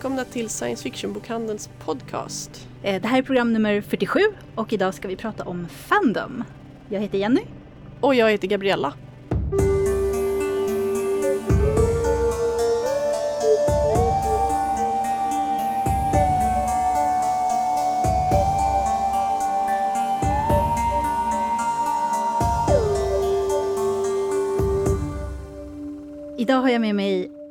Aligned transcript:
välkomna 0.00 0.24
till 0.24 0.48
Science 0.48 0.82
Fiction-bokhandelns 0.82 1.70
podcast. 1.84 2.68
Eh, 2.82 3.02
Det 3.02 3.08
här 3.08 3.18
är 3.18 3.22
program 3.22 3.52
nummer 3.52 3.80
47 3.80 4.20
och 4.54 4.72
idag 4.72 4.94
ska 4.94 5.08
vi 5.08 5.16
prata 5.16 5.44
om 5.44 5.68
Fandom. 5.68 6.44
Jag 6.88 7.00
heter 7.00 7.18
Jenny. 7.18 7.40
Och 8.00 8.14
jag 8.14 8.30
heter 8.30 8.48
Gabriella. 8.48 8.94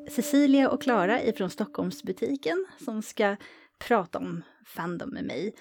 Cecilia 0.10 0.70
och 0.70 0.82
Klara 0.82 1.24
ifrån 1.24 1.50
Stockholmsbutiken 1.50 2.66
som 2.86 3.02
ska 3.02 3.36
prata 3.88 4.18
om 4.18 4.44
Fandom 4.66 5.10
med 5.10 5.24
mig. 5.24 5.56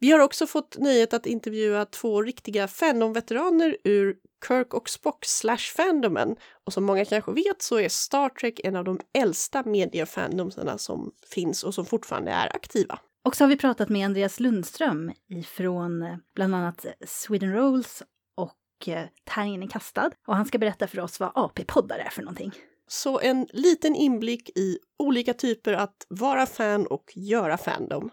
Vi 0.00 0.10
har 0.10 0.20
också 0.20 0.46
fått 0.46 0.78
nöjet 0.78 1.14
att 1.14 1.26
intervjua 1.26 1.84
två 1.84 2.22
riktiga 2.22 2.68
Fandom-veteraner 2.68 3.76
ur 3.84 4.16
Kirk 4.48 4.74
och 4.74 4.88
Spock 4.88 5.24
slash 5.24 5.74
Fandomen. 5.76 6.36
Och 6.66 6.72
som 6.72 6.84
många 6.84 7.04
kanske 7.04 7.32
vet 7.32 7.62
så 7.62 7.78
är 7.78 7.88
Star 7.88 8.28
Trek 8.28 8.60
en 8.64 8.76
av 8.76 8.84
de 8.84 9.00
äldsta 9.18 9.62
mediefandomsarna 9.62 10.78
som 10.78 11.12
finns 11.26 11.64
och 11.64 11.74
som 11.74 11.86
fortfarande 11.86 12.30
är 12.30 12.56
aktiva. 12.56 12.98
Och 13.24 13.36
så 13.36 13.44
har 13.44 13.48
vi 13.48 13.56
pratat 13.56 13.88
med 13.88 14.06
Andreas 14.06 14.40
Lundström 14.40 15.12
ifrån 15.28 16.02
eh, 16.02 16.16
bland 16.34 16.54
annat 16.54 16.86
Sweden 17.06 17.52
Rolls 17.52 18.02
och 18.36 18.88
eh, 18.88 19.06
Tärningen 19.24 19.62
är 19.62 19.68
kastad. 19.68 20.10
Och 20.26 20.36
han 20.36 20.46
ska 20.46 20.58
berätta 20.58 20.86
för 20.86 21.00
oss 21.00 21.20
vad 21.20 21.32
AP-poddar 21.34 21.98
är 21.98 22.10
för 22.10 22.22
någonting. 22.22 22.52
Så 22.92 23.20
en 23.20 23.46
liten 23.52 23.94
inblick 23.94 24.58
i 24.58 24.78
olika 24.98 25.34
typer 25.34 25.72
att 25.72 26.06
vara 26.08 26.46
fan 26.46 26.86
och 26.86 27.12
göra 27.14 27.58
fandom. 27.58 28.10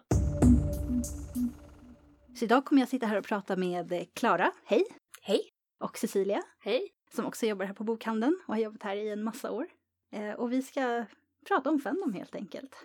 Så 2.35 2.45
idag 2.45 2.65
kommer 2.65 2.81
jag 2.81 2.89
sitta 2.89 3.05
här 3.05 3.17
och 3.17 3.25
prata 3.25 3.55
med 3.55 3.91
eh, 3.91 4.03
Klara, 4.13 4.51
hej! 4.65 4.83
Hej. 5.21 5.41
Och 5.79 5.97
Cecilia, 5.97 6.43
Hej. 6.59 6.89
som 7.11 7.25
också 7.25 7.45
jobbar 7.45 7.65
här 7.65 7.73
på 7.73 7.83
bokhandeln 7.83 8.39
och 8.47 8.53
har 8.53 8.61
jobbat 8.61 8.83
här 8.83 8.95
i 8.95 9.09
en 9.09 9.23
massa 9.23 9.51
år. 9.51 9.67
Eh, 10.11 10.33
och 10.33 10.51
vi 10.51 10.61
ska 10.61 11.05
prata 11.47 11.69
om 11.69 11.79
Fandom 11.79 12.13
helt 12.13 12.35
enkelt. 12.35 12.75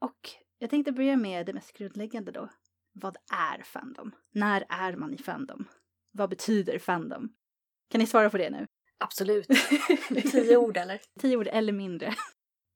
Och 0.00 0.30
jag 0.58 0.70
tänkte 0.70 0.92
börja 0.92 1.16
med 1.16 1.46
det 1.46 1.52
mest 1.52 1.72
grundläggande 1.72 2.32
då. 2.32 2.48
Vad 2.92 3.16
är 3.32 3.62
Fandom? 3.62 4.14
När 4.32 4.64
är 4.68 4.96
man 4.96 5.14
i 5.14 5.18
Fandom? 5.18 5.64
Vad 6.12 6.30
betyder 6.30 6.78
Fandom? 6.78 7.32
Kan 7.90 8.00
ni 8.00 8.06
svara 8.06 8.30
på 8.30 8.38
det 8.38 8.50
nu? 8.50 8.66
Absolut. 9.04 9.48
Tio 10.32 10.56
ord 10.56 10.76
eller? 10.76 11.00
Tio 11.20 11.36
ord 11.36 11.48
eller 11.52 11.72
mindre. 11.72 12.14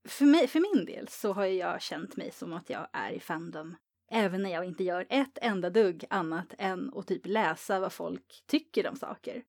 För, 0.09 0.25
mig, 0.25 0.49
för 0.49 0.61
min 0.61 0.85
del 0.85 1.09
så 1.09 1.33
har 1.33 1.45
jag 1.45 1.83
känt 1.83 2.17
mig 2.17 2.31
som 2.33 2.53
att 2.53 2.71
jag 2.71 2.89
är 2.93 3.13
i 3.13 3.21
Fandom 3.21 3.77
även 4.11 4.43
när 4.43 4.51
jag 4.51 4.65
inte 4.65 4.85
gör 4.85 5.07
ett 5.09 5.39
enda 5.43 5.71
dugg 5.71 6.05
annat 6.11 6.55
än 6.59 6.93
att 6.95 7.07
typ 7.07 7.27
läsa 7.27 7.81
vad 7.81 7.93
folk 7.93 8.43
tycker 8.47 8.89
om 8.89 8.97
saker. 8.97 9.43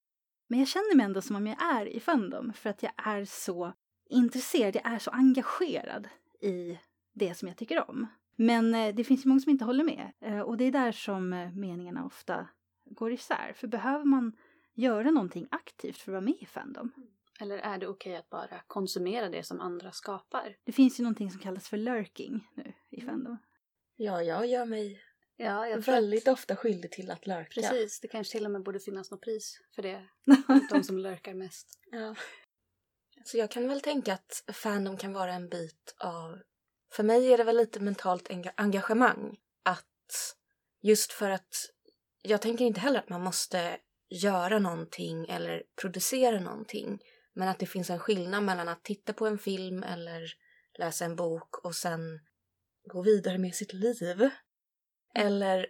Men 0.47 0.59
jag 0.59 0.67
känner 0.67 0.95
mig 0.95 1.05
ändå 1.05 1.21
som 1.21 1.36
om 1.36 1.47
jag 1.47 1.63
är 1.63 1.86
i 1.86 1.99
Fandom 1.99 2.53
för 2.53 2.69
att 2.69 2.83
jag 2.83 2.91
är 2.95 3.25
så 3.25 3.73
intresserad, 4.09 4.75
jag 4.75 4.86
är 4.86 4.99
så 4.99 5.11
engagerad 5.11 6.08
i 6.41 6.80
det 7.14 7.33
som 7.33 7.47
jag 7.47 7.58
tycker 7.58 7.89
om. 7.89 8.08
Men 8.36 8.75
eh, 8.75 8.95
det 8.95 9.03
finns 9.03 9.25
ju 9.25 9.30
många 9.30 9.39
som 9.41 9.52
inte 9.52 9.66
håller 9.66 9.83
med 9.83 10.11
eh, 10.21 10.39
och 10.39 10.58
det 10.58 10.64
är 10.64 10.71
där 10.71 10.91
som 10.91 11.33
eh, 11.33 11.52
meningarna 11.52 12.05
ofta 12.05 12.47
går 12.86 13.11
isär. 13.11 13.53
För 13.55 13.67
behöver 13.67 14.05
man 14.05 14.33
göra 14.81 15.11
någonting 15.11 15.47
aktivt 15.52 15.97
för 15.97 16.11
att 16.11 16.13
vara 16.13 16.22
med 16.22 16.35
i 16.39 16.45
Fandom? 16.45 16.91
Eller 17.41 17.58
är 17.58 17.77
det 17.77 17.88
okej 17.88 18.16
att 18.16 18.30
bara 18.30 18.61
konsumera 18.67 19.30
det 19.30 19.44
som 19.44 19.59
andra 19.59 19.91
skapar? 19.91 20.58
Det 20.64 20.71
finns 20.71 20.99
ju 20.99 21.04
någonting 21.04 21.31
som 21.31 21.42
kallas 21.42 21.70
för 21.70 21.77
lurking 21.77 22.48
nu 22.55 22.73
i 22.89 23.02
Fandom. 23.02 23.37
Ja, 23.95 24.23
jag 24.23 24.48
gör 24.48 24.65
mig 24.65 25.02
Ja, 25.42 25.67
jag 25.67 25.77
väldigt 25.81 26.27
att, 26.27 26.33
ofta 26.33 26.55
skyldig 26.55 26.92
till 26.92 27.11
att 27.11 27.27
lurka. 27.27 27.61
Precis, 27.61 27.99
det 27.99 28.08
kanske 28.08 28.31
till 28.37 28.45
och 28.45 28.52
med 28.52 28.64
borde 28.64 28.80
finnas 28.80 29.11
något 29.11 29.21
pris 29.21 29.61
för 29.76 29.81
det. 29.81 30.08
De 30.70 30.83
som 30.83 30.98
lurkar 30.98 31.33
mest. 31.33 31.80
Ja. 31.92 32.15
Så 33.23 33.37
jag 33.37 33.52
kan 33.52 33.67
väl 33.67 33.81
tänka 33.81 34.14
att 34.14 34.43
Fandom 34.54 34.98
kan 34.98 35.14
vara 35.14 35.33
en 35.33 35.49
bit 35.49 35.95
av... 35.98 36.39
För 36.92 37.04
mig 37.04 37.33
är 37.33 37.37
det 37.37 37.43
väl 37.43 37.58
lite 37.58 37.80
mentalt 37.80 38.30
enga- 38.30 38.54
engagemang. 38.55 39.37
Att 39.64 40.36
just 40.81 41.11
för 41.11 41.30
att 41.30 41.55
jag 42.21 42.42
tänker 42.42 42.65
inte 42.65 42.80
heller 42.80 42.99
att 42.99 43.09
man 43.09 43.21
måste 43.21 43.77
göra 44.09 44.59
någonting 44.59 45.25
eller 45.30 45.64
producera 45.81 46.39
någonting. 46.39 46.99
Men 47.33 47.47
att 47.47 47.59
det 47.59 47.65
finns 47.65 47.89
en 47.89 47.99
skillnad 47.99 48.43
mellan 48.43 48.67
att 48.67 48.83
titta 48.83 49.14
på 49.14 49.27
en 49.27 49.37
film 49.37 49.83
eller 49.83 50.33
läsa 50.77 51.05
en 51.05 51.15
bok 51.15 51.65
och 51.65 51.75
sen 51.75 52.19
gå 52.83 53.02
vidare 53.02 53.37
med 53.37 53.55
sitt 53.55 53.73
liv. 53.73 54.30
Eller 55.15 55.67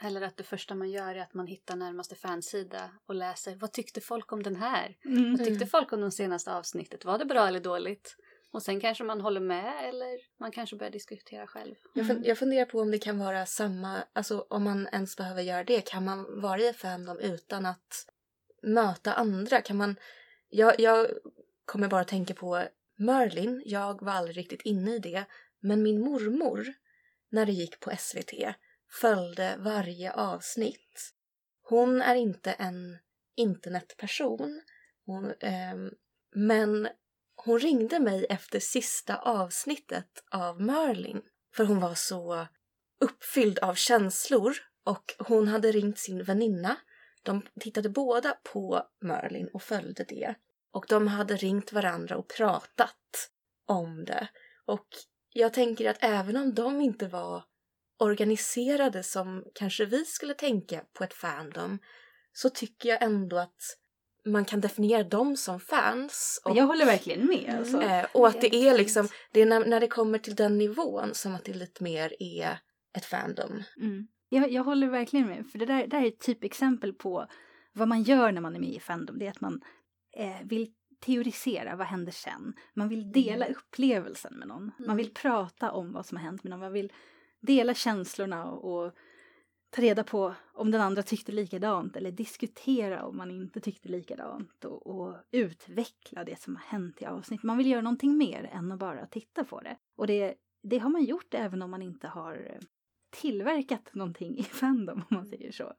Eller 0.00 0.22
att 0.22 0.36
det 0.36 0.44
första 0.44 0.74
man 0.74 0.90
gör 0.90 1.14
är 1.14 1.20
att 1.20 1.34
man 1.34 1.46
hittar 1.46 1.76
närmaste 1.76 2.14
fansida 2.14 2.90
och 3.06 3.14
läser 3.14 3.56
vad 3.56 3.72
tyckte 3.72 4.00
folk 4.00 4.32
om 4.32 4.42
den 4.42 4.56
här? 4.56 4.96
Mm. 5.04 5.36
Vad 5.36 5.46
tyckte 5.46 5.66
folk 5.66 5.92
om 5.92 6.00
det 6.00 6.10
senaste 6.10 6.52
avsnittet? 6.52 7.04
Var 7.04 7.18
det 7.18 7.24
bra 7.24 7.48
eller 7.48 7.60
dåligt? 7.60 8.16
Och 8.52 8.62
sen 8.62 8.80
kanske 8.80 9.04
man 9.04 9.20
håller 9.20 9.40
med 9.40 9.88
eller 9.88 10.18
man 10.40 10.52
kanske 10.52 10.76
börjar 10.76 10.90
diskutera 10.90 11.46
själv. 11.46 11.74
Jag, 11.94 12.06
fun- 12.06 12.22
jag 12.24 12.38
funderar 12.38 12.64
på 12.66 12.80
om 12.80 12.90
det 12.90 12.98
kan 12.98 13.18
vara 13.18 13.46
samma, 13.46 14.04
alltså 14.12 14.46
om 14.50 14.62
man 14.62 14.88
ens 14.92 15.16
behöver 15.16 15.42
göra 15.42 15.64
det. 15.64 15.80
Kan 15.80 16.04
man 16.04 16.40
vara 16.40 16.60
i 16.60 16.72
Fandom 16.72 17.18
utan 17.18 17.66
att 17.66 18.06
möta 18.62 19.14
andra? 19.14 19.60
Kan 19.60 19.76
man, 19.76 19.96
jag, 20.48 20.80
jag 20.80 21.08
kommer 21.64 21.88
bara 21.88 22.04
tänka 22.04 22.34
på 22.34 22.64
Merlin, 22.96 23.62
jag 23.66 24.02
var 24.02 24.12
aldrig 24.12 24.36
riktigt 24.36 24.62
inne 24.62 24.94
i 24.94 24.98
det. 24.98 25.24
Men 25.60 25.82
min 25.82 26.00
mormor, 26.00 26.66
när 27.28 27.46
det 27.46 27.52
gick 27.52 27.80
på 27.80 27.90
SVT, 27.98 28.32
följde 29.00 29.56
varje 29.58 30.12
avsnitt. 30.12 31.12
Hon 31.62 32.02
är 32.02 32.14
inte 32.14 32.52
en 32.52 32.98
internetperson, 33.34 34.62
hon, 35.06 35.32
ehm, 35.40 35.90
men 36.34 36.88
hon 37.44 37.58
ringde 37.58 38.00
mig 38.00 38.26
efter 38.28 38.60
sista 38.60 39.16
avsnittet 39.16 40.24
av 40.30 40.60
Merlin. 40.60 41.22
För 41.54 41.64
hon 41.64 41.80
var 41.80 41.94
så 41.94 42.46
uppfylld 43.00 43.58
av 43.58 43.74
känslor 43.74 44.56
och 44.84 45.14
hon 45.18 45.48
hade 45.48 45.72
ringt 45.72 45.98
sin 45.98 46.24
väninna. 46.24 46.76
De 47.22 47.42
tittade 47.60 47.88
båda 47.88 48.36
på 48.52 48.82
Merlin 49.00 49.48
och 49.52 49.62
följde 49.62 50.04
det. 50.04 50.34
Och 50.70 50.86
de 50.88 51.08
hade 51.08 51.36
ringt 51.36 51.72
varandra 51.72 52.16
och 52.16 52.28
pratat 52.28 53.30
om 53.66 54.04
det. 54.04 54.28
Och 54.64 54.86
jag 55.32 55.52
tänker 55.52 55.90
att 55.90 55.98
även 56.00 56.36
om 56.36 56.54
de 56.54 56.80
inte 56.80 57.08
var 57.08 57.44
organiserade 57.98 59.02
som 59.02 59.44
kanske 59.54 59.84
vi 59.84 60.04
skulle 60.04 60.34
tänka 60.34 60.84
på 60.92 61.04
ett 61.04 61.14
fandom 61.14 61.78
så 62.32 62.50
tycker 62.50 62.88
jag 62.88 63.02
ändå 63.02 63.38
att 63.38 63.78
man 64.24 64.44
kan 64.44 64.60
definiera 64.60 65.04
dem 65.04 65.36
som 65.36 65.60
fans. 65.60 66.40
Och, 66.44 66.56
Jag 66.56 66.66
håller 66.66 66.86
verkligen 66.86 67.26
med. 67.26 67.54
Alltså. 67.58 67.82
eh, 67.82 68.06
och 68.14 68.28
att 68.28 68.40
det 68.40 68.54
är 68.54 68.78
liksom, 68.78 69.08
det 69.32 69.40
är 69.40 69.46
när, 69.46 69.66
när 69.66 69.80
det 69.80 69.88
kommer 69.88 70.18
till 70.18 70.34
den 70.34 70.58
nivån 70.58 71.14
som 71.14 71.34
att 71.34 71.44
det 71.44 71.54
lite 71.54 71.84
mer 71.84 72.12
är 72.18 72.58
ett 72.96 73.04
fandom. 73.04 73.62
Mm. 73.76 74.08
Jag, 74.28 74.52
jag 74.52 74.64
håller 74.64 74.86
verkligen 74.86 75.26
med, 75.26 75.46
för 75.46 75.58
det 75.58 75.66
där, 75.66 75.86
där 75.86 76.02
är 76.02 76.08
ett 76.08 76.20
typexempel 76.20 76.92
på 76.92 77.26
vad 77.72 77.88
man 77.88 78.02
gör 78.02 78.32
när 78.32 78.40
man 78.40 78.56
är 78.56 78.60
med 78.60 78.74
i 78.74 78.80
Fandom. 78.80 79.18
Det 79.18 79.26
är 79.26 79.30
att 79.30 79.40
man 79.40 79.60
eh, 80.16 80.36
vill 80.44 80.72
teorisera, 81.00 81.76
vad 81.76 81.86
händer 81.86 82.12
sen? 82.12 82.54
Man 82.74 82.88
vill 82.88 83.12
dela 83.12 83.46
upplevelsen 83.46 84.34
med 84.34 84.48
någon. 84.48 84.70
Man 84.78 84.96
vill 84.96 85.14
prata 85.14 85.72
om 85.72 85.92
vad 85.92 86.06
som 86.06 86.16
har 86.16 86.24
hänt 86.24 86.44
med 86.44 86.50
någon. 86.50 86.60
Man 86.60 86.72
vill 86.72 86.92
dela 87.40 87.74
känslorna 87.74 88.44
och, 88.44 88.84
och 88.84 88.92
ta 89.72 89.82
reda 89.82 90.04
på 90.04 90.34
om 90.52 90.70
den 90.70 90.80
andra 90.80 91.02
tyckte 91.02 91.32
likadant 91.32 91.96
eller 91.96 92.10
diskutera 92.10 93.04
om 93.04 93.16
man 93.16 93.30
inte 93.30 93.60
tyckte 93.60 93.88
likadant 93.88 94.64
och, 94.64 94.86
och 94.86 95.16
utveckla 95.30 96.24
det 96.24 96.40
som 96.40 96.56
har 96.56 96.62
hänt 96.62 97.02
i 97.02 97.06
avsnitt. 97.06 97.42
Man 97.42 97.58
vill 97.58 97.70
göra 97.70 97.80
någonting 97.80 98.16
mer 98.16 98.50
än 98.52 98.72
att 98.72 98.78
bara 98.78 99.06
titta 99.06 99.44
på 99.44 99.60
det. 99.60 99.76
Och 99.96 100.06
det, 100.06 100.34
det 100.62 100.78
har 100.78 100.90
man 100.90 101.04
gjort 101.04 101.34
även 101.34 101.62
om 101.62 101.70
man 101.70 101.82
inte 101.82 102.08
har 102.08 102.50
eh, 102.54 102.60
tillverkat 103.10 103.94
någonting 103.94 104.38
i 104.38 104.42
Fandom 104.42 105.04
om 105.10 105.16
man 105.16 105.26
säger 105.26 105.52
så. 105.52 105.72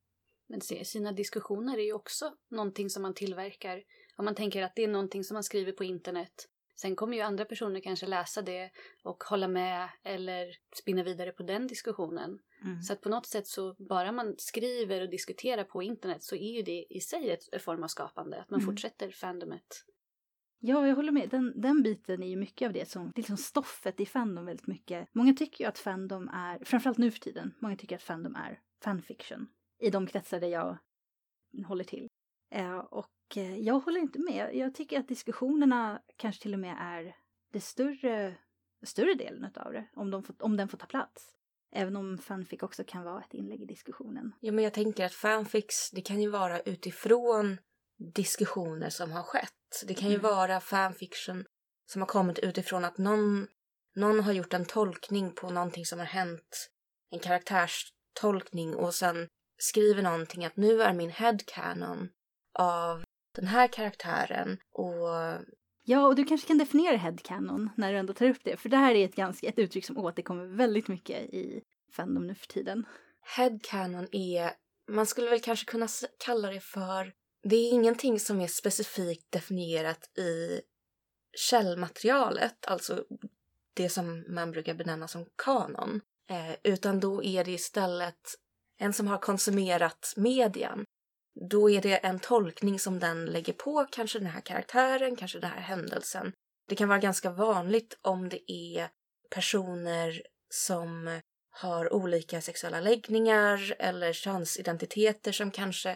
Men 0.48 0.62
se, 0.62 0.86
sina 0.86 1.12
diskussioner 1.12 1.78
är 1.78 1.86
ju 1.86 1.94
också 1.94 2.34
någonting 2.52 2.90
som 2.90 3.02
man 3.02 3.14
tillverkar. 3.14 3.84
Om 4.16 4.26
man 4.26 4.36
tänker 4.36 4.64
att 4.64 4.76
det 4.76 4.84
är 4.84 4.88
någonting 4.88 5.24
som 5.24 5.36
man 5.36 5.44
skriver 5.44 5.72
på 5.72 5.84
internet. 5.84 6.50
Sen 6.76 6.96
kommer 6.96 7.18
ju 7.18 7.24
andra 7.24 7.46
personer 7.46 7.80
kanske 7.80 8.06
läsa 8.06 8.42
det 8.42 8.72
och 9.04 9.24
hålla 9.24 9.48
med 9.48 9.90
eller 10.04 10.48
spinna 10.82 11.04
vidare 11.04 11.32
på 11.32 11.44
den 11.44 11.68
diskussionen. 11.68 12.40
Mm. 12.64 12.82
Så 12.82 12.94
att 12.94 13.02
på 13.02 13.10
något 13.10 13.26
sätt 13.26 13.48
så 13.48 13.74
bara 13.74 14.12
man 14.12 14.36
skriver 14.38 15.02
och 15.02 15.10
diskuterar 15.10 15.64
på 15.64 15.84
internet 15.84 16.24
så 16.24 16.36
är 16.36 16.52
ju 16.52 16.62
det 16.62 16.86
i 16.90 17.00
sig 17.00 17.32
ett, 17.32 17.62
form 17.64 17.84
av 17.84 17.88
skapande. 17.88 18.42
Att 18.42 18.50
man 18.50 18.60
Mm. 18.60 18.72
fortsätter 18.72 19.12
fandomet. 19.12 19.86
Ja, 20.60 20.88
jag 20.88 20.96
håller 20.96 21.12
med. 21.12 21.30
Den, 21.30 21.62
den 21.62 21.84
biten 21.84 22.24
är 22.24 22.28
ju 22.28 22.36
mycket 22.36 22.66
av 22.66 22.74
det 22.74 22.90
som, 22.90 23.06
det 23.06 23.20
är 23.20 23.22
liksom 23.22 23.38
stoffet 23.38 24.00
i 24.00 24.06
Fandom 24.06 24.46
väldigt 24.46 24.68
mycket. 24.68 25.10
Många 25.16 25.34
tycker 25.34 25.64
ju 25.64 25.68
att 25.68 25.80
Fandom 25.80 26.30
är, 26.30 26.64
framförallt 26.66 26.98
nu 26.98 27.12
för 27.12 27.20
tiden, 27.20 27.54
många 27.60 27.76
tycker 27.76 27.96
att 27.96 28.04
Fandom 28.04 28.36
är 28.36 28.62
fanfiction. 28.84 29.48
I 29.80 29.90
de 29.90 30.08
kretsar 30.08 30.40
där 30.40 30.48
jag 30.48 30.78
håller 31.68 31.84
till. 31.84 32.08
Eh, 32.52 32.78
och 32.78 33.38
eh, 33.38 33.58
jag 33.58 33.80
håller 33.80 34.00
inte 34.00 34.20
med. 34.20 34.56
Jag 34.56 34.76
tycker 34.76 35.00
att 35.00 35.08
diskussionerna 35.08 36.02
kanske 36.18 36.42
till 36.42 36.54
och 36.54 36.60
med 36.60 36.78
är 36.80 37.16
det 37.52 37.62
större 37.62 38.36
större 38.84 39.14
delen 39.14 39.52
av 39.56 39.74
det, 39.74 39.88
om, 39.94 40.12
de 40.12 40.24
får, 40.24 40.36
om 40.40 40.58
den 40.58 40.68
får 40.68 40.78
ta 40.78 40.86
plats. 40.86 41.36
Även 41.76 41.96
om 41.96 42.18
fanfic 42.18 42.64
också 42.64 42.84
kan 42.84 43.04
vara 43.04 43.22
ett 43.24 43.34
inlägg 43.34 43.62
i 43.62 43.66
diskussionen. 43.66 44.34
Ja, 44.40 44.52
men 44.52 44.64
jag 44.64 44.74
tänker 44.74 45.06
att 45.06 45.14
fanfics, 45.14 45.92
det 45.92 46.02
kan 46.02 46.22
ju 46.22 46.30
vara 46.30 46.60
utifrån 46.60 47.58
diskussioner 48.16 48.90
som 48.90 49.12
har 49.12 49.24
skett. 49.24 49.84
Det 49.88 49.94
kan 49.94 50.10
ju 50.10 50.16
Mm. 50.16 50.24
vara 50.32 50.60
fanfiction 50.60 51.46
som 51.92 52.02
har 52.02 52.08
kommit 52.08 52.40
utifrån 52.40 52.86
att 52.86 52.98
någon, 52.98 53.48
någon 53.96 54.20
har 54.20 54.34
gjort 54.34 54.54
en 54.54 54.66
tolkning 54.66 55.32
på 55.32 55.50
någonting 55.50 55.86
som 55.86 56.00
har 56.00 56.06
hänt, 56.06 56.70
en 57.12 57.20
karaktärstolkning 57.20 58.76
och 58.76 58.94
sen 58.94 59.28
skriver 59.58 60.02
någonting 60.02 60.46
att 60.46 60.58
nu 60.58 60.82
är 60.82 60.94
min 60.94 61.10
headcanon 61.10 62.10
av 62.60 63.04
den 63.36 63.48
här 63.48 63.68
karaktären 63.68 64.58
och 64.72 65.08
Ja, 65.86 66.08
och 66.08 66.16
du 66.16 66.24
kanske 66.24 66.48
kan 66.48 66.58
definiera 66.58 66.98
headcanon 66.98 67.70
när 67.78 67.92
du 67.94 68.00
ändå 68.00 68.14
tar 68.14 68.30
upp 68.30 68.44
det, 68.44 68.58
för 68.58 68.70
det 68.70 68.78
här 68.78 68.96
är 68.96 69.06
ett, 69.06 69.16
ganska, 69.16 69.48
ett 69.48 69.60
uttryck 69.60 69.86
som 69.86 69.98
återkommer 69.98 70.46
väldigt 70.46 70.88
mycket 70.88 71.34
i 71.34 71.62
Fandom 71.92 72.28
nu 72.28 72.36
för 72.36 72.48
tiden. 72.48 72.86
headcanon 73.36 74.08
är, 74.12 74.52
man 74.92 75.06
skulle 75.06 75.30
väl 75.30 75.40
kanske 75.40 75.66
kunna 75.66 75.88
kalla 76.26 76.50
det 76.50 76.60
för, 76.60 77.14
det 77.44 77.56
är 77.56 77.72
ingenting 77.72 78.20
som 78.20 78.42
är 78.42 78.48
specifikt 78.48 79.32
definierat 79.32 80.18
i 80.18 80.62
källmaterialet, 81.38 82.66
alltså 82.68 83.06
det 83.74 83.90
som 83.90 84.26
man 84.28 84.52
brukar 84.52 84.74
benämna 84.74 85.08
som 85.08 85.26
kanon, 85.36 86.02
eh, 86.30 86.56
utan 86.64 87.00
då 87.00 87.24
är 87.24 87.44
det 87.44 87.52
istället 87.52 88.36
en 88.78 88.94
som 88.94 89.08
har 89.08 89.18
konsumerat 89.18 90.14
median. 90.16 90.86
Då 91.50 91.70
är 91.70 91.82
det 91.82 91.98
en 91.98 92.20
tolkning 92.20 92.80
som 92.80 93.00
den 93.00 93.26
lägger 93.26 93.54
på 93.54 93.88
kanske 93.92 94.20
den 94.20 94.28
här 94.28 94.42
karaktären, 94.42 95.16
kanske 95.16 95.40
den 95.40 95.50
här 95.50 95.62
händelsen. 95.62 96.34
Det 96.68 96.76
kan 96.76 96.90
vara 96.90 97.00
ganska 97.00 97.30
vanligt 97.32 97.98
om 98.02 98.30
det 98.30 98.52
är 98.52 98.90
personer 99.30 100.22
som 100.50 101.22
har 101.50 101.94
olika 101.94 102.42
sexuella 102.42 102.82
läggningar 102.82 103.76
eller 103.80 104.14
könsidentiteter 104.14 105.32
som 105.32 105.52
kanske 105.52 105.96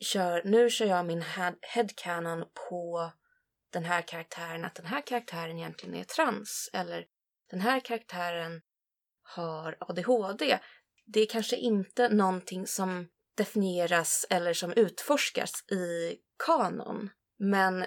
kör, 0.00 0.42
nu 0.44 0.70
kör 0.70 0.86
jag 0.86 1.06
min 1.06 1.22
head- 1.22 1.58
headcanon 1.62 2.44
på 2.68 3.12
den 3.72 3.84
här 3.84 4.02
karaktären, 4.02 4.64
att 4.64 4.74
den 4.74 4.86
här 4.86 5.00
karaktären 5.00 5.58
egentligen 5.58 5.94
är 5.94 6.04
trans 6.04 6.70
eller 6.72 7.06
den 7.50 7.60
här 7.60 7.80
karaktären 7.80 8.62
har 9.22 9.76
ADHD. 9.80 10.58
Det 11.06 11.20
är 11.20 11.26
kanske 11.26 11.56
inte 11.56 12.08
någonting 12.08 12.66
som 12.66 13.08
definieras 13.36 14.26
eller 14.30 14.52
som 14.52 14.72
utforskas 14.72 15.64
i 15.70 16.16
kanon. 16.46 17.10
Men 17.38 17.78
Men 17.78 17.86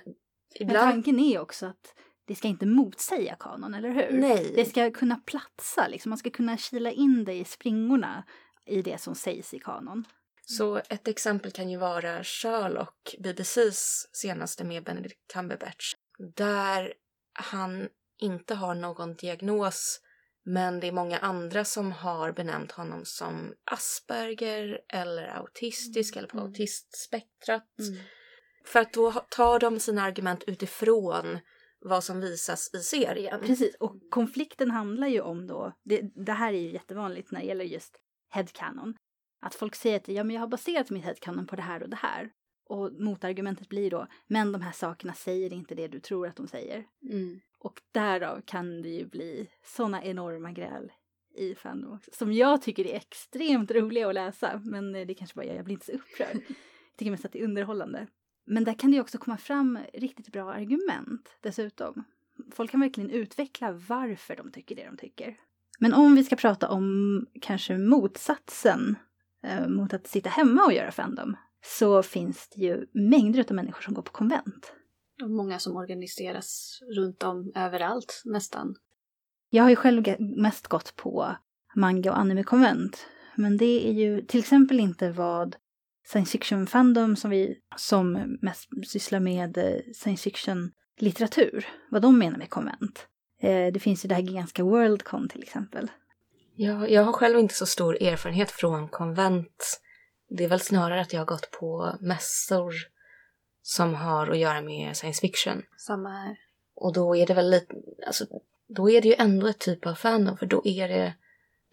ibland... 0.56 0.92
tanken 0.92 1.19
är 1.19 1.40
också 1.40 1.66
att 1.66 1.96
det 2.28 2.36
ska 2.36 2.48
inte 2.48 2.66
motsäga 2.66 3.36
kanon, 3.40 3.74
eller 3.74 3.90
hur? 3.90 4.19
Nej. 4.19 4.51
Det 4.56 4.66
ska 4.66 4.92
kunna 4.92 5.16
platsa, 5.16 5.88
liksom. 5.88 6.10
man 6.10 6.18
ska 6.18 6.30
kunna 6.30 6.57
kila 6.57 6.92
in 6.92 7.25
det 7.25 7.34
i 7.34 7.46
springorna 7.46 8.24
i 8.66 8.81
det 8.81 9.01
som 9.01 9.16
sägs 9.16 9.54
i 9.54 9.60
kanon. 9.60 10.06
Så 10.46 10.78
ett 10.78 11.07
exempel 11.07 11.51
kan 11.51 11.69
ju 11.69 11.78
vara 11.78 12.24
Sherlock, 12.24 13.16
BBCs 13.19 14.07
senaste 14.12 14.63
med 14.63 14.84
Benedict 14.84 15.34
Cumberbatch, 15.34 15.94
där 16.36 16.94
han 17.34 17.90
inte 18.22 18.56
har 18.56 18.75
någon 18.75 19.16
diagnos 19.16 20.01
men 20.45 20.80
det 20.80 20.88
är 20.88 20.91
många 20.91 21.18
andra 21.18 21.65
som 21.65 21.91
har 21.91 22.31
benämnt 22.31 22.71
honom 22.71 23.06
som 23.06 23.53
Asperger 23.71 24.81
eller 24.88 25.27
autistisk 25.27 26.15
eller 26.15 26.27
på 26.27 26.38
Mm. 26.38 26.47
autistspektrat. 26.50 27.68
För 28.65 28.80
att 28.80 28.94
då 28.94 29.12
tar 29.12 29.59
de 29.59 29.80
sina 29.80 30.03
argument 30.03 30.44
utifrån 30.47 31.39
vad 31.80 32.03
som 32.03 32.21
visas 32.21 32.74
i 32.74 32.77
serien. 32.77 33.41
Precis, 33.41 33.75
och 33.80 33.95
konflikten 34.09 34.71
handlar 34.71 35.07
ju 35.07 35.21
om 35.21 35.47
då, 35.47 35.74
det, 35.83 36.01
det 36.25 36.31
här 36.31 36.53
är 36.53 36.57
ju 36.59 36.71
jättevanligt 36.74 37.31
när 37.31 37.39
det 37.39 37.45
gäller 37.45 37.65
just 37.65 37.97
headcanon, 38.30 38.95
att 39.41 39.56
folk 39.56 39.75
säger 39.75 39.97
att 39.97 40.07
ja, 40.07 40.24
men 40.24 40.33
jag 40.33 40.41
har 40.41 40.47
baserat 40.47 40.89
mitt 40.89 41.06
headcanon 41.06 41.47
på 41.47 41.56
det 41.56 41.62
här 41.62 41.83
och 41.83 41.89
det 41.89 41.95
här. 41.95 42.31
Och 42.65 42.94
motargumentet 42.94 43.69
blir 43.69 43.89
då, 43.91 44.07
men 44.27 44.51
de 44.51 44.62
här 44.62 44.71
sakerna 44.71 45.13
säger 45.13 45.53
inte 45.53 45.75
det 45.75 45.88
du 45.88 46.00
tror 46.00 46.27
att 46.27 46.36
de 46.36 46.47
säger. 46.47 46.86
Mm. 47.12 47.39
Och 47.60 47.82
därav 47.92 48.42
kan 48.42 48.82
det 48.82 48.90
ju 48.90 49.06
bli 49.06 49.50
såna 49.64 50.04
enorma 50.04 50.52
gräl 50.52 50.92
i 51.36 51.56
Fandom 51.56 51.94
också. 51.94 52.12
Som 52.14 52.34
jag 52.34 52.62
tycker 52.62 52.88
är 52.88 52.96
extremt 52.96 53.72
roliga 53.72 54.08
att 54.08 54.14
läsa. 54.14 54.62
Men 54.64 54.96
eh, 54.96 55.08
det 55.08 55.14
kanske 55.14 55.36
bara 55.36 55.46
jag, 55.46 55.56
jag 55.56 55.66
blir 55.66 55.74
inte 55.74 55.86
så 55.86 55.92
upprörd. 55.92 56.44
Jag 56.92 57.02
tycker 57.02 57.12
mest 57.12 57.26
att 57.26 57.32
det 57.32 57.40
är 57.40 57.44
underhållande. 57.44 58.08
Men 58.46 58.64
där 58.64 58.74
kan 58.74 58.92
det 58.92 58.96
ju 58.96 59.02
också 59.02 59.18
komma 59.18 59.38
fram 59.38 59.80
riktigt 59.94 60.32
bra 60.32 60.54
argument 60.54 61.30
dessutom. 61.42 62.04
Folk 62.52 62.72
kan 62.72 62.80
verkligen 62.80 63.10
utveckla 63.10 63.72
varför 63.72 64.36
de 64.36 64.52
tycker 64.52 64.76
det 64.76 64.86
de 64.86 64.98
tycker. 64.98 65.38
Men 65.80 65.94
om 65.94 66.16
vi 66.16 66.24
ska 66.24 66.36
prata 66.36 66.70
om 66.70 67.26
kanske 67.42 67.78
motsatsen 67.78 68.96
eh, 69.44 69.68
mot 69.68 69.94
att 69.94 70.08
sitta 70.08 70.30
hemma 70.30 70.66
och 70.66 70.74
göra 70.74 70.92
Fandom 70.92 71.36
så 71.62 72.04
finns 72.04 72.50
det 72.50 72.62
ju 72.62 72.86
mängder 72.92 73.46
av 73.50 73.56
människor 73.56 73.82
som 73.82 73.94
går 73.94 74.02
på 74.02 74.12
konvent. 74.12 74.74
Många 75.24 75.60
som 75.60 75.77
organiseras 75.77 76.80
runt 76.95 77.24
om 77.24 77.51
överallt 77.56 78.21
nästan. 78.25 78.75
Jag 79.50 79.63
har 79.63 79.69
ju 79.69 79.75
själv 79.75 80.04
mest 80.19 80.68
gått 80.68 80.95
på 80.95 81.36
manga 81.75 82.12
och 82.12 82.19
anime-konvent. 82.19 83.06
Men 83.36 83.57
det 83.57 83.88
är 83.89 83.94
ju 83.94 84.21
till 84.21 84.39
exempel 84.39 84.80
inte 84.80 85.12
vad 85.12 85.56
science 86.07 86.31
fiction-fandom 86.31 87.16
som 87.16 87.31
vi 87.31 87.57
som 87.77 88.38
mest 88.42 88.69
sysslar 88.88 89.19
med 89.19 89.57
eh, 89.57 89.94
science 89.94 90.24
fiction-litteratur, 90.24 91.68
vad 91.89 92.01
de 92.01 92.18
menar 92.19 92.38
med 92.38 92.50
konvent. 92.50 93.07
Eh, 93.42 93.74
Det 93.74 93.80
finns 93.80 94.06
ju 94.06 94.10
det 94.10 94.15
här 94.15 94.22
gigantiska 94.22 94.63
Worldcon 94.63 95.30
till 95.30 95.44
exempel. 95.44 95.92
Jag, 96.56 96.92
jag 96.92 97.04
har 97.04 97.13
själv 97.13 97.39
inte 97.39 97.54
så 97.54 97.65
stor 97.65 98.04
erfarenhet 98.04 98.51
från 98.51 98.89
konvent. 98.89 99.81
Det 100.30 100.44
är 100.44 100.50
väl 100.50 100.60
snarare 100.60 101.01
att 101.01 101.13
jag 101.13 101.22
har 101.22 101.25
gått 101.25 101.51
på 101.51 101.98
mässor 102.01 102.74
som 103.62 103.94
har 103.94 104.28
att 104.28 104.38
göra 104.38 104.62
med 104.62 104.98
science 104.98 105.22
fiction. 105.22 105.64
Samma 105.78 106.10
här. 106.10 106.38
Och 106.76 106.94
då 106.94 107.16
är 107.16 107.28
det 107.28 107.34
väl 107.34 107.50
lite, 107.50 107.76
alltså, 108.08 108.26
då 108.68 108.90
är 108.90 109.02
det 109.02 109.08
ju 109.08 109.16
ändå 109.18 109.48
ett 109.48 109.60
typ 109.60 109.86
av 109.86 109.96
fandom 109.96 110.38
för 110.38 110.46
då 110.46 110.62
är 110.66 110.88
det, 110.88 111.14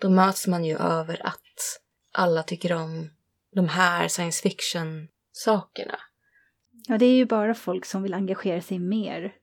då 0.01 0.11
möts 0.11 0.47
man 0.47 0.65
ju 0.65 0.77
över 0.77 1.27
att 1.27 1.81
alla 2.13 2.43
tycker 2.43 2.73
om 2.73 3.11
de 3.55 3.69
här 3.69 4.09
science 4.09 4.43
fiction 4.43 5.09
sakerna. 5.33 5.99
Ja, 6.89 6.99
det 6.99 7.07
är 7.07 7.17
ju 7.17 7.27
bara 7.27 7.55
folk 7.55 7.85
som 7.85 8.03
vill 8.03 8.15
engagera 8.15 8.61
sig 8.61 8.79
mer 8.79 9.35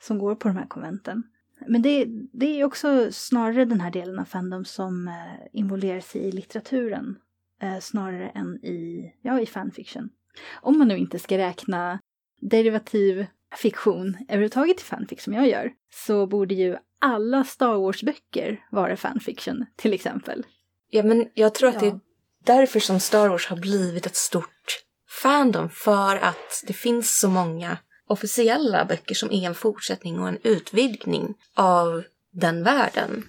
som 0.00 0.18
går 0.18 0.34
på 0.34 0.48
de 0.48 0.56
här 0.56 0.66
konventen. 0.66 1.22
Men 1.66 1.82
det, 1.82 2.06
det 2.32 2.60
är 2.60 2.64
också 2.64 3.12
snarare 3.12 3.64
den 3.64 3.80
här 3.80 3.90
delen 3.90 4.18
av 4.18 4.24
Fandom 4.24 4.64
som 4.64 5.08
eh, 5.08 5.46
involverar 5.52 6.00
sig 6.00 6.20
i 6.20 6.32
litteraturen 6.32 7.18
eh, 7.60 7.78
snarare 7.78 8.28
än 8.28 8.64
i, 8.64 9.12
ja, 9.22 9.40
i 9.40 9.46
fanfiction. 9.46 10.10
Om 10.54 10.78
man 10.78 10.88
nu 10.88 10.98
inte 10.98 11.18
ska 11.18 11.38
räkna 11.38 12.00
derivativ 12.40 13.26
fiktion 13.56 14.16
överhuvudtaget 14.28 14.80
i 14.80 14.84
fanfic 14.84 15.22
som 15.22 15.32
jag 15.32 15.48
gör 15.48 15.72
så 15.90 16.26
borde 16.26 16.54
ju 16.54 16.76
alla 17.00 17.44
Star 17.44 17.74
Wars-böcker 17.74 18.66
vara 18.70 18.96
fanfiction 18.96 19.66
till 19.76 19.92
exempel. 19.92 20.46
Ja, 20.90 21.02
men 21.02 21.28
jag 21.34 21.54
tror 21.54 21.68
att 21.68 21.80
det 21.80 21.86
är 21.86 22.00
därför 22.44 22.80
som 22.80 23.00
Star 23.00 23.28
Wars 23.28 23.46
har 23.46 23.56
blivit 23.56 24.06
ett 24.06 24.16
stort 24.16 24.84
fandom. 25.22 25.70
För 25.70 26.16
att 26.16 26.64
det 26.66 26.72
finns 26.72 27.18
så 27.20 27.28
många 27.28 27.78
officiella 28.06 28.84
böcker 28.84 29.14
som 29.14 29.30
är 29.32 29.46
en 29.46 29.54
fortsättning 29.54 30.20
och 30.20 30.28
en 30.28 30.38
utvidgning 30.42 31.34
av 31.54 32.04
den 32.30 32.62
världen. 32.62 33.24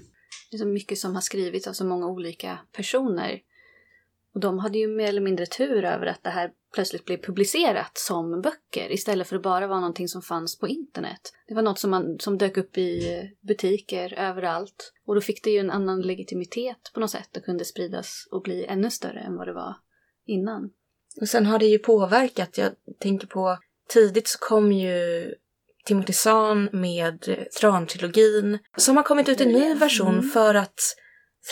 Det 0.51 0.57
är 0.57 0.59
så 0.59 0.67
mycket 0.67 0.97
som 0.97 1.15
har 1.15 1.21
skrivits 1.21 1.67
av 1.67 1.73
så 1.73 1.85
många 1.85 2.07
olika 2.07 2.57
personer. 2.75 3.39
Och 4.33 4.39
de 4.39 4.59
hade 4.59 4.77
ju 4.77 4.87
mer 4.87 5.07
eller 5.07 5.21
mindre 5.21 5.45
tur 5.45 5.83
över 5.83 6.05
att 6.05 6.23
det 6.23 6.29
här 6.29 6.51
plötsligt 6.73 7.05
blev 7.05 7.17
publicerat 7.17 7.91
som 7.97 8.41
böcker 8.41 8.91
istället 8.91 9.27
för 9.27 9.35
att 9.35 9.41
bara 9.41 9.67
vara 9.67 9.79
någonting 9.79 10.07
som 10.07 10.21
fanns 10.21 10.59
på 10.59 10.67
internet. 10.67 11.21
Det 11.47 11.53
var 11.53 11.61
något 11.61 11.79
som, 11.79 11.91
man, 11.91 12.19
som 12.19 12.37
dök 12.37 12.57
upp 12.57 12.77
i 12.77 13.13
eh, 13.13 13.47
butiker 13.47 14.13
överallt. 14.13 14.93
Och 15.05 15.15
då 15.15 15.21
fick 15.21 15.43
det 15.43 15.49
ju 15.49 15.59
en 15.59 15.71
annan 15.71 16.01
legitimitet 16.01 16.91
på 16.93 16.99
något 16.99 17.11
sätt 17.11 17.37
och 17.37 17.43
kunde 17.43 17.65
spridas 17.65 18.27
och 18.31 18.41
bli 18.41 18.65
ännu 18.65 18.91
större 18.91 19.19
än 19.19 19.35
vad 19.35 19.47
det 19.47 19.53
var 19.53 19.75
innan. 20.25 20.69
Och 21.21 21.29
sen 21.29 21.45
har 21.45 21.59
det 21.59 21.65
ju 21.65 21.79
påverkat. 21.79 22.57
Jag 22.57 22.71
tänker 22.99 23.27
på 23.27 23.57
tidigt 23.89 24.27
så 24.27 24.39
kom 24.39 24.71
ju 24.71 25.33
Timothy 25.85 26.13
Zahn 26.13 26.69
med 26.71 27.23
Thrawn-trilogin 27.59 28.59
som 28.77 28.97
har 28.97 29.03
kommit 29.03 29.29
ut 29.29 29.41
en 29.41 29.49
ny 29.49 29.73
version 29.73 30.17
Mm. 30.17 30.29
för 30.29 30.55
att 30.55 30.79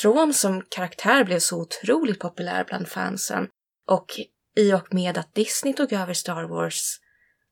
Thrawn 0.01 0.33
som 0.33 0.61
karaktär 0.69 1.23
blev 1.23 1.39
så 1.39 1.61
otroligt 1.61 2.19
populär 2.19 2.63
bland 2.67 2.87
fansen. 2.87 3.47
Och 3.87 4.05
i 4.55 4.73
och 4.73 4.93
med 4.93 5.17
att 5.17 5.35
Disney 5.35 5.73
tog 5.73 5.93
över 5.93 6.13
Star 6.13 6.43
Wars 6.43 6.99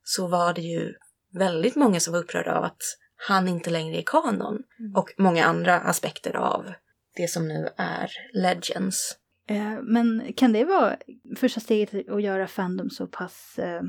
så 0.03 0.27
var 0.27 0.53
det 0.53 0.61
ju 0.61 0.93
väldigt 1.33 1.75
många 1.75 1.99
som 1.99 2.13
var 2.13 2.19
upprörda 2.19 2.57
av 2.57 2.63
att 2.63 2.81
han 3.27 3.47
inte 3.47 3.69
längre 3.69 3.97
är 3.97 4.03
kanon. 4.05 4.63
Och 4.95 5.13
många 5.17 5.45
andra 5.45 5.79
aspekter 5.79 6.35
av 6.35 6.73
det 7.15 7.27
som 7.27 7.47
nu 7.47 7.69
är 7.77 8.11
Legends. 8.33 9.17
Eh, 9.47 9.77
Men 9.81 10.33
kan 10.35 10.53
det 10.53 10.65
vara 10.65 10.97
första 11.37 11.59
steget 11.59 12.09
att 12.09 12.23
göra 12.23 12.47
Fandom 12.47 12.89
så 12.89 13.07
pass 13.07 13.59
eh, 13.59 13.81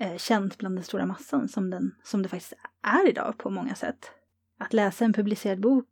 eh, 0.00 0.16
känt 0.16 0.58
bland 0.58 0.76
den 0.76 0.84
stora 0.84 1.06
massan 1.06 1.48
som, 1.48 1.70
den, 1.70 1.94
som 2.04 2.22
det 2.22 2.28
faktiskt 2.28 2.52
är 2.82 3.08
idag 3.08 3.38
på 3.38 3.50
många 3.50 3.74
sätt? 3.74 4.10
att 4.58 4.72
läsa 4.72 5.04
en 5.04 5.12
publicerad 5.12 5.60
bok 5.60 5.88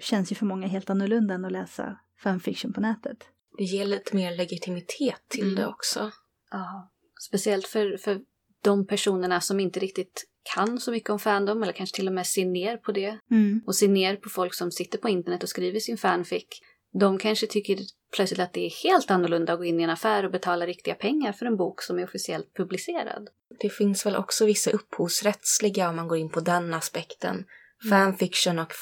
känns 0.00 0.32
ju 0.32 0.36
för 0.36 0.46
många 0.46 0.66
helt 0.66 0.90
annorlunda 0.90 1.34
än 1.34 1.44
att 1.44 1.52
läsa 1.52 1.98
fanfiction 2.22 2.72
på 2.72 2.80
nätet. 2.80 3.31
Det 3.58 3.64
ger 3.64 3.84
lite 3.84 4.16
mer 4.16 4.36
legitimitet 4.36 5.20
till 5.28 5.42
Mm. 5.42 5.54
det 5.54 5.66
också. 5.66 6.10
Ja. 6.50 6.90
Speciellt 7.28 7.66
för, 7.66 7.96
för 7.96 8.20
de 8.62 8.86
personerna 8.86 9.40
som 9.40 9.60
inte 9.60 9.80
riktigt 9.80 10.24
kan 10.54 10.80
så 10.80 10.90
mycket 10.90 11.10
om 11.10 11.18
fandom 11.18 11.62
eller 11.62 11.72
kanske 11.72 11.96
till 11.96 12.08
och 12.08 12.14
med 12.14 12.26
ser 12.26 12.44
ner 12.44 12.76
på 12.76 12.92
det 12.92 13.18
Mm. 13.30 13.62
och 13.66 13.76
ser 13.76 13.88
ner 13.88 14.16
på 14.16 14.28
folk 14.28 14.54
som 14.54 14.70
sitter 14.72 14.98
på 14.98 15.08
internet 15.08 15.42
och 15.42 15.48
skriver 15.48 15.80
sin 15.80 15.96
fanfic. 15.98 16.44
De 16.92 17.18
kanske 17.18 17.46
tycker 17.46 17.78
plötsligt 18.16 18.40
att 18.40 18.52
det 18.52 18.66
är 18.66 18.70
helt 18.84 19.10
annorlunda 19.10 19.52
att 19.52 19.58
gå 19.58 19.64
in 19.64 19.80
i 19.80 19.82
en 19.82 19.90
affär 19.90 20.24
och 20.24 20.30
betala 20.30 20.66
riktiga 20.66 20.94
pengar 20.94 21.32
för 21.32 21.46
en 21.46 21.56
bok 21.56 21.82
som 21.82 21.98
är 21.98 22.04
officiellt 22.04 22.54
publicerad. 22.56 23.28
Det 23.60 23.70
finns 23.70 24.06
väl 24.06 24.16
också 24.16 24.46
vissa 24.46 24.70
upphovsrättsliga 24.70 25.88
om 25.88 25.96
man 25.96 26.08
går 26.08 26.18
in 26.18 26.30
på 26.30 26.40
den 26.40 26.74
aspekten. 26.74 27.44
Fanfiction 27.90 28.58
och 28.58 28.72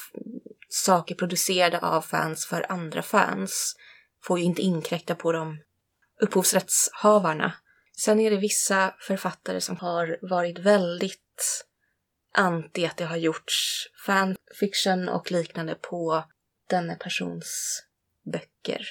saker 0.69 1.15
producerade 1.15 1.79
av 1.79 2.01
fans 2.01 2.45
för 2.45 2.71
andra 2.71 3.01
fans 3.01 3.75
får 4.23 4.39
ju 4.39 4.45
inte 4.45 4.61
inkräkta 4.61 5.15
på 5.15 5.31
de 5.31 5.57
upphovsrättshavarna. 6.21 7.53
Sen 7.97 8.19
är 8.19 8.31
det 8.31 8.37
vissa 8.37 8.95
författare 8.99 9.61
som 9.61 9.77
har 9.77 10.17
varit 10.21 10.59
väldigt 10.59 11.65
anti 12.33 12.85
att 12.85 12.97
det 12.97 13.05
har 13.05 13.17
gjorts 13.17 13.87
fanfiction 14.05 15.09
och 15.09 15.31
liknande 15.31 15.75
på 15.75 16.23
denna 16.69 16.95
persons 16.95 17.81
böcker. 18.33 18.87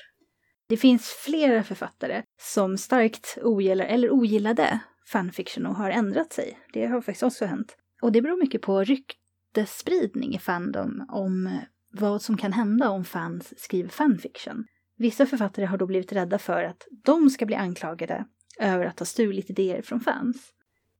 Det 0.68 0.76
finns 0.76 1.08
flera 1.08 1.64
författare 1.64 2.22
som 2.40 2.78
starkt 2.78 3.38
ogillar 3.42 3.84
eller 3.84 4.10
ogillade 4.10 4.80
fanfiction 5.12 5.66
och 5.66 5.74
har 5.74 5.90
ändrat 5.90 6.32
sig. 6.32 6.58
Det 6.72 6.86
har 6.86 7.00
faktiskt 7.00 7.22
också 7.22 7.44
hänt. 7.44 7.76
Och 8.02 8.12
det 8.12 8.22
beror 8.22 8.36
mycket 8.36 8.62
på 8.62 8.84
ryktesspridning 8.84 10.34
i 10.34 10.38
fandom 10.38 11.06
om 11.08 11.60
vad 11.92 12.22
som 12.22 12.36
kan 12.36 12.52
hända 12.52 12.90
om 12.90 13.04
fans 13.04 13.54
skriver 13.56 13.88
fanfiction. 13.88 14.66
Vissa 15.00 15.26
författare 15.26 15.66
har 15.66 15.78
då 15.78 15.86
blivit 15.86 16.12
rädda 16.12 16.38
för 16.38 16.64
att 16.64 16.86
de 17.04 17.30
ska 17.30 17.46
bli 17.46 17.56
anklagade 17.56 18.24
över 18.58 18.84
att 18.84 18.98
ha 18.98 19.06
stulit 19.06 19.50
idéer 19.50 19.82
från 19.82 20.00
fans. 20.00 20.36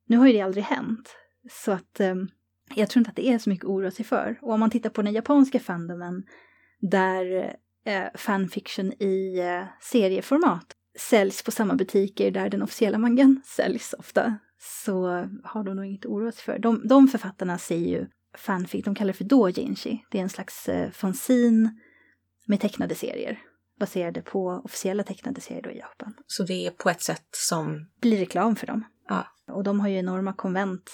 Nu 0.07 0.17
har 0.17 0.27
ju 0.27 0.33
det 0.33 0.41
aldrig 0.41 0.65
hänt, 0.65 1.17
så 1.51 1.73
att 1.73 2.01
eh, 2.01 2.15
jag 2.75 2.91
tror 2.91 3.01
inte 3.01 3.11
att 3.11 3.17
det 3.17 3.29
är 3.29 3.39
så 3.39 3.51
mycket 3.51 3.65
att 3.65 3.71
oroa 3.71 3.91
sig 3.91 4.05
för. 4.05 4.39
Och 4.43 4.53
om 4.53 4.61
man 4.61 4.71
tittar 4.71 4.91
på 4.91 5.03
den 5.03 5.13
japanska 5.13 5.61
fandomen 5.61 6.23
där 6.81 7.57
eh, 7.87 8.05
fanfiction 8.15 8.93
i 8.93 9.39
eh, 9.39 9.65
serieformat 9.81 10.73
säljs 10.99 11.43
på 11.43 11.51
samma 11.51 11.75
butiker 11.75 12.31
där 12.31 12.51
den 12.51 12.63
officiella 12.63 12.99
mangan 12.99 13.43
säljs 13.45 13.95
ofta, 13.99 14.39
så 14.59 15.29
har 15.45 15.65
de 15.65 15.77
nog 15.77 15.85
inget 15.85 16.05
att 16.05 16.11
oroa 16.11 16.33
sig 16.33 16.43
för. 16.45 16.59
De, 16.59 16.89
de 16.89 17.09
författarna 17.09 17.59
säger 17.59 17.89
ju 17.89 18.07
fanfic, 18.37 18.85
de 18.85 18.95
kallar 18.95 19.13
det 19.13 19.19
för 19.19 19.25
dojinshi. 19.25 20.05
Det 20.11 20.19
är 20.19 20.23
en 20.23 20.29
slags 20.29 20.69
eh, 20.69 20.91
fanzine 20.91 21.71
med 22.47 22.61
tecknade 22.61 22.95
serier 22.95 23.39
baserade 23.81 24.23
på 24.23 24.63
officiella 24.65 25.03
tecknade 25.03 25.41
serier 25.41 25.63
då 25.63 25.71
i 25.71 25.79
Japan. 25.79 26.15
Så 26.27 26.43
det 26.43 26.67
är 26.67 26.71
på 26.71 26.91
ett 26.91 27.03
sätt 27.03 27.29
som 27.31 27.89
Blir 28.01 28.19
reklam 28.19 28.57
för 28.57 28.67
dem. 28.67 28.85
Ja. 29.09 29.27
Och 29.49 29.65
de 29.65 29.81
har 29.81 29.89
ju 29.89 29.97
enorma 29.97 30.33
konvent 30.33 30.91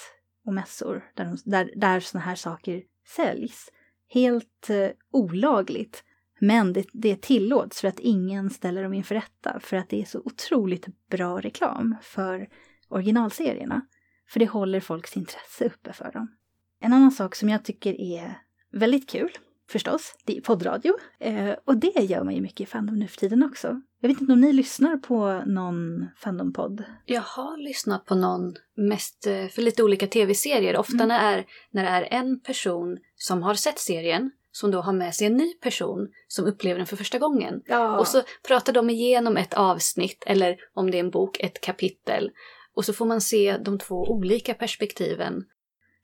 och 0.47 0.55
mässor 0.55 1.05
där, 1.14 1.25
de, 1.25 1.38
där, 1.45 1.71
där 1.76 2.00
såna 2.00 2.25
här 2.25 2.35
saker 2.35 2.83
säljs. 3.16 3.69
Helt 4.09 4.71
eh, 4.71 4.88
olagligt. 5.12 6.05
Men 6.40 6.73
det, 6.73 6.87
det 6.93 7.23
tillåts 7.23 7.81
för 7.81 7.88
att 7.88 7.99
ingen 8.00 8.50
ställer 8.50 8.83
dem 8.83 8.95
inför 8.95 9.14
rätta. 9.14 9.61
För 9.61 9.76
att 9.76 9.88
det 9.88 10.00
är 10.00 10.05
så 10.05 10.23
otroligt 10.25 10.87
bra 11.11 11.40
reklam 11.40 11.97
för 12.02 12.49
originalserierna. 12.88 13.87
För 14.28 14.40
det 14.40 14.47
håller 14.47 14.81
folks 14.81 15.16
intresse 15.16 15.64
uppe 15.64 15.93
för 15.93 16.12
dem. 16.12 16.37
En 16.81 16.93
annan 16.93 17.12
sak 17.12 17.35
som 17.35 17.49
jag 17.49 17.64
tycker 17.64 18.00
är 18.00 18.38
väldigt 18.73 19.11
kul, 19.11 19.31
förstås, 19.71 20.15
det 20.25 20.37
är 20.37 20.41
poddradio. 20.41 20.93
Eh, 21.21 21.55
och 21.65 21.77
det 21.77 22.01
gör 22.01 22.25
man 22.25 22.35
ju 22.35 22.41
mycket 22.41 22.61
i 22.61 22.67
Fandom 22.67 22.99
nu 22.99 23.09
för 23.09 23.17
tiden 23.17 23.43
också. 23.43 23.81
Jag 24.01 24.09
vet 24.09 24.21
inte 24.21 24.33
om 24.33 24.41
ni 24.41 24.53
lyssnar 24.53 24.97
på 24.97 25.43
någon 25.47 26.07
Fandom-podd? 26.17 26.85
Jag 27.05 27.21
har 27.21 27.59
lyssnat 27.59 28.05
på 28.05 28.15
någon 28.15 28.55
mest 28.77 29.27
eh, 29.27 29.47
för 29.47 29.63
lite 29.63 29.83
olika 29.83 30.07
tv-serier. 30.07 30.77
Ofta 30.77 30.95
Mm. 30.95 31.09
när, 31.09 31.39
är, 31.39 31.47
när 31.71 31.83
det 31.83 31.89
är 31.89 32.19
en 32.21 32.41
person 32.41 32.99
som 33.17 33.43
har 33.43 33.55
sett 33.55 33.79
serien 33.79 34.31
som 34.53 34.71
då 34.71 34.81
har 34.81 34.93
med 34.93 35.15
sig 35.15 35.27
en 35.27 35.37
ny 35.37 35.53
person 35.53 36.09
som 36.29 36.45
upplever 36.45 36.79
den 36.79 36.87
för 36.87 36.97
första 36.97 37.19
gången. 37.19 37.63
Ja. 37.67 37.99
Och 37.99 38.07
så 38.09 38.23
pratar 38.49 38.73
de 38.73 38.91
igenom 38.91 39.37
ett 39.37 39.55
avsnitt 39.55 40.25
eller 40.27 40.57
om 40.75 40.91
det 40.91 40.99
är 40.99 41.01
en 41.01 41.11
bok, 41.11 41.41
ett 41.41 41.61
kapitel. 41.61 42.31
Och 42.75 42.85
så 42.85 42.93
får 42.93 43.07
man 43.07 43.21
se 43.21 43.59
de 43.59 43.79
två 43.79 43.95
olika 43.95 44.55
perspektiven. 44.55 45.45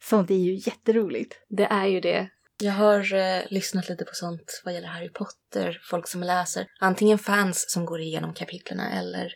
Sånt 0.03 0.31
är 0.31 0.35
ju 0.35 0.55
jätteroligt. 0.55 1.35
Det 1.49 1.65
är 1.65 1.87
ju 1.87 2.01
det. 2.01 2.29
Jag 2.61 2.73
har 2.73 3.15
eh, 3.15 3.43
lyssnat 3.49 3.89
lite 3.89 4.05
på 4.05 4.15
sånt 4.15 4.63
vad 4.65 4.75
gäller 4.75 4.89
Harry 4.89 5.09
Potter. 5.09 5.81
Folk 5.85 6.09
som 6.09 6.23
läser. 6.23 6.67
Antingen 6.81 7.19
fans 7.19 7.65
som 7.69 7.87
går 7.87 8.01
igenom 8.01 8.35
kapitlerna 8.35 8.91
eller 8.91 9.33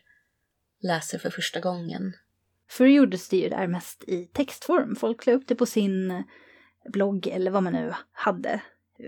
läser 0.83 1.19
för 1.19 1.31
första 1.31 1.61
gången. 1.61 2.13
Förr 2.71 2.87
gjordes 2.87 3.29
det 3.29 3.37
ju 3.37 3.49
där 3.49 3.67
mest 3.67 4.05
i 4.07 4.25
textform. 4.25 4.97
Folk 4.97 5.27
la 5.27 5.33
upp 5.33 5.49
det 5.49 5.55
på 5.55 5.67
sin 5.67 6.25
blogg 6.93 7.27
eller 7.27 7.51
vad 7.51 7.63
man 7.63 7.73
nu 7.73 7.95
hade. 8.13 8.61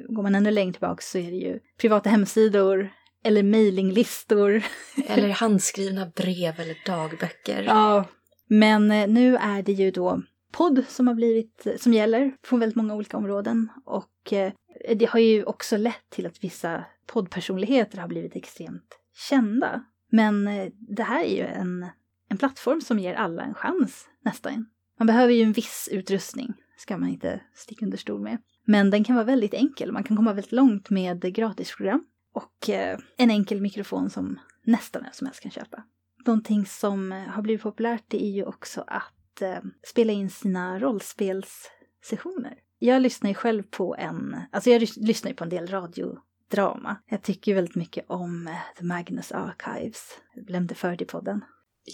Går 0.09 0.23
man 0.23 0.35
ännu 0.35 0.51
längre 0.51 0.73
tillbaka 0.73 1.03
så 1.03 1.19
är 1.19 1.31
det 1.31 1.37
ju 1.37 1.59
privata 1.79 2.11
hemsidor 2.11 2.91
eller 3.25 3.43
mejlinglistor. 3.43 4.63
Eller 5.07 5.29
handskrivna 5.29 6.07
brev 6.17 6.61
eller 6.61 6.77
dagböcker. 6.87 7.63
Ja. 7.63 8.05
Men 8.47 8.91
eh, 8.91 9.09
nu 9.09 9.37
är 9.37 9.63
det 9.63 9.73
ju 9.73 9.91
då 9.91 10.23
podd 10.53 10.85
som 10.89 11.07
har 11.07 11.15
blivit, 11.15 11.67
som 11.77 11.93
gäller 11.93 12.33
på 12.49 12.57
väldigt 12.57 12.77
många 12.77 12.95
olika 12.95 13.17
områden. 13.17 13.69
Och 13.85 14.33
eh, 14.33 14.53
det 14.97 15.07
har 15.07 15.21
ju 15.21 15.45
också 15.45 15.77
lett 15.77 16.11
till 16.11 16.27
att 16.27 16.45
vissa 16.45 16.85
poddpersonligheter 17.07 17.99
har 17.99 18.09
blivit 18.09 18.37
extremt 18.37 18.99
kända. 19.29 19.85
Men 20.11 20.49
eh, 20.49 20.69
det 20.73 21.03
här 21.03 21.25
är 21.25 21.37
ju 21.37 21.45
en, 21.45 21.87
en 22.29 22.39
plattform 22.39 22.81
som 22.81 22.99
ger 22.99 23.15
alla 23.15 23.43
en 23.43 23.55
chans 23.55 24.09
nästan. 24.25 24.67
Man 24.99 25.07
behöver 25.07 25.33
ju 25.33 25.43
en 25.43 25.53
viss 25.53 25.89
utrustning, 25.93 26.55
ska 26.77 26.97
man 26.97 27.09
inte 27.09 27.41
sticka 27.55 27.85
under 27.85 27.99
stol 27.99 28.21
med. 28.21 28.39
Men 28.65 28.91
den 28.91 29.05
kan 29.05 29.15
vara 29.15 29.25
väldigt 29.25 29.55
enkel, 29.55 29.93
man 29.93 30.05
kan 30.05 30.17
komma 30.17 30.33
väldigt 30.33 30.53
långt 30.53 30.91
med 30.91 31.35
gratisprogram. 31.35 32.05
Och 32.35 32.71
eh, 32.71 32.99
en 33.17 33.31
enkel 33.31 33.61
mikrofon 33.61 34.11
som 34.11 34.39
nästan 34.65 35.03
vem 35.03 35.13
som 35.13 35.27
helst 35.27 35.41
kan 35.41 35.51
köpa. 35.51 35.83
Någonting 36.27 36.67
som 36.67 37.25
har 37.29 37.43
blivit 37.43 37.63
populärt 37.63 38.15
är 38.15 38.31
ju 38.31 38.45
också 38.45 38.85
att 38.87 39.18
eh, 39.43 39.59
spela 39.87 40.13
in 40.13 40.31
sina 40.31 40.79
rollspelssessioner. 40.79 42.55
Jag 42.79 43.03
lyssnar 43.03 43.31
ju 43.31 43.35
själv 43.35 43.63
på 43.63 43.97
en, 43.99 44.37
alltså 44.53 44.71
jag 44.71 44.83
lys- 44.83 44.99
lyssnar 45.07 45.31
ju 45.31 45.35
på 45.37 45.45
en 45.45 45.51
del 45.51 45.67
radiodrama. 45.67 46.97
Jag 47.07 47.23
tycker 47.23 47.53
ju 47.53 47.57
väldigt 47.57 47.75
mycket 47.77 48.05
om 48.09 48.47
eh, 48.47 48.55
The 48.79 48.85
Magnus 48.85 49.33
Archives. 49.33 50.19
Jag 50.35 50.45
glömde 50.47 50.75
för 50.75 50.97
det 50.97 51.03
i 51.05 51.07
podden. 51.07 51.45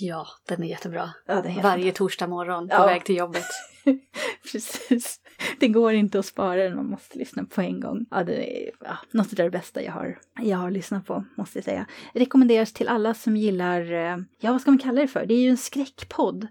Ja, 0.01 0.27
den 0.49 0.63
är 0.63 0.67
jättebra. 0.69 1.11
Ja, 1.27 1.43
det 1.43 1.49
är 1.49 1.63
Varje 1.63 1.93
torsdag 1.93 2.27
morgon 2.27 2.69
på 2.69 2.75
Ja. 2.75 2.87
väg 2.87 3.05
till 3.05 3.17
jobbet. 3.17 3.45
Precis. 4.53 5.21
Det 5.61 5.69
går 5.69 5.93
inte 5.93 6.19
att 6.19 6.27
spara 6.27 6.57
den, 6.65 6.77
man 6.77 6.87
måste 6.91 7.19
lyssna 7.19 7.45
på 7.45 7.61
en 7.61 7.81
gång. 7.81 8.07
Ja, 8.11 8.25
det 8.25 8.67
är 8.67 8.71
ja, 8.81 8.99
något 9.11 9.27
av 9.31 9.37
det 9.37 9.51
bästa 9.51 9.83
jag 9.83 9.93
har, 9.93 10.19
jag 10.41 10.59
har 10.59 10.71
lyssnat 10.71 11.07
på, 11.07 11.25
måste 11.37 11.59
jag 11.59 11.65
säga. 11.65 11.87
Rekommenderas 12.15 12.73
till 12.73 12.89
alla 12.89 13.15
som 13.15 13.37
gillar, 13.37 13.93
eh, 13.93 14.17
ja 14.41 14.53
vad 14.53 14.61
ska 14.61 14.71
man 14.71 14.79
kalla 14.79 15.01
det 15.01 15.09
för? 15.09 15.27
Det 15.27 15.35
är 15.35 15.41
ju 15.43 15.49
en 15.51 15.57
skräckpodd. 15.57 16.47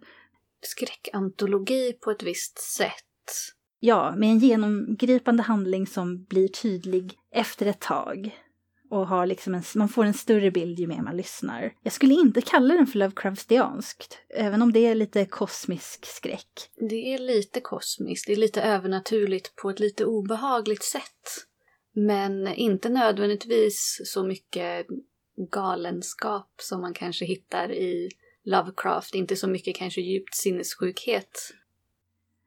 Skräckantologi 0.63 1.93
på 1.93 2.11
ett 2.11 2.23
visst 2.23 2.59
sätt. 2.59 2.93
Ja, 3.79 4.13
med 4.15 4.29
en 4.29 4.39
genomgripande 4.39 5.43
handling 5.43 5.87
som 5.87 6.23
blir 6.23 6.47
tydlig 6.47 7.13
efter 7.31 7.65
ett 7.65 7.79
tag. 7.79 8.39
Och 8.89 9.07
har 9.07 9.25
liksom 9.25 9.55
en, 9.55 9.63
man 9.75 9.89
får 9.89 10.05
en 10.05 10.13
större 10.13 10.51
bild 10.51 10.79
ju 10.79 10.87
mer 10.87 11.01
man 11.01 11.17
lyssnar. 11.17 11.73
Jag 11.81 11.93
skulle 11.93 12.13
inte 12.13 12.41
kalla 12.41 12.73
den 12.73 12.87
för 12.87 12.99
Lovecraftianskt, 12.99 14.17
även 14.29 14.61
om 14.61 14.73
det 14.73 14.79
är 14.79 14.95
lite 14.95 15.25
kosmisk 15.25 16.05
skräck. 16.05 16.69
Det 16.89 17.13
är 17.13 17.17
lite 17.17 17.61
kosmiskt, 17.61 18.27
det 18.27 18.33
är 18.33 18.37
lite 18.37 18.61
övernaturligt 18.61 19.55
på 19.55 19.69
ett 19.69 19.79
lite 19.79 20.05
obehagligt 20.05 20.83
sätt. 20.83 21.47
Men 21.95 22.47
inte 22.47 22.89
nödvändigtvis 22.89 24.01
så 24.05 24.23
mycket 24.23 24.87
galenskap 25.51 26.51
som 26.61 26.81
man 26.81 26.93
kanske 26.93 27.25
hittar 27.25 27.71
i 27.71 28.09
Lovecraft. 28.43 29.15
Inte 29.15 29.35
så 29.35 29.47
mycket 29.47 29.75
kanske 29.75 30.01
djupt 30.01 30.35
sinnessjukhet. 30.35 31.53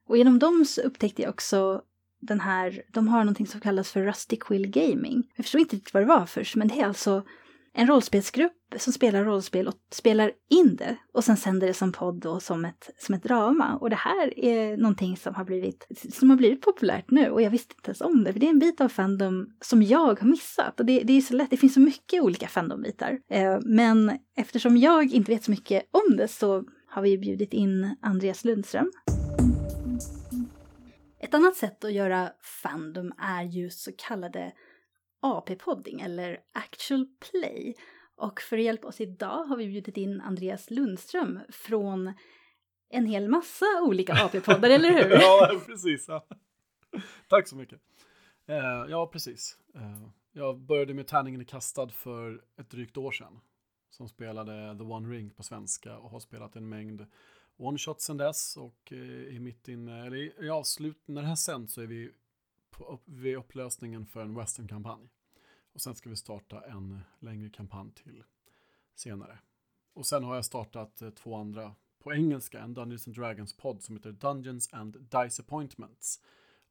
Och 0.06 0.16
genom 0.16 0.38
dem 0.38 0.64
så 0.64 0.80
upptäckte 0.80 1.22
jag 1.22 1.30
också 1.30 1.82
den 2.20 2.40
här, 2.40 2.82
de 2.88 3.08
har 3.08 3.18
någonting 3.18 3.46
som 3.46 3.60
kallas 3.60 3.92
för 3.92 4.02
Rusty 4.02 4.36
Quill 4.36 4.66
Gaming. 4.66 5.32
Jag 5.36 5.44
förstod 5.44 5.60
inte 5.60 5.76
riktigt 5.76 5.94
vad 5.94 6.02
det 6.02 6.06
var 6.06 6.26
först, 6.26 6.56
men 6.56 6.68
det 6.68 6.80
är 6.80 6.86
alltså 6.86 7.24
en 7.78 7.86
rollspelsgrupp 7.86 8.52
som 8.76 8.92
spelar 8.92 9.24
rollspel 9.24 9.68
och 9.68 9.74
spelar 9.90 10.32
in 10.50 10.76
det 10.76 10.96
och 11.12 11.24
sen 11.24 11.36
sänder 11.36 11.66
det 11.66 11.74
som 11.74 11.92
podd 11.92 12.26
och 12.26 12.42
som 12.42 12.64
ett, 12.64 12.90
som 12.98 13.14
ett 13.14 13.22
drama. 13.22 13.76
Och 13.76 13.90
det 13.90 13.96
här 13.96 14.38
är 14.38 14.76
någonting 14.76 15.16
som 15.16 15.34
har, 15.34 15.44
blivit, 15.44 15.86
som 16.12 16.30
har 16.30 16.36
blivit 16.36 16.60
populärt 16.60 17.10
nu 17.10 17.30
och 17.30 17.42
jag 17.42 17.50
visste 17.50 17.74
inte 17.78 17.88
ens 17.88 18.00
om 18.00 18.24
det. 18.24 18.32
För 18.32 18.40
det 18.40 18.46
är 18.46 18.50
en 18.50 18.58
bit 18.58 18.80
av 18.80 18.88
Fandom 18.88 19.46
som 19.60 19.82
jag 19.82 20.20
har 20.20 20.26
missat. 20.26 20.80
Och 20.80 20.86
det, 20.86 21.00
det 21.00 21.12
är 21.12 21.20
så 21.20 21.34
lätt, 21.34 21.50
det 21.50 21.56
finns 21.56 21.74
så 21.74 21.80
mycket 21.80 22.22
olika 22.22 22.48
Fandom-bitar. 22.48 23.18
Eh, 23.30 23.58
men 23.62 24.18
eftersom 24.36 24.76
jag 24.76 25.12
inte 25.12 25.32
vet 25.32 25.44
så 25.44 25.50
mycket 25.50 25.82
om 25.90 26.16
det 26.16 26.28
så 26.28 26.64
har 26.88 27.02
vi 27.02 27.18
bjudit 27.18 27.52
in 27.52 27.96
Andreas 28.02 28.44
Lundström 28.44 28.90
Ett 31.20 31.34
annat 31.34 31.56
sätt 31.56 31.84
att 31.84 31.92
göra 31.92 32.30
Fandom 32.62 33.12
är 33.18 33.42
ju 33.42 33.70
så 33.70 33.90
kallade 33.98 34.52
AP-podding 35.20 36.00
eller 36.00 36.40
actual 36.52 37.06
play. 37.30 37.74
Och 38.16 38.40
för 38.40 38.58
att 38.58 38.64
hjälpa 38.64 38.88
oss 38.88 39.00
idag 39.00 39.44
har 39.44 39.56
vi 39.56 39.66
bjudit 39.66 39.96
in 39.96 40.20
Andreas 40.20 40.70
Lundström 40.70 41.40
från 41.48 42.12
en 42.88 43.06
hel 43.06 43.28
massa 43.28 43.64
olika 43.82 44.12
AP-poddar, 44.12 44.70
eller 44.70 44.90
hur? 44.90 45.10
ja, 45.20 45.60
precis. 45.66 46.08
Ja. 46.08 46.26
Tack 47.28 47.48
så 47.48 47.56
mycket. 47.56 47.80
Eh, 48.46 48.84
ja, 48.88 49.06
precis. 49.12 49.58
Eh, 49.74 50.08
jag 50.32 50.58
började 50.58 50.94
med 50.94 51.06
Tärningen 51.06 51.40
är 51.40 51.44
kastad 51.44 51.88
för 51.88 52.44
ett 52.56 52.70
drygt 52.70 52.96
år 52.96 53.12
sedan. 53.12 53.40
Som 53.90 54.08
spelade 54.08 54.78
The 54.78 54.84
One 54.84 55.14
Ring 55.14 55.30
på 55.30 55.42
svenska 55.42 55.98
och 55.98 56.10
har 56.10 56.20
spelat 56.20 56.56
en 56.56 56.68
mängd 56.68 57.06
one-shots 57.56 57.98
sedan 57.98 58.16
dess. 58.16 58.56
Och 58.56 58.92
eh, 58.92 59.36
i 59.36 59.38
mitt 59.38 59.68
inne, 59.68 60.06
eller 60.06 60.44
i 60.44 60.50
avslut, 60.50 61.02
när 61.06 61.22
det 61.22 61.28
här 61.28 61.36
sänds 61.36 61.74
så 61.74 61.80
är 61.80 61.86
vi 61.86 62.12
vid 63.04 63.36
upplösningen 63.36 64.06
för 64.06 64.20
en 64.20 64.34
western-kampanj. 64.34 65.08
Och 65.72 65.80
sen 65.80 65.94
ska 65.94 66.10
vi 66.10 66.16
starta 66.16 66.64
en 66.64 67.00
längre 67.18 67.50
kampanj 67.50 67.92
till 67.92 68.24
senare. 68.94 69.38
Och 69.94 70.06
sen 70.06 70.24
har 70.24 70.34
jag 70.34 70.44
startat 70.44 71.02
eh, 71.02 71.10
två 71.10 71.36
andra 71.36 71.74
på 72.02 72.14
engelska, 72.14 72.60
en 72.60 72.74
Dungeons 72.74 73.06
and 73.06 73.16
Dragons-podd 73.16 73.82
som 73.82 73.96
heter 73.96 74.12
Dungeons 74.12 74.72
and 74.72 74.96
Dice 75.00 75.42
Appointments 75.42 76.20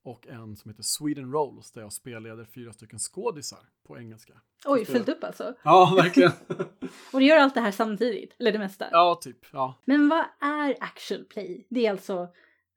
och 0.03 0.27
en 0.27 0.55
som 0.55 0.71
heter 0.71 0.83
Sweden 0.83 1.31
Rolls 1.31 1.71
där 1.71 1.81
jag 1.81 1.93
spelleder 1.93 2.45
fyra 2.45 2.73
stycken 2.73 2.99
skådisar 2.99 3.59
på 3.83 3.97
engelska. 3.97 4.33
Oj, 4.65 4.85
fullt 4.85 5.09
upp 5.09 5.23
alltså? 5.23 5.55
Ja, 5.63 5.93
verkligen. 5.95 6.31
och 7.13 7.19
du 7.19 7.25
gör 7.25 7.37
allt 7.37 7.53
det 7.53 7.61
här 7.61 7.71
samtidigt? 7.71 8.35
Eller 8.39 8.51
det 8.51 8.59
mesta? 8.59 8.87
Ja, 8.91 9.19
typ. 9.21 9.45
Ja. 9.51 9.75
Men 9.85 10.09
vad 10.09 10.25
är 10.39 10.77
actual 10.79 11.25
play? 11.25 11.67
Det 11.69 11.85
är 11.85 11.91
alltså 11.91 12.27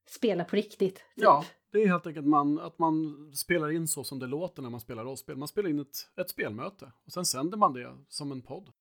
spela 0.07 0.45
på 0.45 0.57
riktigt? 0.57 0.95
Typ. 0.95 1.05
Ja, 1.15 1.45
det 1.71 1.83
är 1.83 1.89
helt 1.89 2.07
enkelt 2.07 2.27
man, 2.27 2.59
att 2.59 2.79
man 2.79 3.17
spelar 3.35 3.71
in 3.71 3.89
så 3.89 4.05
som 4.05 4.19
det 4.19 4.27
låter 4.27 4.63
när 4.63 4.71
man 4.71 4.81
spelar 4.81 5.05
rollspel. 5.05 5.37
Man 5.37 5.49
spelar 5.49 5.71
in 5.71 5.79
ett, 5.79 6.11
ett 6.17 6.31
spelmöte 6.31 6.93
och 7.05 7.13
sen 7.13 7.25
sänder 7.25 7.59
man 7.59 7.73
det 7.73 7.97
som 8.09 8.33
en 8.33 8.43
podd. 8.43 8.73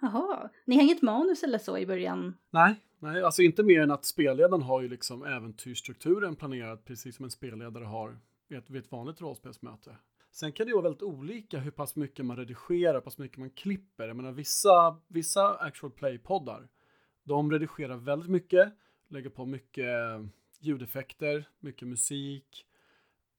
Jaha, 0.00 0.50
ni 0.64 0.76
har 0.76 0.82
inget 0.82 1.02
manus 1.02 1.42
eller 1.42 1.58
så 1.58 1.78
i 1.78 1.86
början? 1.86 2.34
Nej, 2.50 2.74
nej, 2.98 3.22
alltså 3.22 3.42
inte 3.42 3.62
mer 3.62 3.80
än 3.80 3.90
att 3.90 4.04
spelledaren 4.04 4.62
har 4.62 4.82
ju 4.82 4.88
liksom 4.88 5.24
äventyrsstrukturen 5.24 6.36
planerad 6.36 6.84
precis 6.84 7.16
som 7.16 7.24
en 7.24 7.30
spelledare 7.30 7.84
har 7.84 8.18
vid 8.48 8.58
ett, 8.58 8.70
vid 8.70 8.82
ett 8.82 8.92
vanligt 8.92 9.20
rollspelsmöte. 9.20 9.96
Sen 10.32 10.52
kan 10.52 10.66
det 10.66 10.70
ju 10.70 10.74
vara 10.74 10.82
väldigt 10.82 11.02
olika 11.02 11.58
hur 11.58 11.70
pass 11.70 11.96
mycket 11.96 12.24
man 12.24 12.36
redigerar, 12.36 12.94
hur 12.94 13.00
pass 13.00 13.18
mycket 13.18 13.38
man 13.38 13.50
klipper. 13.50 14.08
Jag 14.08 14.16
menar 14.16 14.32
vissa, 14.32 14.96
vissa 15.08 15.54
actual 15.54 15.92
play-poddar, 15.92 16.68
de 17.24 17.50
redigerar 17.50 17.96
väldigt 17.96 18.30
mycket, 18.30 18.72
lägger 19.08 19.30
på 19.30 19.46
mycket 19.46 19.88
ljudeffekter, 20.66 21.48
mycket 21.60 21.88
musik. 21.88 22.66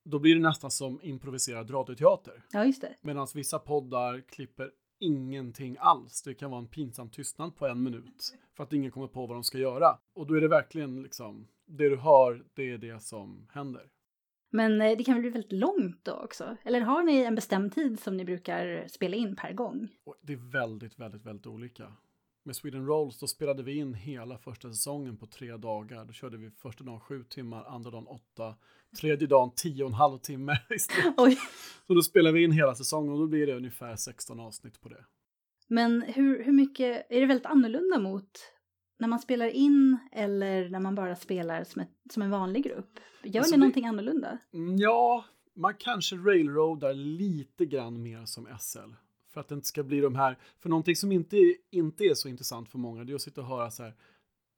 Då 0.03 0.19
blir 0.19 0.35
det 0.35 0.41
nästan 0.41 0.71
som 0.71 0.99
improviserad 1.03 1.73
radioteater. 1.73 2.45
Ja, 2.51 2.65
just 2.65 2.81
det. 2.81 2.95
Medan 3.01 3.27
vissa 3.35 3.59
poddar 3.59 4.21
klipper 4.21 4.71
ingenting 4.99 5.77
alls. 5.79 6.21
Det 6.21 6.33
kan 6.33 6.51
vara 6.51 6.61
en 6.61 6.67
pinsam 6.67 7.09
tystnad 7.09 7.55
på 7.55 7.67
en 7.67 7.83
minut 7.83 8.33
för 8.53 8.63
att 8.63 8.73
ingen 8.73 8.91
kommer 8.91 9.07
på 9.07 9.25
vad 9.25 9.35
de 9.35 9.43
ska 9.43 9.57
göra. 9.57 9.97
Och 10.13 10.27
då 10.27 10.33
är 10.33 10.41
det 10.41 10.47
verkligen 10.47 11.03
liksom, 11.03 11.47
det 11.65 11.89
du 11.89 11.97
hör, 11.97 12.45
det 12.53 12.71
är 12.71 12.77
det 12.77 13.03
som 13.03 13.47
händer. 13.53 13.89
Men 14.49 14.81
eh, 14.81 14.97
det 14.97 15.03
kan 15.03 15.13
väl 15.13 15.21
bli 15.21 15.29
väldigt 15.29 15.51
långt 15.51 15.99
då 16.03 16.13
också? 16.13 16.57
Eller 16.63 16.81
har 16.81 17.03
ni 17.03 17.17
en 17.17 17.35
bestämd 17.35 17.73
tid 17.73 17.99
som 17.99 18.17
ni 18.17 18.25
brukar 18.25 18.87
spela 18.87 19.15
in 19.15 19.35
per 19.35 19.53
gång? 19.53 19.87
Det 20.21 20.33
är 20.33 20.51
väldigt, 20.51 20.99
väldigt, 20.99 21.25
väldigt 21.25 21.47
olika. 21.47 21.93
Med 22.47 22.55
Sweden 22.55 22.85
Rolls 22.85 23.19
då 23.19 23.27
spelade 23.27 23.63
vi 23.63 23.77
in 23.77 23.93
hela 23.93 24.37
första 24.37 24.69
säsongen 24.69 25.17
på 25.17 25.25
tre 25.25 25.57
dagar. 25.57 26.05
Då 26.05 26.13
körde 26.13 26.37
vi 26.37 26.51
första 26.51 26.83
dagen 26.83 26.99
sju 26.99 27.23
timmar, 27.23 27.65
andra 27.65 27.91
dagen 27.91 28.07
åtta, 28.07 28.55
tredje 28.99 29.27
dagen 29.27 29.51
tio 29.55 29.83
och 29.83 29.89
en 29.89 29.93
halv 29.93 30.17
timme 30.17 30.57
Oj. 31.17 31.37
Så 31.87 31.93
då 31.93 32.01
spelar 32.01 32.31
vi 32.31 32.43
in 32.43 32.51
hela 32.51 32.75
säsongen 32.75 33.13
och 33.13 33.19
då 33.19 33.27
blir 33.27 33.47
det 33.47 33.53
ungefär 33.53 33.95
16 33.95 34.39
avsnitt 34.39 34.81
på 34.81 34.89
det. 34.89 35.05
Men 35.67 36.01
hur, 36.01 36.43
hur 36.43 36.51
mycket, 36.51 37.05
är 37.09 37.21
det 37.21 37.25
väldigt 37.25 37.45
annorlunda 37.45 37.99
mot 37.99 38.31
när 38.99 39.07
man 39.07 39.19
spelar 39.19 39.47
in 39.47 39.97
eller 40.11 40.69
när 40.69 40.79
man 40.79 40.95
bara 40.95 41.15
spelar 41.15 41.63
som, 41.63 41.81
ett, 41.81 41.91
som 42.13 42.23
en 42.23 42.31
vanlig 42.31 42.63
grupp? 42.63 42.99
Gör 43.23 43.39
alltså, 43.39 43.55
ni 43.55 43.59
någonting 43.59 43.85
annorlunda? 43.85 44.37
Mm, 44.53 44.77
ja, 44.77 45.25
man 45.55 45.73
kanske 45.79 46.15
railroadar 46.15 46.93
lite 46.93 47.65
grann 47.65 48.01
mer 48.01 48.25
som 48.25 48.47
SL. 48.59 49.04
För 49.35 49.41
att 49.41 49.47
det 49.47 49.55
inte 49.55 49.67
ska 49.67 49.83
bli 49.83 49.99
de 49.99 50.15
här, 50.15 50.37
för 50.59 50.69
någonting 50.69 50.95
som 50.95 51.11
inte, 51.11 51.55
inte 51.71 52.03
är 52.03 52.13
så 52.13 52.29
intressant 52.29 52.69
för 52.69 52.77
många, 52.77 53.03
det 53.03 53.13
är 53.13 53.15
att 53.15 53.21
sitta 53.21 53.41
och 53.41 53.47
höra 53.47 53.71
så 53.71 53.83
här, 53.83 53.93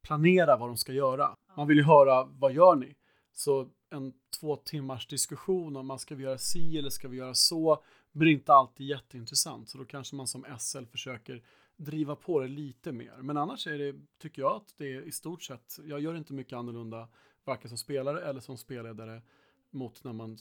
planera 0.04 0.58
vad 0.58 0.70
de 0.70 0.78
ska 0.78 0.94
göra. 0.94 1.36
Man 1.56 1.68
vill 1.68 1.78
ju 1.78 1.84
höra, 1.84 2.24
vad 2.26 2.54
gör 2.54 2.76
ni? 2.76 2.96
Så 3.34 3.70
en 3.90 4.14
två 4.40 4.56
timmars 4.56 5.08
diskussion 5.08 5.76
om 5.76 5.88
man 5.88 6.00
ska 6.00 6.16
vi 6.16 6.24
göra 6.24 6.38
si 6.38 6.78
eller 6.78 6.90
ska 6.90 7.08
vi 7.08 7.18
göra 7.18 7.34
så 7.34 7.84
blir 8.12 8.32
inte 8.32 8.54
alltid 8.54 8.88
jätteintressant. 8.88 9.70
Så 9.70 9.78
då 9.78 9.86
kanske 9.86 10.16
man 10.16 10.28
som 10.28 10.46
SL 10.60 10.86
försöker 10.86 11.44
driva 11.78 12.16
på 12.16 12.40
det 12.40 12.48
lite 12.48 12.92
mer. 12.92 13.18
Men 13.22 13.38
annars 13.38 13.68
är 13.68 13.78
det, 13.78 13.96
tycker 14.20 14.42
jag 14.42 14.56
att 14.56 14.74
det 14.78 14.94
är 14.94 15.02
i 15.02 15.12
stort 15.12 15.44
sett, 15.44 15.80
jag 15.86 16.00
gör 16.00 16.16
inte 16.16 16.34
mycket 16.34 16.58
annorlunda 16.58 17.08
varken 17.44 17.70
som 17.70 17.78
spelare 17.78 18.22
eller 18.22 18.40
som 18.40 18.58
spelledare 18.58 19.22
mot 19.70 20.04
när 20.04 20.14
man 20.14 20.38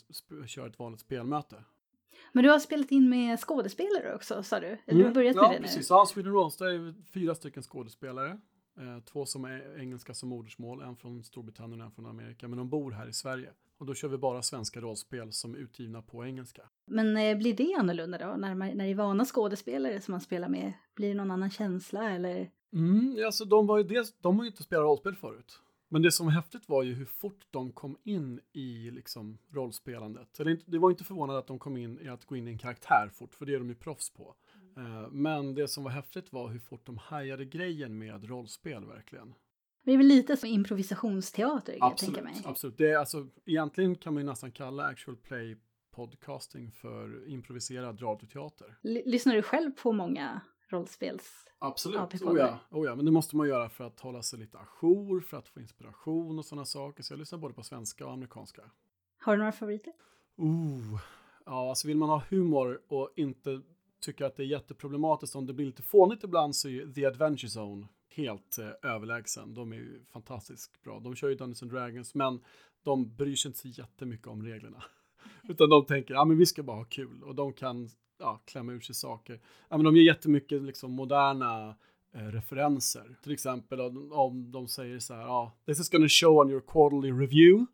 kör 0.46 0.66
ett 0.66 0.78
vanligt 0.78 1.00
spelmöte. 1.00 1.64
Men 2.32 2.44
du 2.44 2.50
har 2.50 2.58
spelat 2.58 2.90
in 2.90 3.10
med 3.10 3.40
skådespelare 3.40 4.14
också, 4.14 4.42
sa 4.42 4.60
du? 4.60 4.66
Mm. 4.66 4.78
du 4.86 5.04
har 5.04 5.14
börjat 5.14 5.36
ja, 5.36 5.42
med 5.42 5.60
det 5.60 5.62
precis. 5.62 5.90
nu? 5.90 5.96
Ja, 5.96 6.06
Sweden 6.06 6.32
Rolls, 6.32 6.56
det 6.56 6.64
är 6.64 6.94
fyra 7.12 7.34
stycken 7.34 7.62
skådespelare. 7.62 8.38
Eh, 8.80 9.04
två 9.04 9.26
som 9.26 9.44
är 9.44 9.80
engelska 9.80 10.14
som 10.14 10.28
modersmål, 10.28 10.82
en 10.82 10.96
från 10.96 11.24
Storbritannien 11.24 11.80
och 11.80 11.86
en 11.86 11.92
från 11.92 12.06
Amerika. 12.06 12.48
Men 12.48 12.58
de 12.58 12.68
bor 12.68 12.90
här 12.90 13.08
i 13.08 13.12
Sverige. 13.12 13.52
Och 13.78 13.86
då 13.86 13.94
kör 13.94 14.08
vi 14.08 14.18
bara 14.18 14.42
svenska 14.42 14.80
rollspel 14.80 15.32
som 15.32 15.54
är 15.54 15.58
utgivna 15.58 16.02
på 16.02 16.24
engelska. 16.24 16.62
Men 16.86 17.16
eh, 17.16 17.38
blir 17.38 17.54
det 17.54 17.74
annorlunda 17.78 18.18
då? 18.18 18.36
När, 18.36 18.54
man, 18.54 18.68
när 18.68 18.84
det 18.84 18.90
är 18.90 18.94
vana 18.94 19.24
skådespelare 19.24 20.00
som 20.00 20.12
man 20.12 20.20
spelar 20.20 20.48
med? 20.48 20.72
Blir 20.94 21.08
det 21.08 21.14
någon 21.14 21.30
annan 21.30 21.50
känsla 21.50 22.10
eller? 22.10 22.50
Mm, 22.72 23.16
alltså 23.26 23.44
de 23.44 23.66
var 23.66 23.78
ju 23.78 23.84
dels, 23.84 24.14
de 24.20 24.36
har 24.36 24.44
ju 24.44 24.50
inte 24.50 24.62
spelat 24.62 24.82
rollspel 24.82 25.14
förut. 25.14 25.60
Men 25.96 26.02
det 26.02 26.12
som 26.12 26.26
var 26.26 26.32
häftigt 26.32 26.68
var 26.68 26.82
ju 26.82 26.94
hur 26.94 27.04
fort 27.04 27.46
de 27.50 27.72
kom 27.72 27.96
in 28.04 28.40
i 28.52 28.90
liksom 28.90 29.38
rollspelandet. 29.52 30.40
Eller 30.40 30.58
det 30.66 30.78
var 30.78 30.90
inte 30.90 31.04
förvånande 31.04 31.38
att 31.38 31.46
de 31.46 31.58
kom 31.58 31.76
in 31.76 32.00
i 32.00 32.08
att 32.08 32.24
gå 32.24 32.36
in 32.36 32.48
i 32.48 32.50
en 32.50 32.58
karaktär 32.58 33.10
fort, 33.14 33.34
för 33.34 33.46
det 33.46 33.54
är 33.54 33.58
de 33.58 33.68
ju 33.68 33.74
proffs 33.74 34.10
på. 34.10 34.34
Mm. 34.76 35.22
Men 35.22 35.54
det 35.54 35.68
som 35.68 35.84
var 35.84 35.90
häftigt 35.90 36.32
var 36.32 36.48
hur 36.48 36.58
fort 36.58 36.86
de 36.86 36.98
hajade 36.98 37.44
grejen 37.44 37.98
med 37.98 38.28
rollspel 38.28 38.84
verkligen. 38.84 39.34
Det 39.84 39.92
är 39.92 39.96
väl 39.96 40.06
lite 40.06 40.36
som 40.36 40.48
improvisationsteater, 40.48 41.78
absolut, 41.80 41.80
jag 41.80 41.98
tänka 41.98 42.22
mig. 42.22 42.42
Absolut. 42.44 42.78
Det 42.78 42.90
är 42.90 42.96
alltså, 42.96 43.26
egentligen 43.44 43.94
kan 43.94 44.14
man 44.14 44.22
ju 44.22 44.26
nästan 44.26 44.52
kalla 44.52 44.86
actual 44.86 45.16
play 45.16 45.56
podcasting 45.94 46.72
för 46.72 47.28
improviserad 47.28 48.02
radioteater. 48.02 48.78
L 48.82 49.02
lyssnar 49.06 49.34
du 49.34 49.42
själv 49.42 49.70
på 49.70 49.92
många 49.92 50.40
rollspels 50.68 51.46
Absolut, 51.58 52.22
oh 52.22 52.38
ja, 52.38 52.58
oh 52.70 52.86
ja, 52.86 52.94
men 52.94 53.04
det 53.04 53.10
måste 53.10 53.36
man 53.36 53.48
göra 53.48 53.68
för 53.68 53.84
att 53.84 54.00
hålla 54.00 54.22
sig 54.22 54.38
lite 54.38 54.58
ajour, 54.58 55.20
för 55.20 55.36
att 55.36 55.48
få 55.48 55.60
inspiration 55.60 56.38
och 56.38 56.44
sådana 56.44 56.64
saker. 56.64 57.02
Så 57.02 57.12
jag 57.12 57.18
lyssnar 57.18 57.38
både 57.38 57.54
på 57.54 57.62
svenska 57.62 58.06
och 58.06 58.12
amerikanska. 58.12 58.62
Har 59.18 59.32
du 59.32 59.38
några 59.38 59.52
favoriter? 59.52 59.92
Oh, 60.36 61.00
ja, 61.46 61.68
alltså 61.68 61.88
vill 61.88 61.96
man 61.96 62.08
ha 62.08 62.22
humor 62.28 62.80
och 62.88 63.12
inte 63.16 63.62
tycka 64.00 64.26
att 64.26 64.36
det 64.36 64.42
är 64.42 64.46
jätteproblematiskt 64.46 65.36
om 65.36 65.46
det 65.46 65.52
blir 65.52 65.66
lite 65.66 65.82
fånigt 65.82 66.24
ibland 66.24 66.56
så 66.56 66.68
är 66.68 66.92
The 66.92 67.06
Adventure 67.06 67.60
Zone 67.60 67.86
helt 68.08 68.58
eh, 68.58 68.90
överlägsen. 68.90 69.54
De 69.54 69.72
är 69.72 69.76
ju 69.76 70.04
fantastiskt 70.04 70.82
bra. 70.82 71.00
De 71.00 71.14
kör 71.14 71.28
ju 71.28 71.34
Dungeons 71.34 71.62
and 71.62 71.72
Dragons, 71.72 72.14
men 72.14 72.40
de 72.82 73.16
bryr 73.16 73.36
sig 73.36 73.48
inte 73.48 73.58
så 73.58 73.68
jättemycket 73.68 74.26
om 74.26 74.42
reglerna. 74.42 74.84
Utan 75.48 75.70
de 75.70 75.84
tänker, 75.86 76.14
ja 76.14 76.24
men 76.24 76.38
vi 76.38 76.46
ska 76.46 76.62
bara 76.62 76.76
ha 76.76 76.84
kul. 76.84 77.22
Och 77.22 77.34
de 77.34 77.52
kan 77.52 77.88
ja, 78.18 78.42
klämma 78.44 78.72
ur 78.72 78.80
sig 78.80 78.94
saker. 78.94 79.40
Ja, 79.68 79.76
men 79.76 79.84
de 79.84 79.96
ger 79.96 80.02
jättemycket 80.02 80.62
liksom, 80.62 80.92
moderna 80.92 81.74
eh, 82.14 82.26
referenser. 82.26 83.16
Till 83.22 83.32
exempel 83.32 83.80
om, 83.80 84.12
om 84.12 84.52
de 84.52 84.68
säger 84.68 84.98
så 84.98 85.14
här, 85.14 85.22
ja, 85.22 85.56
this 85.66 85.80
is 85.80 85.90
gonna 85.90 86.08
show 86.08 86.38
on 86.38 86.50
your 86.50 86.60
quarterly 86.60 87.12
review. 87.12 87.66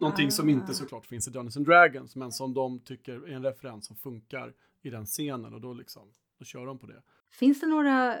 Någonting 0.00 0.30
som 0.30 0.48
inte 0.48 0.70
ah. 0.70 0.74
såklart 0.74 1.06
finns 1.06 1.28
i 1.28 1.30
Dungeons 1.30 1.56
and 1.56 1.66
Dragons, 1.66 2.16
men 2.16 2.32
som 2.32 2.54
de 2.54 2.80
tycker 2.80 3.12
är 3.12 3.34
en 3.34 3.42
referens 3.42 3.86
som 3.86 3.96
funkar 3.96 4.52
i 4.82 4.90
den 4.90 5.06
scenen 5.06 5.54
och 5.54 5.60
då 5.60 5.72
liksom, 5.72 6.12
då 6.38 6.44
kör 6.44 6.66
de 6.66 6.78
på 6.78 6.86
det. 6.86 7.02
Finns 7.30 7.60
det 7.60 7.66
några 7.66 8.16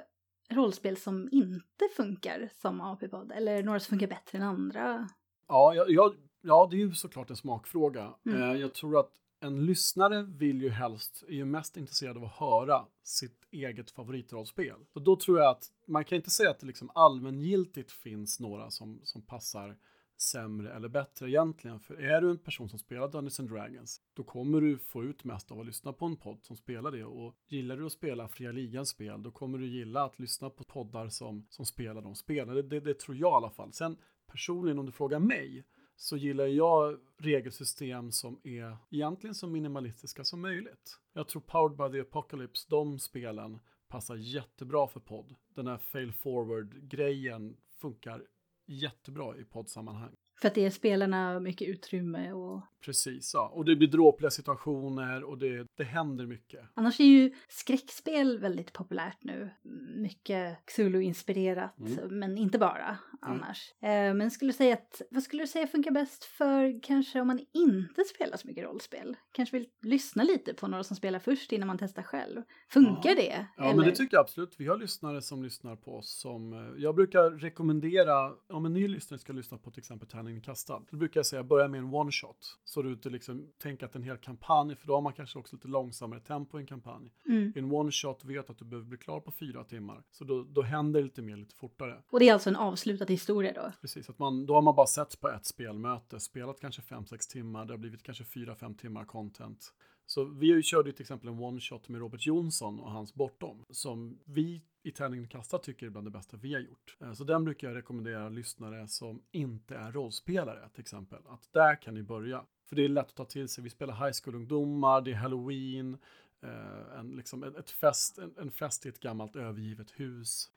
rollspel 0.50 0.96
som 0.96 1.28
inte 1.32 1.88
funkar 1.96 2.48
som 2.52 2.80
AP-podd? 2.80 3.32
Eller 3.32 3.62
några 3.62 3.80
som 3.80 3.90
funkar 3.90 4.06
bättre 4.06 4.38
än 4.38 4.44
andra? 4.44 5.08
Ja, 5.48 5.74
jag, 5.74 5.90
jag, 5.90 6.14
ja 6.46 6.68
det 6.70 6.76
är 6.76 6.78
ju 6.78 6.94
såklart 6.94 7.30
en 7.30 7.36
smakfråga. 7.36 8.14
Mm. 8.26 8.42
Eh, 8.42 8.56
jag 8.56 8.74
tror 8.74 9.00
att 9.00 9.10
en 9.40 9.66
lyssnare 9.66 10.22
vill 10.22 10.62
ju 10.62 10.70
helst, 10.70 11.24
är 11.28 11.34
ju 11.34 11.44
mest 11.44 11.76
intresserad 11.76 12.16
av 12.16 12.24
att 12.24 12.32
höra 12.32 12.86
sitt 13.02 13.46
eget 13.50 13.90
favoritrollspel. 13.90 14.76
Och 14.92 15.02
då 15.02 15.16
tror 15.16 15.38
jag 15.38 15.50
att 15.50 15.64
man 15.86 16.04
kan 16.04 16.16
inte 16.16 16.30
säga 16.30 16.50
att 16.50 16.60
det 16.60 16.66
liksom 16.66 16.90
allmängiltigt 16.94 17.92
finns 17.92 18.40
några 18.40 18.70
som, 18.70 19.00
som 19.02 19.22
passar 19.22 19.76
sämre 20.18 20.74
eller 20.74 20.88
bättre 20.88 21.30
egentligen. 21.30 21.80
För 21.80 21.94
är 21.94 22.20
du 22.20 22.30
en 22.30 22.38
person 22.38 22.68
som 22.68 22.78
spelar 22.78 23.08
Dungeons 23.08 23.40
and 23.40 23.50
Dragons, 23.50 24.00
då 24.14 24.24
kommer 24.24 24.60
du 24.60 24.78
få 24.78 25.04
ut 25.04 25.24
mest 25.24 25.50
av 25.50 25.60
att 25.60 25.66
lyssna 25.66 25.92
på 25.92 26.06
en 26.06 26.16
podd 26.16 26.38
som 26.42 26.56
spelar 26.56 26.90
det. 26.90 27.04
Och 27.04 27.34
gillar 27.48 27.76
du 27.76 27.86
att 27.86 27.92
spela 27.92 28.28
fria 28.28 28.52
ligans 28.52 28.88
spel, 28.88 29.22
då 29.22 29.30
kommer 29.30 29.58
du 29.58 29.66
gilla 29.66 30.04
att 30.04 30.18
lyssna 30.18 30.50
på 30.50 30.64
poddar 30.64 31.08
som, 31.08 31.46
som 31.50 31.66
spelar 31.66 32.02
de 32.02 32.14
spelen. 32.14 32.54
Det, 32.54 32.62
det, 32.62 32.80
det 32.80 32.98
tror 32.98 33.16
jag 33.16 33.32
i 33.32 33.34
alla 33.34 33.50
fall. 33.50 33.72
Sen 33.72 33.96
personligen, 34.26 34.78
om 34.78 34.86
du 34.86 34.92
frågar 34.92 35.18
mig, 35.18 35.64
så 35.96 36.16
gillar 36.16 36.46
jag 36.46 36.98
regelsystem 37.18 38.12
som 38.12 38.40
är 38.44 38.76
egentligen 38.90 39.34
så 39.34 39.46
minimalistiska 39.46 40.24
som 40.24 40.40
möjligt. 40.40 40.98
Jag 41.12 41.28
tror 41.28 41.42
Powered 41.42 41.76
by 41.76 41.98
the 41.98 42.00
Apocalypse, 42.08 42.66
de 42.70 42.98
spelen 42.98 43.58
passar 43.88 44.16
jättebra 44.16 44.88
för 44.88 45.00
podd. 45.00 45.34
Den 45.54 45.66
här 45.66 45.78
fail 45.78 46.12
forward-grejen 46.12 47.56
funkar 47.70 48.26
jättebra 48.66 49.36
i 49.36 49.44
poddsammanhang. 49.44 50.16
För 50.40 50.48
att 50.48 50.54
det 50.54 50.64
är 50.66 50.70
spelarna 50.70 51.40
mycket 51.40 51.68
utrymme 51.68 52.32
och... 52.32 52.62
Precis, 52.84 53.30
ja. 53.34 53.48
Och 53.54 53.64
det 53.64 53.76
blir 53.76 53.88
dråpliga 53.88 54.30
situationer 54.30 55.24
och 55.24 55.38
det, 55.38 55.66
det 55.76 55.84
händer 55.84 56.26
mycket. 56.26 56.60
Annars 56.74 57.00
är 57.00 57.04
ju 57.04 57.32
skräckspel 57.48 58.38
väldigt 58.38 58.72
populärt 58.72 59.18
nu. 59.24 59.50
Mycket 59.96 60.58
Xulu-inspirerat, 60.66 61.78
Mm. 61.78 62.18
men 62.18 62.38
inte 62.38 62.58
bara 62.58 62.98
annars. 63.20 63.72
Eh, 63.82 64.14
men 64.14 64.30
skulle 64.30 64.52
säga 64.52 64.74
att, 64.74 65.02
vad 65.10 65.22
skulle 65.22 65.42
du 65.42 65.46
säga 65.46 65.66
funkar 65.66 65.90
bäst 65.90 66.24
för 66.24 66.82
kanske 66.82 67.20
om 67.20 67.26
man 67.26 67.40
inte 67.52 68.04
spelar 68.04 68.36
så 68.36 68.46
mycket 68.48 68.64
rollspel? 68.64 69.16
Kanske 69.32 69.58
vill 69.58 69.68
lyssna 69.82 70.22
lite 70.22 70.54
på 70.54 70.68
några 70.68 70.84
som 70.84 70.96
spelar 70.96 71.18
först 71.18 71.52
innan 71.52 71.66
man 71.66 71.78
testar 71.78 72.02
själv. 72.02 72.42
Funkar 72.70 73.10
Ja. 73.10 73.14
det? 73.14 73.46
Ja, 73.56 73.74
men 73.76 73.84
det 73.86 73.92
tycker 73.94 74.16
jag 74.16 74.20
absolut. 74.20 74.54
Vi 74.58 74.66
har 74.66 74.76
lyssnare 74.76 75.22
som 75.22 75.42
lyssnar 75.42 75.76
på 75.76 75.96
oss 75.96 76.20
som 76.20 76.52
eh, 76.52 76.58
jag 76.82 76.94
brukar 76.94 77.30
rekommendera 77.30 78.32
om 78.48 78.66
en 78.66 78.72
ny 78.72 78.88
lyssnare 78.88 79.18
ska 79.18 79.32
lyssna 79.32 79.58
på 79.58 79.70
till 79.70 79.80
exempel 79.80 80.08
Tärningen 80.26 80.42
kastad. 80.42 80.82
Då 80.90 80.96
brukar 80.96 81.18
jag 81.18 81.26
säga 81.26 81.42
börja 81.42 81.68
med 81.68 81.78
en 81.78 81.94
one 81.94 82.12
shot 82.12 82.58
så 82.64 82.82
du 82.82 82.92
inte 82.92 83.10
liksom 83.10 83.52
tänker 83.58 83.86
att 83.86 83.94
en 83.94 84.02
hel 84.02 84.16
kampanj, 84.16 84.76
för 84.76 84.86
då 84.86 84.94
har 84.94 85.00
man 85.00 85.12
kanske 85.12 85.38
också 85.38 85.56
lite 85.56 85.68
långsammare 85.68 86.20
tempo 86.20 86.58
i 86.58 86.60
en 86.60 86.66
kampanj. 86.66 87.12
Mm. 87.28 87.52
En 87.56 87.72
one 87.72 87.92
shot 87.92 88.24
vet 88.24 88.50
att 88.50 88.58
du 88.58 88.64
behöver 88.64 88.88
bli 88.88 88.98
klar 88.98 89.20
på 89.20 89.32
fyra 89.32 89.64
timmar, 89.64 90.02
så 90.10 90.24
då, 90.24 90.42
då 90.42 90.62
händer 90.62 91.00
det 91.00 91.04
lite 91.04 91.22
mer 91.22 91.36
lite 91.36 91.54
fortare. 91.54 92.02
Och 92.10 92.20
det 92.20 92.28
är 92.28 92.32
alltså 92.32 92.50
en 92.50 92.56
avslutad 92.56 93.06
historia 93.06 93.52
då? 93.52 93.72
Precis, 93.80 94.10
att 94.10 94.18
man, 94.18 94.46
då 94.46 94.54
har 94.54 94.62
man 94.62 94.74
bara 94.74 94.86
sett 94.86 95.20
på 95.20 95.28
ett 95.28 95.46
spelmöte, 95.46 96.20
spelat 96.20 96.60
kanske 96.60 96.82
5-6 96.82 97.32
timmar, 97.32 97.64
det 97.64 97.72
har 97.72 97.78
blivit 97.78 98.02
kanske 98.02 98.24
4-5 98.24 98.76
timmar 98.76 99.04
content. 99.04 99.72
Så 100.06 100.24
vi 100.24 100.62
körde 100.62 100.88
ju 100.88 100.92
till 100.92 101.02
exempel 101.02 101.28
en 101.28 101.38
one 101.38 101.60
shot 101.60 101.88
med 101.88 102.00
Robert 102.00 102.26
Jonsson 102.26 102.80
och 102.80 102.90
hans 102.90 103.14
Bortom, 103.14 103.64
som 103.70 104.18
vi 104.24 104.62
i 104.86 104.92
Tärningen 104.92 105.28
Kasta 105.28 105.58
tycker 105.58 105.86
är 105.86 105.90
bland 105.90 106.06
det 106.06 106.10
bästa 106.10 106.36
vi 106.36 106.54
har 106.54 106.60
gjort. 106.60 106.96
Eh, 107.00 107.12
Så 107.12 107.24
den 107.24 107.44
brukar 107.44 107.68
jag 107.68 107.76
rekommendera 107.76 108.28
lyssnare 108.28 108.88
som 108.88 109.22
inte 109.30 109.76
är 109.76 109.92
rollspelare 109.92 110.68
till 110.68 110.80
exempel, 110.80 111.18
att 111.26 111.52
där 111.52 111.82
kan 111.82 111.94
ni 111.94 112.02
börja. 112.02 112.44
För 112.68 112.76
det 112.76 112.84
är 112.84 112.88
lätt 112.88 113.06
att 113.06 113.14
ta 113.14 113.24
till 113.24 113.48
sig, 113.48 113.64
vi 113.64 113.70
spelar 113.70 113.94
high 113.94 114.18
school-ungdomar, 114.22 115.00
det 115.00 115.10
är 115.10 115.14
halloween, 115.14 115.98
eh, 116.42 116.98
en, 116.98 117.10
liksom, 117.10 117.42
en, 117.42 117.56
ett 117.56 117.70
fest, 117.70 118.18
en, 118.18 118.34
en 118.38 118.50
fest 118.50 118.86
i 118.86 118.88
ett 118.88 119.00
gammalt 119.00 119.36
övergivet 119.36 119.90
hus. 119.90 120.50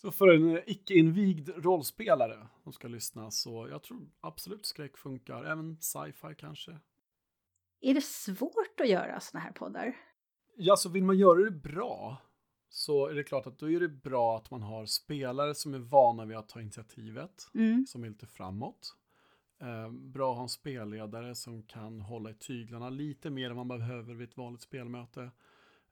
Så 0.00 0.10
för 0.10 0.28
en 0.28 0.56
eh, 0.56 0.62
icke-invigd 0.66 1.48
rollspelare 1.56 2.46
som 2.62 2.72
ska 2.72 2.88
lyssna 2.88 3.30
så 3.30 3.68
jag 3.68 3.82
tror 3.82 4.10
absolut 4.20 4.66
skräck 4.66 4.96
funkar, 4.96 5.44
även 5.44 5.76
sci-fi 5.80 6.34
kanske. 6.38 6.78
Är 7.80 7.94
det 7.94 8.04
svårt 8.04 8.80
att 8.80 8.88
göra 8.88 9.20
såna 9.20 9.40
här 9.40 9.52
poddar? 9.52 9.96
Ja, 10.56 10.76
så 10.76 10.88
vill 10.88 11.04
man 11.04 11.18
göra 11.18 11.44
det 11.44 11.50
bra 11.50 12.18
så 12.72 13.06
är 13.06 13.14
det 13.14 13.24
klart 13.24 13.46
att 13.46 13.58
då 13.58 13.70
är 13.70 13.80
det 13.80 13.88
bra 13.88 14.36
att 14.36 14.50
man 14.50 14.62
har 14.62 14.86
spelare 14.86 15.54
som 15.54 15.74
är 15.74 15.78
vana 15.78 16.24
vid 16.24 16.36
att 16.36 16.48
ta 16.48 16.60
initiativet, 16.60 17.50
Mm. 17.54 17.86
som 17.86 18.04
är 18.04 18.08
lite 18.08 18.26
framåt. 18.26 18.96
Eh, 19.60 19.90
bra 19.90 20.30
att 20.30 20.36
ha 20.36 20.42
en 20.42 20.48
spelledare 20.48 21.34
som 21.34 21.62
kan 21.62 22.00
hålla 22.00 22.30
i 22.30 22.34
tyglarna 22.34 22.90
lite 22.90 23.30
mer 23.30 23.50
än 23.50 23.56
man 23.56 23.68
behöver 23.68 24.14
vid 24.14 24.28
ett 24.28 24.36
vanligt 24.36 24.62
spelmöte. 24.62 25.30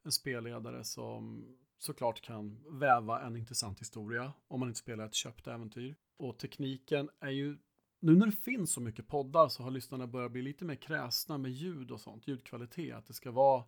En 0.04 0.12
spelledare 0.12 0.84
som 0.84 1.46
såklart 1.78 2.20
kan 2.20 2.78
väva 2.78 3.20
en 3.22 3.36
intressant 3.36 3.80
historia 3.80 4.32
om 4.48 4.60
man 4.60 4.68
inte 4.68 4.78
spelar 4.80 5.06
ett 5.06 5.14
köpt 5.14 5.46
äventyr. 5.46 5.96
Och 6.16 6.38
tekniken 6.38 7.10
är 7.20 7.30
ju, 7.30 7.58
nu 8.00 8.16
när 8.16 8.26
det 8.26 8.32
finns 8.32 8.72
så 8.72 8.80
mycket 8.80 9.06
poddar 9.06 9.48
så 9.48 9.62
har 9.62 9.70
lyssnarna 9.70 10.06
börjat 10.06 10.32
bli 10.32 10.42
lite 10.42 10.64
mer 10.64 10.74
kräsna 10.74 11.38
med 11.38 11.50
ljud 11.50 11.90
och 11.90 12.00
sånt, 12.00 12.28
ljudkvalitet, 12.28 12.96
att 12.96 13.06
det 13.06 13.12
ska 13.14 13.30
vara, 13.30 13.64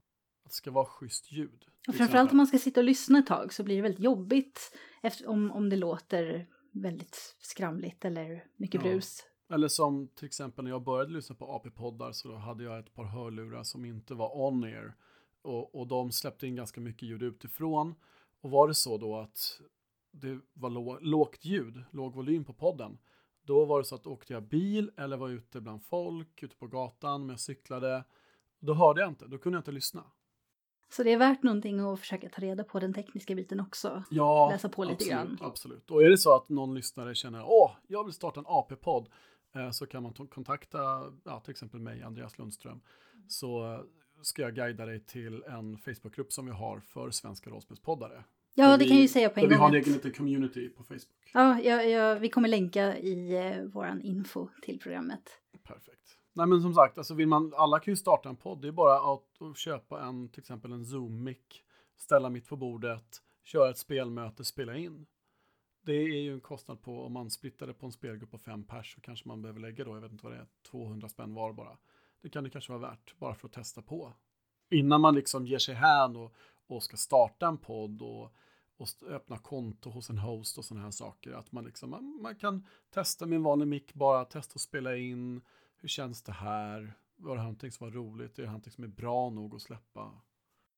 att 0.51 0.53
det 0.53 0.57
ska 0.57 0.71
vara 0.71 0.85
schysst 0.85 1.33
ljud. 1.33 1.65
Och 1.89 1.95
framförallt 1.95 2.11
exempel. 2.11 2.31
om 2.31 2.37
man 2.37 2.47
ska 2.47 2.59
sitta 2.59 2.81
och 2.81 2.85
lyssna 2.85 3.19
ett 3.19 3.27
tag 3.27 3.53
så 3.53 3.63
blir 3.63 3.77
det 3.77 3.83
väldigt 3.83 4.05
jobbigt 4.05 4.77
efter, 5.03 5.29
om, 5.29 5.51
om 5.51 5.69
det 5.69 5.77
låter 5.77 6.47
väldigt 6.73 7.37
skramligt 7.39 8.05
eller 8.05 8.45
mycket 8.57 8.85
Ja. 8.85 8.91
brus. 8.91 9.27
Eller 9.51 9.69
som 9.69 10.09
till 10.09 10.27
exempel 10.27 10.65
när 10.65 10.71
jag 10.71 10.83
började 10.83 11.13
lyssna 11.13 11.35
på 11.35 11.45
AP-poddar 11.45 12.13
så 12.13 12.29
då 12.29 12.35
hade 12.37 12.65
jag 12.65 12.79
ett 12.79 12.95
par 12.95 13.05
hörlurar 13.05 13.63
som 13.63 13.85
inte 13.85 14.15
var 14.15 14.47
on-air. 14.47 14.95
Och, 15.43 15.75
och 15.81 15.87
de 15.87 16.13
släppte 16.13 16.47
in 16.47 16.57
ganska 16.57 16.81
mycket 16.81 17.09
ljud 17.09 17.23
utifrån. 17.23 17.95
Och 18.41 18.51
var 18.51 18.69
det 18.69 18.75
så 18.75 18.99
då 18.99 19.17
att 19.17 19.61
det 20.13 20.41
var 20.53 20.71
lå, 20.71 20.99
lågt 21.01 21.45
ljud, 21.45 21.85
låg 21.91 22.15
volym 22.15 22.45
på 22.45 22.53
podden. 22.53 22.99
Då 23.43 23.65
var 23.65 23.79
det 23.79 23.85
så 23.85 23.95
att 23.95 24.07
åkte 24.07 24.33
jag 24.33 24.43
bil 24.49 24.91
eller 24.97 25.17
var 25.17 25.29
ute 25.29 25.61
bland 25.61 25.85
folk, 25.85 26.43
ute 26.43 26.57
på 26.57 26.67
gatan, 26.67 27.21
men 27.21 27.31
jag 27.31 27.41
cyklade. 27.41 28.05
Då 28.61 28.75
hörde 28.75 29.01
jag 29.01 29.09
inte, 29.11 29.27
då 29.27 29.39
kunde 29.39 29.57
jag 29.57 29.61
inte 29.61 29.73
lyssna. 29.73 30.05
Så 30.93 31.03
det 31.03 31.13
är 31.13 31.17
värt 31.19 31.43
någonting 31.43 31.81
att 31.81 32.01
försöka 32.01 32.29
ta 32.29 32.43
reda 32.43 32.65
på 32.65 32.81
den 32.81 32.95
tekniska 32.95 33.35
biten 33.35 33.61
också. 33.61 34.03
Ja, 34.11 34.51
Läsa 34.53 34.69
på 34.69 34.85
lite 34.85 34.93
absolut, 34.95 35.11
grann. 35.13 35.39
Absolut. 35.41 35.91
Och 35.91 36.03
är 36.03 36.11
det 36.11 36.19
så 36.19 36.35
att 36.37 36.49
någon 36.49 36.75
lyssnare 36.75 37.15
känner 37.15 37.43
åh, 37.47 37.73
jag 37.87 38.05
vill 38.05 38.13
starta 38.15 38.41
en 38.41 38.47
AP-podd 38.49 39.09
eh, 39.55 39.71
så 39.71 39.87
kan 39.87 40.03
man 40.03 40.13
kontakta 40.13 40.79
ja, 41.25 41.41
till 41.41 41.51
exempel 41.51 41.81
mig, 41.81 42.03
Andreas 42.03 42.39
Lundström. 42.39 42.81
Så 43.29 43.75
eh, 43.75 43.81
ska 44.23 44.43
jag 44.43 44.55
guida 44.55 44.87
dig 44.87 45.01
till 45.01 45.43
en 45.43 45.79
Facebookgrupp 45.79 46.33
som 46.33 46.47
vi 46.47 46.53
har 46.53 46.81
för 46.81 47.11
svenska 47.11 47.51
rollspelspoddare. 47.51 48.25
Ja, 48.55 48.71
det 48.77 48.79
vi- 48.85 48.89
kan 48.89 48.97
jag 48.97 49.03
ju 49.03 49.09
säga 49.09 49.29
på 49.29 49.41
en 49.41 49.49
Vi 49.49 49.55
gång. 49.55 49.61
har 49.61 49.69
en 49.69 49.75
egen 49.75 49.93
liten 49.93 50.13
community 50.13 50.69
på 50.69 50.83
Facebook. 50.85 51.31
Ja, 51.35 51.61
ja, 51.61 51.83
ja, 51.83 52.15
vi 52.15 52.29
kommer 52.29 52.49
länka 52.49 52.99
i 52.99 53.37
eh, 53.57 53.63
våran 53.65 54.03
info 54.03 54.49
till 54.63 54.79
programmet. 54.81 55.23
Perfekt. 55.63 56.17
Nej 56.33 56.47
men 56.47 56.63
som 56.63 56.75
sagt, 56.75 56.99
alltså 56.99 57.15
vill 57.15 57.29
man, 57.29 57.55
alla 57.57 57.81
kan 57.81 57.93
ju 57.93 57.97
starta 57.97 58.29
en 58.29 58.37
podd. 58.37 58.61
Det 58.63 58.69
är 58.69 58.73
bara 58.73 59.15
att, 59.15 59.57
köpa 59.57 60.03
en, 60.03 60.29
till 60.29 60.41
exempel 60.41 60.73
en 60.73 60.85
Zoom-mic, 60.85 61.63
ställa 61.97 62.31
mitt 62.31 62.49
på 62.49 62.57
bordet, 62.57 63.23
köra 63.45 63.71
ett 63.71 63.79
spelmöte, 63.79 64.45
spela 64.45 64.77
in. 64.77 65.07
Det 65.83 65.93
är 65.93 66.21
ju 66.21 66.33
en 66.33 66.41
kostnad 66.41 66.83
på, 66.83 67.05
om 67.05 67.13
man 67.13 67.31
splittar 67.31 67.67
det 67.67 67.75
på 67.75 67.87
en 67.87 67.93
spelgrupp 67.93 68.31
på 68.31 68.39
fem 68.39 68.65
pers 68.65 68.95
så 68.95 69.01
kanske 69.01 69.29
man 69.29 69.43
behöver 69.43 69.61
lägga 69.61 69.85
då, 69.85 69.97
jag 69.97 70.01
vet 70.01 70.13
inte 70.13 70.25
vad 70.25 70.33
det 70.33 70.39
är, 70.39 70.47
200 70.71 71.09
spänn 71.09 71.35
var 71.35 71.53
bara. 71.53 71.79
Det 72.23 72.31
kan 72.31 72.45
det 72.45 72.51
kanske 72.51 72.73
vara 72.73 72.91
värt, 72.91 73.19
bara 73.19 73.35
för 73.35 73.49
att 73.49 73.53
testa 73.53 73.83
på. 73.83 74.13
Innan 74.71 75.01
man 75.01 75.15
liksom 75.15 75.47
ger 75.47 75.59
sig 75.59 75.75
hän 75.75 76.17
och, 76.17 76.35
och 76.67 76.83
ska 76.83 76.97
starta 76.97 77.47
en 77.47 77.59
podd 77.59 78.03
och, 78.03 78.33
och 78.77 78.89
öppna 79.09 79.39
konto 79.39 79.91
hos 79.91 80.11
en 80.11 80.19
host 80.19 80.59
och 80.59 80.65
sådana 80.65 80.85
här 80.85 80.91
saker. 80.91 81.33
Att 81.33 81.53
man 81.53 81.65
liksom, 81.65 81.91
man, 81.91 82.19
man 82.23 82.37
kan 82.37 82.67
testa 82.91 83.27
med 83.27 83.37
en 83.37 83.43
vanlig 83.43 83.69
mick 83.69 83.95
bara, 83.95 84.25
testa 84.25 84.55
att 84.55 84.61
spela 84.61 84.97
in, 84.97 85.41
hur 85.81 85.89
känns 85.89 86.23
det 86.23 86.33
här? 86.33 86.95
Var 87.17 87.37
det 87.37 87.43
någonting 87.43 87.71
som 87.71 87.87
var 87.87 87.93
roligt? 87.93 88.39
Är 88.39 88.43
det 88.43 88.49
någonting 88.49 88.73
som 88.73 88.85
är 88.85 88.89
bra 88.89 89.31
nog 89.31 89.55
att 89.55 89.63
släppa? 89.63 90.21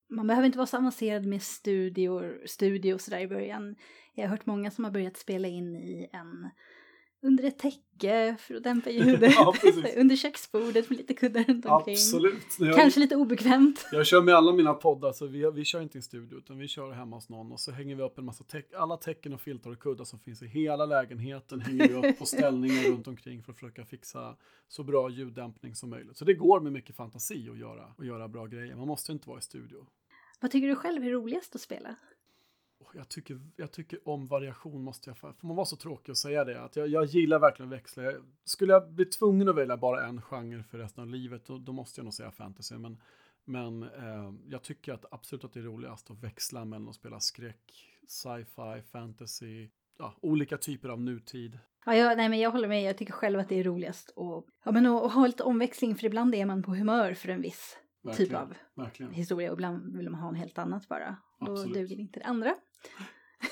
Man 0.08 0.26
behöver 0.26 0.46
inte 0.46 0.58
vara 0.58 0.66
så 0.66 0.76
avancerad 0.76 1.26
med 1.26 1.42
studior, 1.42 2.42
studio 2.46 2.94
och 2.94 3.00
sådär 3.00 3.20
i 3.20 3.28
början. 3.28 3.76
Jag 4.14 4.24
har 4.24 4.28
hört 4.28 4.46
många 4.46 4.70
som 4.70 4.84
har 4.84 4.90
börjat 4.90 5.16
spela 5.16 5.48
in 5.48 5.76
i 5.76 6.08
en 6.12 6.50
under 7.22 7.44
ett 7.44 7.58
täcke 7.58 8.36
för 8.38 8.54
att 8.54 8.62
dämpa 8.62 8.90
ljudet. 8.90 9.34
Ja, 9.34 9.54
under 9.96 10.16
köksbordet 10.16 10.90
med 10.90 10.98
lite 10.98 11.14
kuddar 11.14 11.44
runt 11.44 11.66
omkring. 11.66 11.94
Absolut. 11.94 12.56
Jag, 12.58 12.74
Kanske 12.76 13.00
lite 13.00 13.16
obekvämt. 13.16 13.86
jag 13.92 14.06
kör 14.06 14.22
med 14.22 14.34
alla 14.34 14.52
mina 14.52 14.74
poddar, 14.74 15.12
så 15.12 15.26
vi, 15.26 15.50
vi 15.50 15.64
kör 15.64 15.80
inte 15.80 15.98
i 15.98 16.02
studio, 16.02 16.38
utan 16.38 16.58
vi 16.58 16.68
kör 16.68 16.92
hemma 16.92 17.16
hos 17.16 17.28
någon 17.28 17.52
och 17.52 17.60
så 17.60 17.72
hänger 17.72 17.96
vi 17.96 18.02
upp 18.02 18.18
en 18.18 18.24
massa 18.24 18.44
teck, 18.44 18.72
alla 18.74 18.96
tecken 18.96 19.32
och 19.34 19.40
filtar 19.40 19.70
och 19.70 19.78
kuddar 19.78 20.04
som 20.04 20.18
finns 20.18 20.42
i 20.42 20.46
hela 20.46 20.86
lägenheten 20.86 21.60
hänger 21.60 21.88
vi 21.88 21.94
upp 22.08 22.18
på 22.18 22.26
ställningar 22.26 22.82
runt 22.82 23.06
omkring 23.08 23.42
för 23.42 23.52
att 23.52 23.58
försöka 23.58 23.84
fixa 23.84 24.36
så 24.68 24.82
bra 24.84 25.10
ljuddämpning 25.10 25.74
som 25.74 25.90
möjligt. 25.90 26.16
Så 26.16 26.24
det 26.24 26.34
går 26.34 26.60
med 26.60 26.72
mycket 26.72 26.96
fantasi 26.96 27.48
att 27.50 27.58
göra, 27.58 27.84
att 27.98 28.06
göra 28.06 28.28
bra 28.28 28.46
grejer. 28.46 28.76
Man 28.76 28.86
måste 28.86 29.12
inte 29.12 29.28
vara 29.28 29.38
i 29.38 29.42
studio. 29.42 29.86
Vad 30.40 30.50
tycker 30.50 30.68
du 30.68 30.76
själv 30.76 31.04
är 31.04 31.10
roligast 31.10 31.54
att 31.54 31.60
spela? 31.60 31.96
Och 32.92 32.98
Jag 32.98 33.08
tycker, 33.08 33.40
jag 33.56 33.72
tycker 33.72 34.08
om 34.08 34.26
variation 34.26 34.82
måste 34.82 35.10
jag, 35.10 35.18
får 35.18 35.34
man 35.40 35.56
vara 35.56 35.66
så 35.66 35.76
tråkig 35.76 36.12
att 36.12 36.18
säga 36.18 36.44
det, 36.44 36.62
att 36.62 36.76
jag, 36.76 36.88
jag 36.88 37.04
gillar 37.04 37.38
verkligen 37.38 37.72
att 37.72 37.78
växla. 37.78 38.02
Jag, 38.02 38.14
skulle 38.44 38.72
jag 38.72 38.92
bli 38.92 39.04
tvungen 39.04 39.48
att 39.48 39.54
välja 39.56 39.76
bara 39.76 40.06
en 40.06 40.22
genre 40.22 40.62
för 40.62 40.78
resten 40.78 41.02
av 41.02 41.10
livet, 41.10 41.46
då, 41.46 41.58
då 41.58 41.72
måste 41.72 42.00
jag 42.00 42.04
nog 42.04 42.14
säga 42.14 42.30
fantasy. 42.30 42.78
Men, 42.78 43.02
men 43.44 43.82
eh, 43.82 44.32
jag 44.48 44.62
tycker 44.62 44.92
att 44.92 45.04
absolut 45.10 45.44
att 45.44 45.52
det 45.52 45.60
är 45.60 45.64
roligast 45.64 46.10
att 46.10 46.22
växla 46.22 46.64
mellan 46.64 46.88
att 46.88 46.94
spela 46.94 47.20
skräck, 47.20 47.88
sci-fi, 48.08 48.82
fantasy, 48.92 49.68
ja, 49.98 50.14
olika 50.20 50.58
typer 50.58 50.88
av 50.88 51.00
nutid. 51.00 51.58
Ja, 51.84 51.94
jag, 51.94 52.16
nej, 52.16 52.28
men 52.28 52.40
jag 52.40 52.50
håller 52.50 52.68
med. 52.68 52.82
Jag 52.82 52.98
tycker 52.98 53.12
själv 53.12 53.38
att 53.38 53.48
det 53.48 53.58
är 53.60 53.64
roligast 53.64 54.08
att, 54.10 54.44
ja, 54.64 54.72
men 54.72 54.86
att, 54.86 55.02
att 55.04 55.12
ha 55.12 55.26
lite 55.26 55.42
omväxling 55.42 55.96
för 55.96 56.06
ibland 56.06 56.34
är 56.34 56.46
man 56.46 56.62
på 56.62 56.74
humör 56.74 57.14
för 57.14 57.28
en 57.28 57.42
viss 57.42 57.78
Verkligen, 58.02 58.28
typ 58.28 58.38
av 58.38 58.54
Verkligen. 58.74 59.12
historia 59.12 59.50
och 59.50 59.54
ibland 59.54 59.96
vill 59.96 60.10
man 60.10 60.20
ha 60.20 60.28
en 60.28 60.34
helt 60.34 60.58
annat 60.58 60.88
bara. 60.88 61.16
Då 61.40 61.52
Absolut. 61.52 61.74
duger 61.74 62.00
inte 62.00 62.20
det 62.20 62.26
andra. 62.26 62.54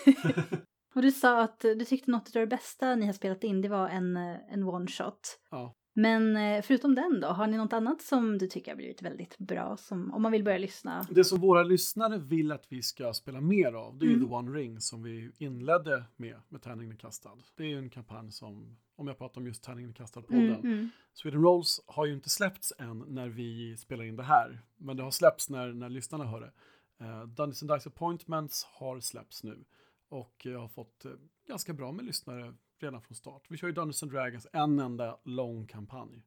och 0.94 1.02
du 1.02 1.10
sa 1.10 1.42
att 1.42 1.60
du 1.60 1.84
tyckte 1.84 2.10
något 2.10 2.36
av 2.36 2.40
det 2.40 2.46
bästa 2.46 2.94
ni 2.94 3.06
har 3.06 3.12
spelat 3.12 3.44
in 3.44 3.62
det 3.62 3.68
var 3.68 3.88
en, 3.88 4.16
eh, 4.16 4.52
en 4.52 4.62
one 4.62 4.86
shot. 4.86 5.38
Ja. 5.50 5.74
Men 5.94 6.36
eh, 6.36 6.62
förutom 6.62 6.94
den 6.94 7.20
då, 7.20 7.28
har 7.28 7.46
ni 7.46 7.56
något 7.56 7.72
annat 7.72 8.02
som 8.02 8.38
du 8.38 8.46
tycker 8.46 8.70
har 8.70 8.76
blivit 8.76 9.02
väldigt 9.02 9.38
bra? 9.38 9.76
Som, 9.76 10.14
om 10.14 10.22
man 10.22 10.32
vill 10.32 10.44
börja 10.44 10.58
lyssna? 10.58 11.06
Det 11.10 11.24
som 11.24 11.40
våra 11.40 11.62
lyssnare 11.62 12.18
vill 12.18 12.52
att 12.52 12.66
vi 12.68 12.82
ska 12.82 13.12
spela 13.12 13.40
mer 13.40 13.72
av, 13.72 13.98
det 13.98 14.04
är 14.04 14.08
ju 14.08 14.14
Mm. 14.14 14.28
The 14.28 14.34
One 14.34 14.58
Ring 14.58 14.80
som 14.80 15.02
vi 15.02 15.30
inledde 15.38 16.04
med, 16.16 16.36
med 16.48 16.62
Tärningen 16.62 16.92
är 16.92 16.96
kastad. 16.96 17.36
Det 17.56 17.62
är 17.62 17.68
ju 17.68 17.78
en 17.78 17.90
kampanj 17.90 18.32
som, 18.32 18.76
om 18.96 19.06
jag 19.06 19.18
pratar 19.18 19.40
om 19.40 19.46
just 19.46 19.64
Tärningen 19.64 19.90
är 19.90 19.94
kastad-podden, 19.94 20.60
Mm, 20.60 20.72
mm. 20.72 20.90
Sweden 21.12 21.42
Rolls 21.42 21.80
har 21.86 22.06
ju 22.06 22.14
inte 22.14 22.30
släppts 22.30 22.72
än 22.78 23.04
när 23.08 23.28
vi 23.28 23.76
spelar 23.76 24.04
in 24.04 24.16
det 24.16 24.22
här, 24.22 24.62
men 24.76 24.96
det 24.96 25.02
har 25.02 25.10
släppts 25.10 25.50
när, 25.50 25.72
när 25.72 25.88
lyssnarna 25.88 26.24
hör 26.24 26.40
det. 26.40 26.52
Uh, 27.00 27.24
Dungeons 27.24 27.62
and 27.62 27.70
Dice 27.70 27.88
Appointments 27.88 28.64
har 28.64 29.00
släppts 29.00 29.44
nu 29.44 29.64
och 30.10 30.46
jag 30.46 30.60
har 30.60 30.68
fått 30.68 31.04
eh, 31.04 31.12
ganska 31.48 31.72
bra 31.72 31.92
med 31.92 32.04
lyssnare 32.04 32.54
redan 32.80 33.02
från 33.02 33.14
start. 33.14 33.42
Vi 33.48 33.56
kör 33.56 33.68
ju 33.68 33.74
Dungeons 33.74 34.02
and 34.02 34.12
Dragons, 34.12 34.46
en 34.52 34.78
enda 34.78 35.20
lång 35.24 35.66
kampanj, 35.66 36.22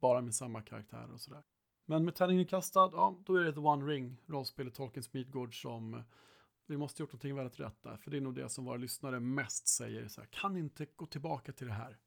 bara 0.00 0.20
med 0.20 0.34
samma 0.34 0.62
karaktärer 0.62 1.12
och 1.12 1.20
sådär. 1.20 1.42
Men 1.86 2.04
med 2.04 2.14
Tärningen 2.14 2.46
kastad, 2.46 2.90
ja, 2.92 3.22
då 3.26 3.36
är 3.36 3.44
det 3.44 3.52
The 3.52 3.60
One 3.60 3.86
Ring, 3.86 4.20
rollspelet 4.26 4.74
Tolkiens 4.74 5.12
Midgård 5.12 5.62
som 5.62 5.94
eh, 5.94 6.00
vi 6.66 6.76
måste 6.76 7.02
gjort 7.02 7.12
någonting 7.12 7.36
väldigt 7.36 7.60
rätt 7.60 7.82
där, 7.82 7.96
för 7.96 8.10
det 8.10 8.16
är 8.16 8.20
nog 8.20 8.34
det 8.34 8.48
som 8.48 8.64
våra 8.64 8.76
lyssnare 8.76 9.20
mest 9.20 9.68
säger, 9.68 10.08
så 10.08 10.20
här, 10.20 10.28
kan 10.28 10.56
inte 10.56 10.86
gå 10.96 11.06
tillbaka 11.06 11.52
till 11.52 11.66
det 11.66 11.72
här. 11.72 11.98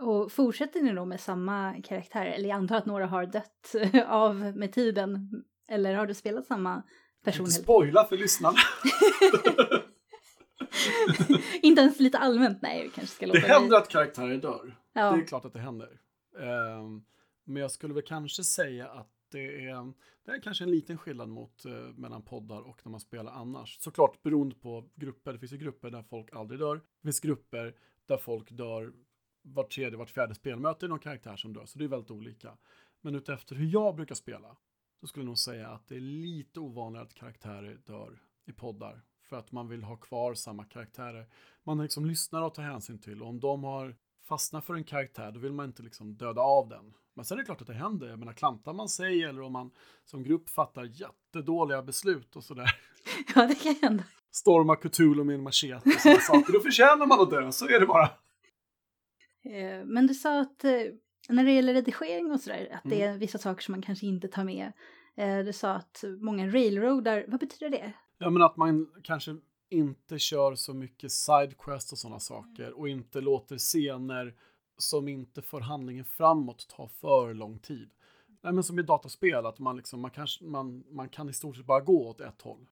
Och 0.00 0.32
fortsätter 0.32 0.82
ni 0.82 0.92
då 0.92 1.04
med 1.04 1.20
samma 1.20 1.82
karaktär? 1.82 2.26
Eller 2.26 2.48
jag 2.48 2.56
antar 2.56 2.76
att 2.76 2.86
några 2.86 3.06
har 3.06 3.26
dött 3.26 3.74
av 4.06 4.36
med 4.36 4.72
tiden. 4.72 5.44
Eller 5.68 5.94
har 5.94 6.06
du 6.06 6.14
spelat 6.14 6.46
samma 6.46 6.82
person? 7.24 7.46
Inte 7.46 7.62
spoila 7.62 8.04
för 8.04 8.16
lyssnarna. 8.16 8.58
Inte 11.62 11.80
ens 11.80 12.00
lite 12.00 12.18
allmänt? 12.18 12.62
Nej, 12.62 12.82
vi 12.82 12.90
kanske 12.90 13.16
ska 13.16 13.26
låta 13.26 13.40
Det 13.40 13.46
händer 13.46 13.76
att 13.76 13.88
karaktärer 13.88 14.36
dör. 14.36 14.76
Ja. 14.92 15.10
Det 15.10 15.22
är 15.22 15.26
klart 15.26 15.44
att 15.44 15.52
det 15.52 15.58
händer. 15.58 16.00
Ehm, 16.38 17.04
men 17.44 17.62
jag 17.62 17.70
skulle 17.70 17.94
väl 17.94 18.02
kanske 18.02 18.44
säga 18.44 18.88
att 18.88 19.10
det 19.30 19.66
är, 19.66 19.92
det 20.24 20.32
är 20.32 20.40
kanske 20.40 20.64
en 20.64 20.70
liten 20.70 20.98
skillnad 20.98 21.28
mot 21.28 21.64
eh, 21.64 21.72
mellan 21.72 22.22
poddar 22.22 22.60
och 22.60 22.80
när 22.84 22.90
man 22.90 23.00
spelar 23.00 23.32
annars. 23.32 23.80
Såklart 23.80 24.22
beroende 24.22 24.54
på 24.54 24.90
grupper. 24.94 25.32
Det 25.32 25.38
finns 25.38 25.52
ju 25.52 25.56
grupper 25.56 25.90
där 25.90 26.02
folk 26.02 26.32
aldrig 26.32 26.60
dör. 26.60 26.76
Det 26.76 27.02
finns 27.02 27.20
grupper 27.20 27.74
där 28.06 28.16
folk 28.16 28.50
dör 28.50 28.92
vart 29.42 29.70
tredje, 29.70 29.98
vart 29.98 30.10
fjärde 30.10 30.34
spelmöte 30.34 30.86
är 30.86 30.88
någon 30.88 30.98
karaktär 30.98 31.36
som 31.36 31.52
dör. 31.52 31.66
Så 31.66 31.78
det 31.78 31.84
är 31.84 31.88
väldigt 31.88 32.10
olika. 32.10 32.56
Men 33.00 33.14
utefter 33.14 33.54
hur 33.54 33.66
jag 33.66 33.96
brukar 33.96 34.14
spela 34.14 34.56
så 35.04 35.08
skulle 35.08 35.22
jag 35.22 35.26
nog 35.28 35.38
säga 35.38 35.68
att 35.68 35.88
det 35.88 35.96
är 35.96 36.00
lite 36.00 36.60
ovanligare 36.60 37.06
att 37.06 37.14
karaktärer 37.14 37.78
dör 37.86 38.22
i 38.46 38.52
poddar. 38.52 39.02
För 39.28 39.36
att 39.36 39.52
man 39.52 39.68
vill 39.68 39.82
ha 39.82 39.96
kvar 39.96 40.34
samma 40.34 40.64
karaktärer. 40.64 41.26
Man 41.64 41.82
liksom 41.82 42.06
lyssnar 42.06 42.42
och 42.42 42.54
tar 42.54 42.62
hänsyn 42.62 42.98
till. 42.98 43.22
Och 43.22 43.28
om 43.28 43.40
de 43.40 43.64
har 43.64 43.96
fastnat 44.28 44.64
för 44.64 44.74
en 44.74 44.84
karaktär 44.84 45.32
då 45.32 45.40
vill 45.40 45.52
man 45.52 45.66
inte 45.66 45.82
liksom 45.82 46.16
döda 46.16 46.40
av 46.42 46.68
den. 46.68 46.94
Men 47.14 47.24
sen 47.24 47.38
är 47.38 47.42
det 47.42 47.44
klart 47.44 47.60
att 47.60 47.66
det 47.66 47.74
händer. 47.74 48.06
Jag 48.08 48.18
menar, 48.18 48.32
klantar 48.32 48.72
man 48.72 48.88
sig 48.88 49.22
eller 49.22 49.42
om 49.42 49.52
man 49.52 49.70
som 50.04 50.22
grupp 50.22 50.48
fattar 50.50 50.84
jättedåliga 50.84 51.82
beslut 51.82 52.36
och 52.36 52.44
sådär. 52.44 52.70
Ja, 53.34 53.46
det 53.46 53.54
kan 53.54 53.74
hända. 53.82 54.04
Stormar 54.30 54.76
Cthulhu 54.76 55.24
med 55.24 55.34
en 55.34 55.42
machete 55.42 55.82
och 55.84 56.00
sådana 56.00 56.20
saker. 56.20 56.52
Då 56.52 56.60
förtjänar 56.60 57.06
man 57.06 57.20
att 57.20 57.30
dö. 57.30 57.52
Så 57.52 57.66
är 57.68 57.80
det 57.80 57.86
bara. 57.86 58.10
Eh, 59.44 59.84
Men 59.84 60.06
du 60.06 60.14
sa 60.14 60.40
att 60.40 60.64
eh, 60.64 60.70
när 61.28 61.44
det 61.44 61.52
gäller 61.52 61.74
redigering 61.74 62.32
och 62.32 62.40
sådär, 62.40 62.68
att 62.72 62.90
det 62.90 63.02
Mm. 63.02 63.14
är 63.14 63.18
vissa 63.18 63.38
saker 63.38 63.62
som 63.62 63.72
man 63.72 63.82
kanske 63.82 64.06
inte 64.06 64.28
tar 64.28 64.44
med. 64.44 64.72
Eh, 65.16 65.38
Du 65.38 65.52
sa 65.52 65.72
att 65.72 66.04
många 66.20 66.46
railroadar, 66.46 67.24
vad 67.28 67.40
betyder 67.40 67.70
det? 67.70 67.92
Ja, 68.18 68.30
men 68.30 68.42
att 68.42 68.56
man 68.56 68.86
kanske 69.02 69.36
inte 69.70 70.18
kör 70.18 70.54
så 70.54 70.74
mycket 70.74 71.12
sidequest 71.12 71.92
och 71.92 71.98
sådana 71.98 72.20
saker 72.20 72.78
och 72.78 72.88
inte 72.88 73.20
låter 73.20 73.58
scener 73.58 74.34
som 74.78 75.08
inte 75.08 75.42
för 75.42 75.60
handlingen 75.60 76.04
framåt 76.04 76.66
ta 76.76 76.88
för 76.88 77.34
lång 77.34 77.58
tid. 77.58 77.90
Nej, 78.42 78.52
men 78.52 78.64
som 78.64 78.78
i 78.78 78.82
dataspel, 78.82 79.46
att 79.46 79.58
man, 79.58 79.76
liksom, 79.76 80.00
man, 80.00 80.10
kanske, 80.10 80.44
man, 80.44 80.84
man 80.90 81.08
kan 81.08 81.28
i 81.28 81.32
stort 81.32 81.56
sett 81.56 81.66
bara 81.66 81.80
gå 81.80 82.08
åt 82.08 82.20
ett 82.20 82.42
håll. 82.42 82.66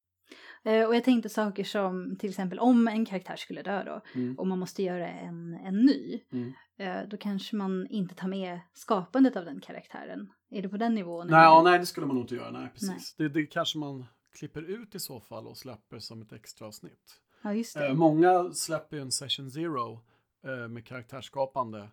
Eh, 0.65 0.85
Och 0.88 0.95
jag 0.97 1.05
tänkte 1.05 1.29
saker 1.29 1.65
som 1.65 2.17
till 2.17 2.31
exempel 2.31 2.59
om 2.59 2.88
en 2.88 3.07
karaktär 3.07 3.37
skulle 3.37 3.62
dö 3.62 3.85
då 3.85 4.01
Mm. 4.15 4.38
och 4.38 4.47
man 4.47 4.59
måste 4.59 4.83
göra 4.83 5.09
en, 5.09 5.55
en 5.65 5.77
ny. 5.77 6.21
Mm. 6.33 6.53
Eh, 6.83 7.09
Då 7.09 7.16
kanske 7.16 7.57
man 7.57 7.87
inte 7.90 8.14
tar 8.14 8.29
med 8.29 8.61
skapandet 8.73 9.37
av 9.37 9.45
den 9.45 9.61
karaktären. 9.61 10.33
Är 10.51 10.62
det 10.62 10.68
på 10.68 10.77
den 10.77 10.95
nivån? 10.95 11.27
Nej, 11.27 11.45
ja, 11.45 11.62
nej, 11.64 11.79
det 11.79 11.87
skulle 11.87 12.07
man 12.07 12.16
nog 12.16 12.25
inte 12.25 12.35
göra. 12.35 12.51
Nej, 12.51 12.68
precis. 12.73 13.14
Nej. 13.18 13.29
Det, 13.29 13.40
det 13.40 13.47
kanske 13.47 13.79
man 13.79 14.07
klipper 14.33 14.62
ut 14.62 14.95
i 14.95 15.01
så 15.01 15.21
fall 15.21 15.47
och 15.47 15.59
släpper 15.59 15.99
som 15.99 16.23
ett 16.23 16.33
extra 16.33 16.66
avsnitt. 16.66 17.21
Ja, 17.42 17.55
just 17.55 17.75
det. 17.75 17.87
Eh, 17.87 17.95
många 17.95 18.53
släpper 18.53 18.97
ju 18.97 19.03
en 19.03 19.12
session 19.12 19.51
zero 19.51 20.01
eh, 20.45 20.68
med 20.68 20.87
karaktärsskapande 20.87 21.88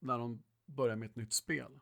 när 0.00 0.18
de 0.18 0.42
börjar 0.66 0.96
med 0.96 1.10
ett 1.10 1.16
nytt 1.16 1.32
spel. 1.32 1.80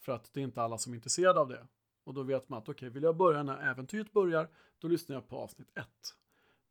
För 0.00 0.12
att 0.12 0.30
det 0.32 0.40
är 0.40 0.44
inte 0.44 0.62
alla 0.62 0.78
som 0.78 0.92
är 0.92 0.96
intresserade 0.96 1.40
av 1.40 1.48
det. 1.48 1.66
Och 2.04 2.14
då 2.14 2.22
vet 2.22 2.48
man 2.48 2.58
att 2.58 2.68
okej, 2.68 2.90
vill 2.90 3.02
jag 3.02 3.16
börja 3.16 3.42
när 3.42 3.70
äventyret 3.70 4.12
börjar, 4.12 4.48
då 4.78 4.88
lyssnar 4.88 5.16
jag 5.16 5.28
på 5.28 5.36
avsnitt 5.36 5.78
ett. 5.78 6.14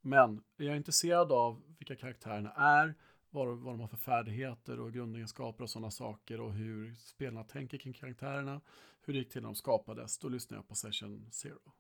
Men 0.01 0.43
är 0.57 0.65
jag 0.65 0.75
intresserad 0.75 1.31
av 1.31 1.61
vilka 1.77 1.95
karaktärerna 1.95 2.51
är, 2.51 2.95
vad, 3.35 3.47
vad 3.47 3.73
de 3.73 3.79
har 3.79 3.87
för 3.87 3.97
färdigheter 3.97 4.79
och 4.79 4.93
grundegenskaper 4.93 5.63
och 5.63 5.69
sådana 5.69 5.91
saker 5.91 6.39
och 6.41 6.53
hur 6.53 6.95
spelarna 6.95 7.43
tänker 7.43 7.77
kring 7.77 7.93
karaktärerna, 7.93 8.61
hur 9.01 9.13
det 9.13 9.19
gick 9.19 9.31
till 9.31 9.41
när 9.41 9.47
de 9.47 9.55
skapades, 9.55 10.19
då 10.19 10.29
lyssnar 10.29 10.57
jag 10.57 10.67
på 10.67 10.75
session 10.75 11.27
zero. 11.31 11.71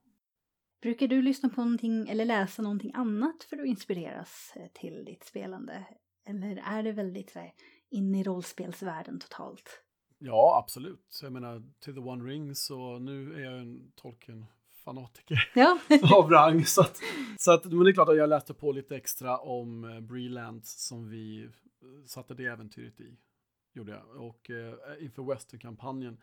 Brukar 0.81 1.07
du 1.07 1.21
lyssna 1.21 1.49
på 1.49 1.61
någonting 1.61 2.09
eller 2.09 2.25
läsa 2.25 2.61
någonting 2.61 2.91
annat 2.93 3.43
för 3.43 3.57
att 3.57 3.67
inspireras 3.67 4.53
eh, 4.55 4.67
till 4.73 5.05
ditt 5.05 5.23
spelande? 5.23 5.85
Eller 6.25 6.63
är 6.65 6.83
det 6.83 6.91
väldigt 6.91 7.29
så 7.29 7.39
här, 7.39 7.53
in 7.89 8.15
i 8.15 8.23
rollspelsvärlden 8.23 9.19
totalt? 9.19 9.81
Ja, 10.17 10.59
absolut. 10.63 11.19
Jag 11.21 11.33
menar, 11.33 11.63
till 11.79 11.93
The 11.93 11.99
One 11.99 12.31
Ring 12.31 12.55
så 12.55 12.99
nu 12.99 13.33
är 13.33 13.39
jag 13.39 13.59
en 13.59 13.91
Tolkien-fanatiker 14.85 15.51
Ja, 15.55 15.79
av 16.17 16.29
rang. 16.29 16.65
Så 16.65 16.81
att, 16.81 17.01
så 17.37 17.51
att, 17.51 17.65
men 17.65 17.83
det 17.83 17.91
är 17.91 17.93
klart 17.93 18.09
att 18.09 18.17
jag 18.17 18.29
läste 18.29 18.53
på 18.53 18.71
lite 18.71 18.95
extra 18.95 19.37
om 19.37 19.83
eh, 19.83 19.99
Brelands 19.99 20.87
som 20.87 21.09
vi 21.09 21.43
eh, 21.43 21.49
satte 22.05 22.33
det 22.33 22.45
äventyret 22.45 22.99
i. 22.99 23.17
Gjorde 23.73 23.91
jag. 23.91 24.21
Och 24.23 24.49
eh, 24.49 25.03
inför 25.05 25.23
Western-kampanjen, 25.23 26.17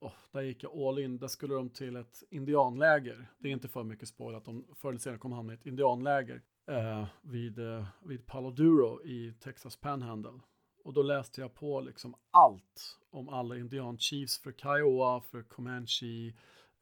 oh, 0.00 0.12
där 0.32 0.42
gick 0.42 0.62
jag 0.62 0.72
all 0.72 0.98
in. 0.98 1.18
Där 1.18 1.28
skulle 1.28 1.54
de 1.54 1.70
till 1.70 1.96
ett 1.96 2.22
indianläger. 2.30 3.30
Det 3.38 3.48
är 3.48 3.52
inte 3.52 3.68
för 3.68 3.84
mycket 3.84 4.08
spoil 4.08 4.36
att 4.36 4.44
de 4.44 4.64
förr 4.74 4.88
eller 4.88 4.98
senare 4.98 5.18
kommer 5.18 5.36
hamna 5.36 5.52
i 5.52 5.56
ett 5.56 5.66
indianläger 5.66 6.42
eh, 6.66 7.06
vid, 7.22 7.58
eh, 7.58 7.86
vid 8.04 8.26
Palo 8.26 8.50
Duro 8.50 9.02
i 9.04 9.34
Texas 9.40 9.76
Panhandle. 9.76 10.40
Och 10.84 10.92
då 10.92 11.02
läste 11.02 11.40
jag 11.40 11.54
på 11.54 11.80
liksom 11.80 12.14
allt 12.30 12.98
om 13.10 13.28
alla 13.28 13.56
indian 13.56 13.98
chiefs 13.98 14.38
för 14.38 14.52
Kiowa, 14.52 15.20
för 15.20 15.42
Comanche. 15.42 16.32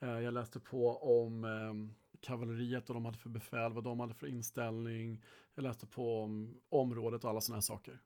Eh, 0.02 0.20
jag 0.20 0.34
läste 0.34 0.60
på 0.60 0.96
om 0.96 1.44
eh, 1.44 2.20
kavalleriet 2.20 2.88
och 2.88 2.94
de 2.94 3.04
hade 3.04 3.18
för 3.18 3.28
befäl, 3.28 3.72
vad 3.72 3.84
de 3.84 4.00
hade 4.00 4.14
för 4.14 4.26
inställning. 4.26 5.24
Jag 5.54 5.62
läste 5.62 5.86
på 5.86 6.22
om 6.22 6.60
området 6.68 7.24
och 7.24 7.30
alla 7.30 7.40
sådana 7.40 7.56
här 7.56 7.62
saker. 7.62 8.00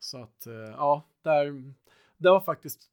Så 0.00 0.18
att, 0.18 0.46
eh, 0.46 0.54
ja, 0.54 1.08
där, 1.22 1.74
det 2.16 2.30
var 2.30 2.40
faktiskt, 2.40 2.90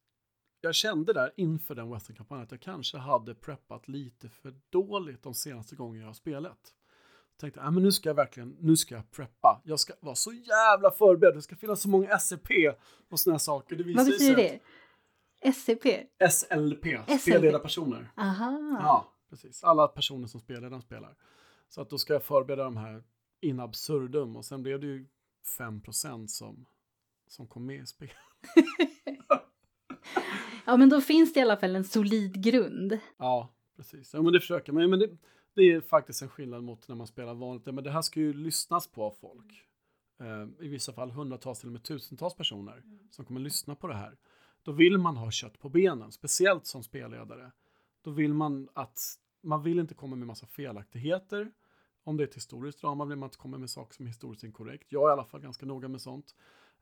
jag 0.61 0.75
kände 0.75 1.13
där 1.13 1.33
inför 1.37 1.75
den 1.75 1.91
westernkampanjen 1.91 2.43
att 2.43 2.51
jag 2.51 2.61
kanske 2.61 2.97
hade 2.97 3.35
preppat 3.35 3.87
lite 3.87 4.29
för 4.29 4.53
dåligt 4.69 5.23
de 5.23 5.33
senaste 5.33 5.75
gångerna 5.75 6.01
jag 6.01 6.09
har 6.09 6.13
spelat. 6.13 6.73
Tänkte, 7.37 7.59
ja 7.59 7.71
men 7.71 7.83
nu 7.83 7.91
ska 7.91 8.09
jag 8.09 8.15
verkligen, 8.15 8.57
nu 8.59 8.77
ska 8.77 8.95
jag 8.95 9.11
preppa. 9.11 9.61
Jag 9.63 9.79
ska 9.79 9.93
vara 9.99 10.15
så 10.15 10.33
jävla 10.33 10.91
förberedd, 10.91 11.35
det 11.35 11.41
ska 11.41 11.55
finnas 11.55 11.81
så 11.81 11.89
många 11.89 12.19
SCP 12.19 12.73
och 13.09 13.19
sådana 13.19 13.33
här 13.33 13.39
saker. 13.39 13.75
Det 13.75 13.83
vad 13.83 13.87
visar 13.87 14.03
sig 14.03 14.13
betyder 14.13 14.35
det? 14.35 14.59
SCP? 15.43 16.07
SLP, 16.29 16.85
SLP. 17.07 17.19
spelledarpersoner. 17.21 18.11
Aha. 18.17 18.77
Ja, 18.81 19.13
precis. 19.29 19.63
Alla 19.63 19.87
personer 19.87 20.27
som 20.27 20.39
spelledaren 20.39 20.81
spelar. 20.81 21.15
Så 21.69 21.81
att 21.81 21.89
då 21.89 21.97
ska 21.97 22.13
jag 22.13 22.23
förbereda 22.23 22.63
de 22.63 22.77
här 22.77 23.03
in 23.41 23.59
absurdum 23.59 24.35
och 24.35 24.45
sen 24.45 24.63
blev 24.63 24.79
det 24.79 24.87
ju 24.87 25.07
5% 25.59 26.27
som, 26.27 26.65
som 27.27 27.47
kom 27.47 27.65
med 27.65 27.83
i 27.83 27.85
spel. 27.85 28.09
Ja, 30.65 30.77
men 30.77 30.89
då 30.89 31.01
finns 31.01 31.33
det 31.33 31.39
i 31.39 31.43
alla 31.43 31.57
fall 31.57 31.75
en 31.75 31.83
solid 31.83 32.43
grund. 32.43 32.99
Ja, 33.17 33.49
precis. 33.77 34.13
Ja, 34.13 34.21
men 34.21 34.33
det 34.33 34.39
försöker 34.39 34.73
man. 34.73 34.89
Men 34.89 34.99
det, 34.99 35.09
det 35.55 35.61
är 35.61 35.81
faktiskt 35.81 36.21
en 36.21 36.29
skillnad 36.29 36.63
mot 36.63 36.87
när 36.87 36.95
man 36.95 37.07
spelar 37.07 37.33
vanligt. 37.33 37.65
Men 37.65 37.83
det 37.83 37.91
här 37.91 38.01
ska 38.01 38.19
ju 38.19 38.33
lyssnas 38.33 38.87
på 38.87 39.03
av 39.03 39.11
folk. 39.21 39.63
Eh, 40.19 40.65
I 40.65 40.67
vissa 40.67 40.93
fall 40.93 41.11
hundratals 41.11 41.59
till 41.59 41.67
och 41.69 41.73
med 41.73 41.83
tusentals 41.83 42.35
personer 42.35 42.83
som 43.11 43.25
kommer 43.25 43.39
lyssna 43.41 43.75
på 43.75 43.87
det 43.87 43.95
här. 43.95 44.17
Då 44.63 44.71
vill 44.71 44.97
man 44.97 45.17
ha 45.17 45.31
kött 45.31 45.59
på 45.59 45.69
benen, 45.69 46.11
speciellt 46.11 46.65
som 46.65 46.83
spelledare. 46.83 47.51
Då 48.01 48.11
vill 48.11 48.33
man 48.33 48.69
att 48.73 48.99
man 49.43 49.63
vill 49.63 49.79
inte 49.79 49.93
komma 49.93 50.15
med 50.15 50.27
massa 50.27 50.47
felaktigheter. 50.47 51.51
Om 52.03 52.17
det 52.17 52.23
är 52.23 52.27
ett 52.27 52.35
historiskt 52.35 52.81
drama 52.81 53.05
vill 53.05 53.17
man 53.17 53.27
inte 53.27 53.37
komma 53.37 53.57
med 53.57 53.69
saker 53.69 53.93
som 53.95 54.05
är 54.05 54.07
historiskt 54.07 54.43
inkorrekt. 54.43 54.91
Jag 54.91 55.03
är 55.03 55.09
i 55.09 55.13
alla 55.13 55.25
fall 55.25 55.41
ganska 55.41 55.65
noga 55.65 55.87
med 55.87 56.01
sånt. 56.01 56.35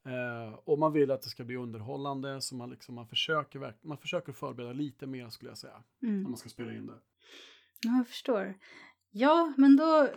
Eh, 0.06 0.54
och 0.54 0.80
man 0.80 0.94
vill 0.94 1.12
att 1.12 1.22
det 1.22 1.30
ska 1.30 1.44
bli 1.44 1.56
underhållande, 1.56 2.42
så 2.42 2.56
man, 2.56 2.70
liksom, 2.70 2.96
man, 2.96 3.08
försöker, 3.08 3.74
man 3.82 3.98
försöker 3.98 4.32
förbereda 4.34 4.74
lite 4.74 5.08
mer 5.08 5.30
skulle 5.30 5.52
jag 5.52 5.58
säga, 5.58 5.84
Mm. 6.04 6.22
när 6.22 6.30
man 6.30 6.38
ska 6.38 6.50
spela 6.50 6.74
in 6.74 6.88
det. 6.88 7.00
Ja, 7.84 7.98
jag 7.98 8.08
förstår. 8.08 8.54
Ja, 9.12 9.54
men 9.58 9.76
då... 9.78 10.08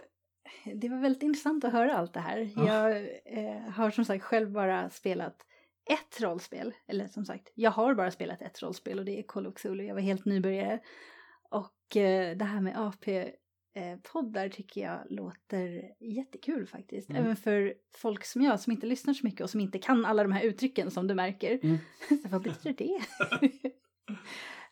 Det 0.75 0.89
var 0.89 0.99
väldigt 1.01 1.23
intressant 1.23 1.65
att 1.65 1.73
höra 1.73 1.97
allt 1.97 2.13
det 2.13 2.21
här. 2.21 2.51
Ja. 2.57 2.67
Jag 2.67 3.09
eh, 3.25 3.71
har 3.71 3.91
som 3.91 4.05
sagt 4.05 4.25
själv 4.25 4.51
bara 4.51 4.91
spelat 4.91 5.47
ett 5.91 6.21
rollspel, 6.21 6.75
eller 6.87 7.07
som 7.07 7.25
sagt, 7.25 7.53
jag 7.55 7.71
har 7.71 7.95
bara 7.95 8.11
spelat 8.11 8.43
ett 8.43 8.63
rollspel 8.63 8.99
och 8.99 9.05
det 9.05 9.19
är 9.19 9.23
Call 9.23 9.47
of 9.47 9.55
Cthulhu, 9.55 9.85
jag 9.87 9.95
var 9.95 10.03
helt 10.03 10.25
nybörjare. 10.25 10.81
Och 11.51 11.97
eh, 11.97 12.37
det 12.37 12.45
här 12.45 12.61
med 12.61 12.77
AP-poddar 12.79 14.49
tycker 14.49 14.81
jag 14.81 15.01
låter 15.11 15.83
jättekul 16.01 16.67
faktiskt. 16.67 17.11
Mm. 17.11 17.23
Även 17.23 17.37
för 17.37 17.75
folk 17.95 18.25
som 18.25 18.43
jag 18.43 18.61
som 18.61 18.73
inte 18.73 18.87
lyssnar 18.87 19.15
så 19.15 19.27
mycket 19.27 19.41
och 19.41 19.51
som 19.51 19.61
inte 19.61 19.79
kan 19.79 20.05
alla 20.05 20.23
de 20.23 20.33
här 20.33 20.43
uttrycken 20.43 20.91
som 20.91 21.07
du 21.07 21.15
märker. 21.15 21.61
Mm. 21.63 21.79
Så 22.23 22.29
Vad 22.29 22.43
betyder 22.43 22.73
det? 22.79 23.01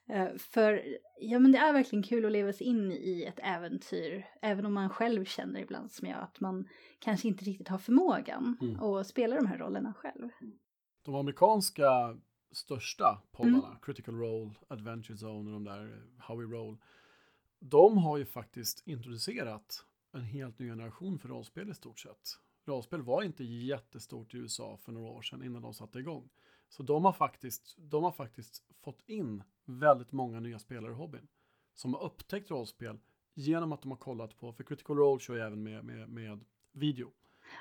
Eh, 0.09 0.29
För 0.39 0.83
ja, 1.21 1.39
men 1.39 1.53
det 1.53 1.59
är 1.59 1.73
verkligen 1.73 2.03
kul 2.03 2.25
att 2.27 2.33
leva 2.33 2.53
sig 2.53 2.67
in 2.67 2.93
i 2.93 3.25
ett 3.29 3.39
äventyr, 3.43 4.27
även 4.43 4.67
om 4.67 4.75
man 4.75 4.91
själv 4.91 5.25
känner 5.25 5.61
ibland 5.61 5.93
som 5.93 6.09
jag 6.09 6.19
att 6.19 6.41
man 6.41 6.69
kanske 6.99 7.29
inte 7.29 7.45
riktigt 7.45 7.69
har 7.69 7.79
förmågan 7.79 8.57
Mm. 8.61 8.81
att 8.83 9.07
spela 9.07 9.37
de 9.37 9.47
här 9.47 9.59
rollerna 9.59 9.95
själv. 9.95 10.29
De 11.03 11.15
amerikanska 11.15 12.19
största 12.51 13.23
poddarna, 13.33 13.67
Mm. 13.67 13.79
Critical 13.83 14.15
Role, 14.15 14.51
Adventure 14.69 15.17
Zone 15.27 15.51
och 15.51 15.53
de 15.53 15.65
där 15.65 15.85
eh, 15.85 16.25
How 16.25 16.37
We 16.37 16.45
Roll, 16.45 16.77
de 17.59 17.99
har 17.99 18.17
ju 18.19 18.25
faktiskt 18.25 18.83
introducerat 18.87 19.85
en 20.13 20.23
helt 20.23 20.59
ny 20.59 20.69
generation 20.69 21.19
för 21.19 21.29
rollspel 21.29 21.71
i 21.71 21.75
stort 21.75 22.01
sett. 22.01 22.39
Rollspel 22.65 23.03
var 23.03 23.23
inte 23.23 23.45
jättestort 23.45 24.35
i 24.35 24.39
USA 24.39 24.77
för 24.77 24.93
några 24.93 25.11
år 25.11 25.23
sedan 25.23 25.43
innan 25.45 25.63
de 25.63 25.75
satte 25.75 25.99
igång. 25.99 26.31
Så 26.69 26.83
de 26.83 27.05
har 27.05 27.13
faktiskt, 27.13 27.77
de 27.79 28.05
har 28.05 28.13
faktiskt 28.13 28.63
fått 28.81 29.03
in 29.07 29.43
väldigt 29.65 30.13
många 30.13 30.41
nya 30.41 30.59
spelare 30.59 30.93
i 30.93 30.95
hobbyn. 30.95 31.29
Som 31.75 31.95
har 31.95 32.03
upptäckt 32.03 32.51
rollspel 32.51 32.99
genom 33.35 33.73
att 33.73 33.83
de 33.83 33.91
har 33.91 33.99
kollat 33.99 34.37
på, 34.37 34.53
för 34.53 34.65
Critical 34.65 34.97
Role 34.97 35.21
kör 35.21 35.35
ju 35.35 35.41
även 35.41 35.63
med, 35.63 35.85
med, 35.85 36.09
med 36.09 36.45
video. 36.73 37.13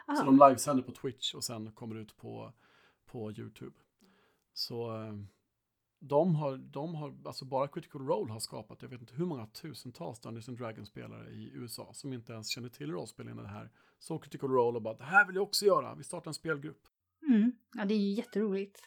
Så 0.06 0.22
Ah, 0.22 0.26
de 0.26 0.38
livesänder 0.48 0.84
på 0.84 0.92
Twitch 0.92 1.34
och 1.34 1.44
sen 1.44 1.72
kommer 1.72 1.96
ut 1.96 2.18
på, 2.18 2.54
på 3.06 3.32
YouTube. 3.32 3.76
Så 4.54 4.96
eh, 4.96 5.14
de 6.00 6.36
har, 6.36 6.58
de 6.58 6.96
har, 6.96 7.18
alltså 7.26 7.46
bara 7.46 7.68
Critical 7.68 8.02
Role 8.02 8.32
har 8.34 8.40
skapat, 8.40 8.82
jag 8.82 8.90
vet 8.90 9.02
inte 9.02 9.16
hur 9.16 9.26
många 9.26 9.48
tusentals 9.48 10.20
Dungeons 10.20 10.50
and 10.50 10.58
Dragons-spelare 10.58 11.30
i 11.30 11.52
USA 11.54 11.94
som 11.94 12.14
inte 12.14 12.34
ens 12.34 12.50
känner 12.50 12.70
till 12.70 12.92
rollspel 12.92 13.30
innan 13.30 13.44
det 13.44 13.50
här. 13.50 13.72
Så 14.00 14.20
Critical 14.20 14.50
Role 14.50 14.76
och 14.76 14.82
bara, 14.82 14.98
det 14.98 15.04
här 15.04 15.28
vill 15.28 15.36
jag 15.36 15.44
också 15.44 15.66
göra, 15.66 15.96
vi 15.96 16.04
startar 16.04 16.30
en 16.30 16.34
spelgrupp. 16.34 16.88
mm. 17.28 17.52
Ja, 17.74 17.86
det 17.86 17.94
är 17.94 17.98
ju 18.00 18.14
jätteroligt. 18.14 18.82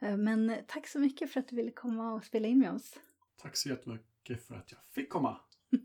Eh, 0.00 0.16
Men 0.16 0.56
tack 0.68 0.86
så 0.88 0.98
mycket 1.00 1.32
för 1.32 1.40
att 1.40 1.48
du 1.48 1.56
ville 1.56 1.70
komma 1.70 2.14
och 2.14 2.24
spela 2.24 2.48
in 2.48 2.58
med 2.58 2.72
oss. 2.72 2.98
Tack 3.36 3.56
så 3.56 3.68
jättemycket 3.68 4.46
för 4.46 4.54
att 4.54 4.72
jag 4.72 4.84
fick 4.84 5.10
komma. 5.10 5.40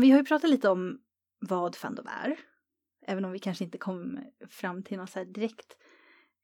Vi 0.00 0.10
har 0.10 0.18
ju 0.18 0.24
pratat 0.24 0.50
lite 0.50 0.68
om 0.68 1.00
vad 1.40 1.76
Fandom 1.76 2.06
är. 2.06 2.38
Även 3.06 3.24
om 3.24 3.32
vi 3.32 3.38
kanske 3.38 3.64
inte 3.64 3.78
kom 3.78 4.18
fram 4.48 4.82
till 4.82 4.98
något 4.98 5.10
så 5.10 5.24
direkt 5.24 5.76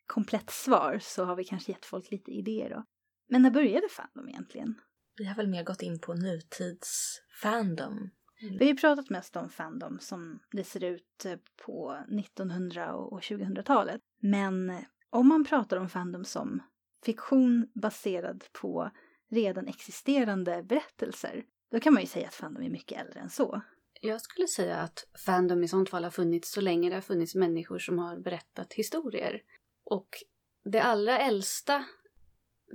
komplett 0.07 0.51
svar 0.51 0.99
så 1.03 1.25
har 1.25 1.37
vi 1.37 1.45
kanske 1.45 1.73
gett 1.73 1.87
folk 1.87 2.11
lite 2.11 2.31
idéer 2.31 2.71
då. 2.71 2.85
Men 3.29 3.43
när 3.43 3.51
började 3.51 3.89
Fandom 3.89 4.29
egentligen? 4.29 4.81
Vi 5.17 5.25
har 5.25 5.35
väl 5.35 5.49
mer 5.49 5.65
gått 5.65 5.83
in 5.83 5.99
på 5.99 6.15
nutidsfandom. 6.15 8.11
Vi 8.41 8.59
har 8.59 8.73
ju 8.73 8.77
pratat 8.77 9.11
mest 9.11 9.37
om 9.37 9.51
Fandom 9.51 9.99
som 10.01 10.41
det 10.53 10.65
ser 10.65 10.85
ut 10.85 11.25
eh, 11.25 11.39
på 11.67 12.05
1900 12.21 12.95
och 12.95 13.21
2000-talet. 13.21 14.01
Men 14.21 14.85
om 15.11 15.29
man 15.29 15.45
pratar 15.45 15.77
om 15.77 15.89
Fandom 15.89 16.25
som 16.25 16.63
fiktion 17.05 17.71
baserad 17.75 18.45
på 18.53 18.91
redan 19.31 19.67
existerande 19.67 20.63
berättelser, 20.63 21.45
då 21.71 21.81
kan 21.81 21.95
man 21.95 22.03
ju 22.03 22.07
säga 22.07 22.29
att 22.29 22.35
Fandom 22.35 22.63
är 22.63 22.71
mycket 22.71 23.01
äldre 23.01 23.21
än 23.21 23.31
så. 23.31 23.63
Jag 24.01 24.21
skulle 24.21 24.47
säga 24.47 24.77
att 24.77 25.07
Fandom 25.27 25.65
i 25.65 25.69
sånt 25.69 25.91
fall 25.91 26.05
har 26.05 26.11
funnits 26.11 26.53
så 26.53 26.61
länge 26.61 26.89
det 26.89 26.95
har 26.97 27.01
funnits 27.01 27.35
människor 27.35 27.79
som 27.79 27.99
har 27.99 28.17
berättat 28.17 28.73
historier. 28.73 29.43
Och 29.85 30.09
det 30.65 30.81
allra 30.81 31.19
äldsta, 31.19 31.85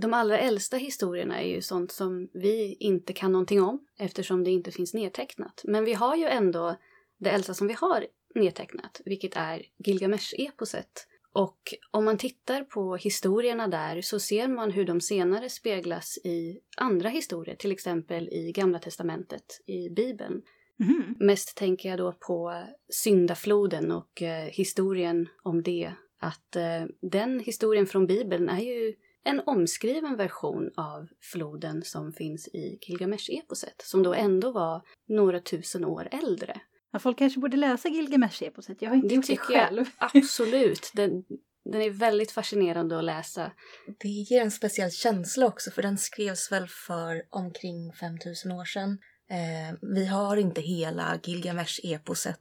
de 0.01 0.13
allra 0.13 0.39
äldsta 0.39 0.77
historierna 0.77 1.41
är 1.41 1.47
ju 1.47 1.61
sånt 1.61 1.91
som 1.91 2.29
vi 2.33 2.73
inte 2.79 3.13
kan 3.13 3.31
någonting 3.31 3.61
om 3.61 3.87
eftersom 3.97 4.43
det 4.43 4.51
inte 4.51 4.71
finns 4.71 4.93
nedtecknat. 4.93 5.61
Men 5.63 5.85
vi 5.85 5.93
har 5.93 6.15
ju 6.15 6.25
ändå 6.25 6.75
det 7.17 7.29
äldsta 7.29 7.53
som 7.53 7.67
vi 7.67 7.73
har 7.73 8.07
nedtecknat, 8.35 9.01
vilket 9.05 9.35
är 9.35 9.63
Gilgamesh-eposet. 9.77 11.07
Och 11.33 11.73
om 11.91 12.05
man 12.05 12.17
tittar 12.17 12.63
på 12.63 12.95
historierna 12.95 13.67
där 13.67 14.01
så 14.01 14.19
ser 14.19 14.47
man 14.47 14.71
hur 14.71 14.85
de 14.85 15.01
senare 15.01 15.49
speglas 15.49 16.17
i 16.17 16.59
andra 16.77 17.09
historier, 17.09 17.55
till 17.55 17.71
exempel 17.71 18.29
i 18.29 18.51
Gamla 18.51 18.79
Testamentet, 18.79 19.61
i 19.65 19.89
Bibeln. 19.89 20.41
Mhm. 20.79 21.15
Mest 21.19 21.57
tänker 21.57 21.89
jag 21.89 21.97
då 21.97 22.11
på 22.27 22.63
syndafloden 22.89 23.91
och 23.91 24.21
eh, 24.21 24.45
historien 24.45 25.27
om 25.43 25.63
det. 25.63 25.93
Att 26.19 26.55
eh, 26.55 26.85
den 27.01 27.39
historien 27.39 27.85
från 27.87 28.07
Bibeln 28.07 28.49
är 28.49 28.59
ju 28.61 28.93
en 29.25 29.41
omskriven 29.45 30.15
version 30.17 30.69
av 30.77 31.07
floden 31.31 31.81
som 31.83 32.13
finns 32.13 32.47
i 32.47 32.79
Gilgamesh-eposet, 32.87 33.81
som 33.83 34.03
då 34.03 34.13
ändå 34.13 34.51
var 34.51 34.81
några 35.07 35.39
tusen 35.39 35.85
år 35.85 36.07
äldre. 36.11 36.61
Ja, 36.91 36.99
folk 36.99 37.17
kanske 37.17 37.39
borde 37.39 37.57
läsa 37.57 37.89
Gilgamesh-eposet. 37.89 38.75
Jag 38.79 38.89
har 38.89 38.95
inte 38.95 39.07
Det 39.07 39.15
gjort 39.15 39.25
det 39.27 39.31
tycker 39.33 39.53
jag. 39.53 39.67
själv. 39.67 39.85
Absolut, 39.97 40.91
den, 40.95 41.23
den 41.71 41.81
är 41.81 41.89
väldigt 41.89 42.31
fascinerande 42.31 42.97
att 42.97 43.03
läsa. 43.03 43.51
Det 43.99 44.07
ger 44.07 44.41
en 44.41 44.51
speciell 44.51 44.91
känsla 44.91 45.45
också 45.47 45.71
för 45.71 45.81
den 45.81 45.97
skrevs 45.97 46.51
väl 46.51 46.67
för 46.87 47.23
omkring 47.29 47.93
5000 47.93 48.51
år 48.51 48.65
sedan. 48.65 48.97
Eh, 49.33 49.75
vi 49.81 50.05
har 50.05 50.37
inte 50.37 50.61
hela 50.61 51.19
Gilgamesh-eposet 51.23 52.37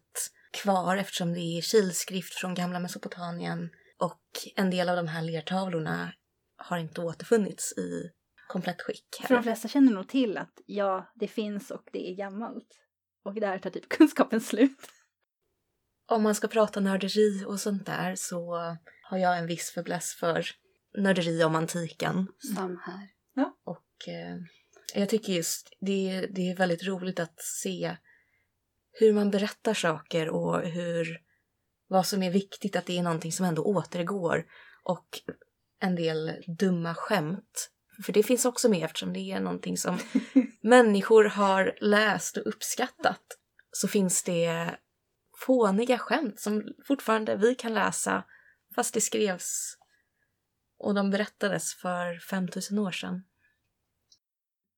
kvar 0.62 0.96
eftersom 0.96 1.32
det 1.32 1.40
är 1.40 1.62
kilskrift 1.62 2.34
från 2.34 2.54
gamla 2.54 2.78
Mesopotamien 2.78 3.70
och 3.98 4.22
en 4.56 4.70
del 4.70 4.88
av 4.88 4.96
de 4.96 5.08
här 5.08 5.22
lertavlorna 5.22 6.12
har 6.56 6.78
inte 6.78 7.00
återfunnits 7.00 7.72
i 7.78 8.10
komplett 8.48 8.82
skick. 8.82 9.06
För 9.20 9.28
de 9.28 9.34
Här. 9.34 9.42
flesta 9.42 9.68
känner 9.68 9.92
nog 9.92 10.08
till 10.08 10.36
att 10.38 10.52
ja, 10.66 11.12
det 11.14 11.28
finns 11.28 11.70
och 11.70 11.88
det 11.92 12.10
är 12.10 12.16
gammalt. 12.16 12.68
Och 13.24 13.34
där 13.34 13.58
tar 13.58 13.70
typ 13.70 13.88
kunskapen 13.88 14.40
slut. 14.40 14.88
Om 16.08 16.22
man 16.22 16.34
ska 16.34 16.48
prata 16.48 16.80
nörderi 16.80 17.44
och 17.46 17.60
sånt 17.60 17.86
där 17.86 18.14
så 18.16 18.56
har 19.10 19.18
jag 19.18 19.38
en 19.38 19.46
viss 19.46 19.72
fäbless 19.74 20.14
för 20.20 20.46
nörderi 20.98 21.44
om 21.44 21.54
antiken. 21.54 22.26
Sam 22.56 22.80
här. 22.86 23.08
Och 23.64 24.08
eh, 24.08 24.36
jag 24.94 25.08
tycker 25.08 25.32
just 25.32 25.68
det, 25.80 26.10
är- 26.10 26.26
det 26.26 26.50
är 26.50 26.56
väldigt 26.56 26.84
roligt 26.84 27.20
att 27.20 27.40
se 27.42 27.96
hur 28.92 29.12
man 29.12 29.30
berättar 29.30 29.74
saker 29.74 30.28
och 30.28 30.60
hur 30.68 31.20
vad 31.88 32.06
som 32.06 32.22
är 32.22 32.30
viktigt, 32.30 32.76
att 32.76 32.86
det 32.86 32.98
är 32.98 33.02
någonting 33.02 33.32
som 33.32 33.46
ändå 33.46 33.62
återgår. 33.64 34.46
Och 34.84 35.06
en 35.80 35.94
del 35.94 36.32
dumma 36.58 36.94
skämt. 36.94 37.70
För 38.04 38.12
det 38.12 38.22
finns 38.22 38.44
också 38.44 38.68
med 38.68 38.84
eftersom 38.84 39.12
det 39.12 39.20
är 39.20 39.40
någonting 39.40 39.76
som 39.76 39.98
människor 40.62 41.24
har 41.24 41.76
läst 41.80 42.36
och 42.36 42.46
uppskattat. 42.46 43.22
Så 43.70 43.88
finns 43.88 44.22
det 44.22 44.76
fåniga 45.46 45.98
skämt 45.98 46.40
som 46.40 46.62
fortfarande 46.86 47.36
vi 47.36 47.54
kan 47.54 47.74
läsa 47.74 48.24
fast 48.74 48.94
det 48.94 49.00
skrevs 49.00 49.76
och 50.78 50.94
de 50.94 51.10
berättades 51.10 51.74
för 51.74 52.18
5000 52.18 52.78
år 52.78 52.90
sedan. 52.90 53.22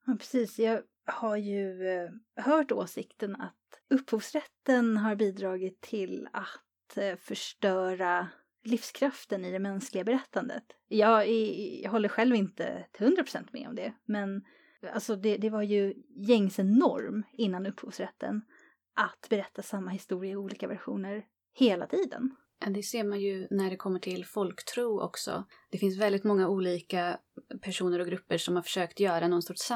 Ja, 0.06 0.16
precis. 0.18 0.58
Jag 0.58 0.82
har 1.06 1.36
ju 1.36 1.88
eh, 1.88 2.10
hört 2.36 2.72
åsikten 2.72 3.36
att 3.36 3.80
upphovsrätten 3.90 4.96
har 4.96 5.14
bidragit 5.14 5.80
till 5.80 6.28
att 6.32 6.96
eh, 6.96 7.16
förstöra 7.16 8.28
livskraften 8.64 9.44
i 9.44 9.50
det 9.50 9.58
mänskliga 9.58 10.04
berättandet. 10.04 10.64
Jag, 10.88 11.28
är, 11.28 11.82
jag 11.82 11.90
håller 11.90 12.08
själv 12.08 12.34
inte 12.34 12.86
till 12.92 13.06
100% 13.06 13.48
med 13.52 13.68
om 13.68 13.74
det, 13.74 13.92
men 14.04 14.44
alltså 14.92 15.16
det, 15.16 15.36
det 15.36 15.50
var 15.50 15.62
ju 15.62 15.94
gängse 16.16 16.62
norm 16.62 17.22
innan 17.32 17.66
upphovsrätten 17.66 18.42
att 18.94 19.26
berätta 19.30 19.62
samma 19.62 19.90
historia 19.90 20.32
i 20.32 20.36
olika 20.36 20.68
versioner 20.68 21.24
hela 21.54 21.86
tiden. 21.86 22.36
Ja, 22.64 22.70
Det 22.70 22.83
ser 22.83 23.05
man 23.05 23.20
ju 23.20 23.46
när 23.50 23.70
det 23.70 23.77
kommer 23.77 23.98
till 23.98 24.24
folktro 24.24 25.00
också. 25.00 25.44
Det 25.70 25.79
finns 25.79 25.98
väldigt 25.98 26.24
många 26.24 26.48
olika 26.48 27.18
personer 27.62 27.98
och 27.98 28.07
grupper 28.07 28.38
som 28.38 28.57
har 28.57 28.62
försökt 28.62 29.01
göra 29.01 29.28
någon 29.28 29.43
sorts 29.43 29.70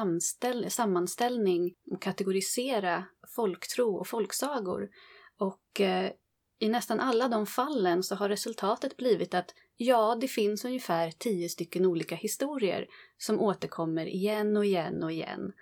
sammanställning 0.69 1.73
och 1.91 2.01
kategorisera 2.01 3.05
folktro 3.35 3.95
och 3.95 4.07
folksagor. 4.07 4.89
Och 5.37 5.81
eh, 5.81 6.11
i 6.59 6.69
nästan 6.69 6.99
alla 6.99 7.27
de 7.27 7.45
fallen 7.45 8.03
så 8.03 8.15
har 8.15 8.29
resultatet 8.29 8.97
blivit 8.97 9.33
att 9.33 9.53
ja, 9.77 10.17
det 10.21 10.27
finns 10.27 10.65
ungefär 10.65 11.11
tio 11.11 11.49
stycken 11.49 11.85
olika 11.85 12.15
historier 12.15 12.87
som 13.17 13.39
återkommer 13.39 14.05
igen 14.05 14.57
och 14.57 14.65
igen 14.65 15.03
och 15.03 15.11
igen. 15.11 15.53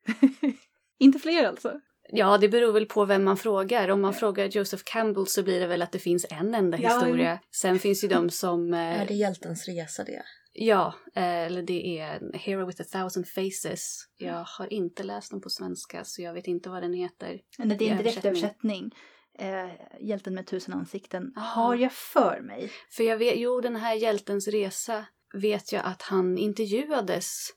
Inte 0.99 1.19
fler 1.19 1.47
alltså? 1.47 1.81
Ja, 2.09 2.37
det 2.37 2.49
beror 2.49 2.71
väl 2.73 2.85
på 2.85 3.05
vem 3.05 3.23
man 3.23 3.37
frågar. 3.37 3.89
Om 3.89 4.01
man 4.01 4.13
frågar 4.13 4.45
Joseph 4.45 4.83
Campbell 4.85 5.27
så 5.27 5.43
blir 5.43 5.59
det 5.59 5.67
väl 5.67 5.81
att 5.81 5.91
det 5.91 5.99
finns 5.99 6.25
en 6.29 6.55
enda 6.55 6.77
Ja, 6.79 6.89
historia. 6.89 7.39
Sen 7.51 7.79
finns 7.79 8.03
ju 8.03 8.07
de 8.07 8.29
som... 8.29 8.73
eh, 8.73 9.01
Är 9.01 9.05
det 9.07 9.13
hjältens 9.13 9.67
resa 9.67 10.03
det? 10.03 10.21
Ja, 10.53 10.93
eh, 11.15 11.23
eller 11.23 11.61
det 11.61 11.99
är 11.99 12.37
Hero 12.37 12.65
with 12.67 12.81
a 12.81 12.85
thousand 12.91 13.27
faces. 13.27 13.99
Jag 14.17 14.43
har 14.43 14.73
inte 14.73 15.03
läst 15.03 15.31
den 15.31 15.41
på 15.41 15.49
svenska 15.49 16.03
så 16.03 16.21
jag 16.21 16.33
vet 16.33 16.47
inte 16.47 16.69
vad 16.69 16.83
den 16.83 16.93
heter. 16.93 17.39
Men 17.57 17.69
det 17.77 17.87
är 17.89 17.91
en 17.91 17.97
direktöversättning. 17.97 18.91
eh, 19.39 19.69
Hjälten 20.07 20.33
med 20.33 20.47
tusen 20.47 20.73
ansikten, 20.73 21.33
Ah. 21.35 21.39
har 21.41 21.75
jag 21.75 21.91
för 21.93 22.41
mig. 22.41 22.71
För 22.91 23.03
jag 23.03 23.17
vet, 23.17 23.33
jo 23.37 23.61
den 23.61 23.75
här 23.75 23.93
hjältens 23.93 24.47
resa 24.47 25.05
vet 25.33 25.71
jag 25.71 25.81
att 25.85 26.01
han 26.01 26.37
intervjuades 26.37 27.47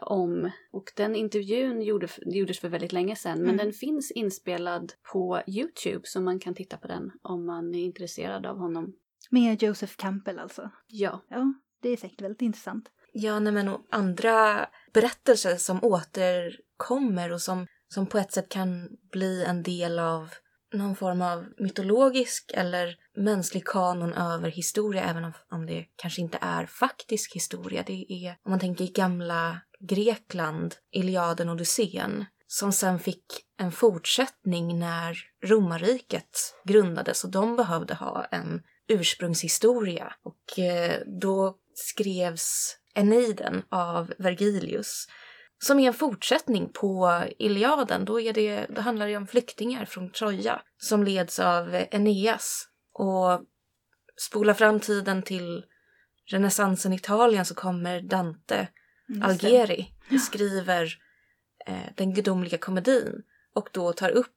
om 0.00 0.50
och 0.72 0.92
den 0.96 1.16
intervjun 1.16 1.82
gjorde, 1.82 2.08
gjordes 2.26 2.58
för 2.60 2.68
väldigt 2.68 2.92
länge 2.92 3.16
sedan 3.16 3.38
men 3.38 3.44
Mm. 3.50 3.56
den 3.56 3.72
finns 3.72 4.10
inspelad 4.10 4.92
på 5.12 5.42
Youtube 5.46 6.00
så 6.04 6.20
man 6.20 6.38
kan 6.40 6.54
titta 6.54 6.76
på 6.76 6.88
den 6.88 7.10
om 7.22 7.46
man 7.46 7.74
är 7.74 7.82
intresserad 7.84 8.46
av 8.46 8.58
honom. 8.58 8.92
Med 9.30 9.62
Joseph 9.62 9.92
Campbell 9.96 10.38
alltså. 10.38 10.70
Ja, 10.86 11.22
Ja, 11.28 11.54
det 11.82 11.88
är 11.88 11.96
säkert 11.96 12.20
väldigt 12.20 12.42
intressant. 12.42 12.88
Ja, 13.12 13.38
nej, 13.38 13.52
men 13.52 13.68
och 13.68 13.80
andra 13.90 14.66
berättelser 14.92 15.56
som 15.56 15.84
återkommer 15.84 17.32
och 17.32 17.40
som, 17.40 17.66
som 17.88 18.06
på 18.06 18.18
ett 18.18 18.32
sätt 18.32 18.48
kan 18.48 18.88
bli 19.12 19.44
en 19.44 19.62
del 19.62 19.98
av 19.98 20.28
någon 20.72 20.96
form 20.96 21.22
av 21.22 21.46
mytologisk 21.58 22.52
eller 22.54 22.96
mänsklig 23.16 23.64
kanon 23.66 24.12
över 24.12 24.50
historia, 24.50 25.04
även 25.04 25.24
om, 25.24 25.32
om 25.50 25.66
det 25.66 25.86
kanske 25.96 26.20
inte 26.20 26.38
är 26.40 26.66
faktisk 26.66 27.34
historia. 27.34 27.82
Det 27.86 28.06
är, 28.12 28.30
om 28.42 28.50
man 28.50 28.60
tänker 28.60 28.84
i 28.84 28.88
gamla 28.88 29.60
Grekland, 29.88 30.74
Iliaden 30.92 31.48
och 31.48 31.54
Odysseen, 31.54 32.24
som 32.46 32.72
sen 32.72 32.98
fick 32.98 33.24
en 33.58 33.72
fortsättning 33.72 34.78
när 34.78 35.18
romarriket 35.44 36.54
grundades 36.64 37.24
och 37.24 37.30
de 37.30 37.56
behövde 37.56 37.94
ha 37.94 38.24
en 38.24 38.62
ursprungshistoria. 38.88 40.14
Och 40.22 40.58
eh, 40.58 41.00
då 41.20 41.56
skrevs 41.74 42.76
Eneiden 42.94 43.62
av 43.70 44.12
Vergilius 44.18 45.06
som 45.62 45.80
är 45.80 45.86
en 45.86 45.94
fortsättning 45.94 46.68
på 46.72 47.22
Iliaden. 47.38 48.04
Då, 48.04 48.20
är 48.20 48.32
det, 48.32 48.66
då 48.68 48.80
handlar 48.80 49.08
det 49.08 49.16
om 49.16 49.26
flyktingar 49.26 49.84
från 49.84 50.10
Troja 50.10 50.62
som 50.78 51.04
leds 51.04 51.38
av 51.38 51.84
Eneas. 51.90 52.68
Och 52.92 53.40
spola 54.28 54.54
fram 54.54 54.80
tiden 54.80 55.22
till 55.22 55.64
renässansen 56.30 56.92
i 56.92 56.96
Italien 56.96 57.44
så 57.44 57.54
kommer 57.54 58.00
Dante 58.00 58.68
Just 59.10 59.40
det. 59.40 59.46
Algeri 59.46 59.92
skriver 60.20 60.98
eh, 61.66 61.92
den 61.96 62.14
gudomliga 62.14 62.58
komedin 62.58 63.22
och 63.54 63.68
då 63.72 63.92
tar 63.92 64.10
upp 64.10 64.36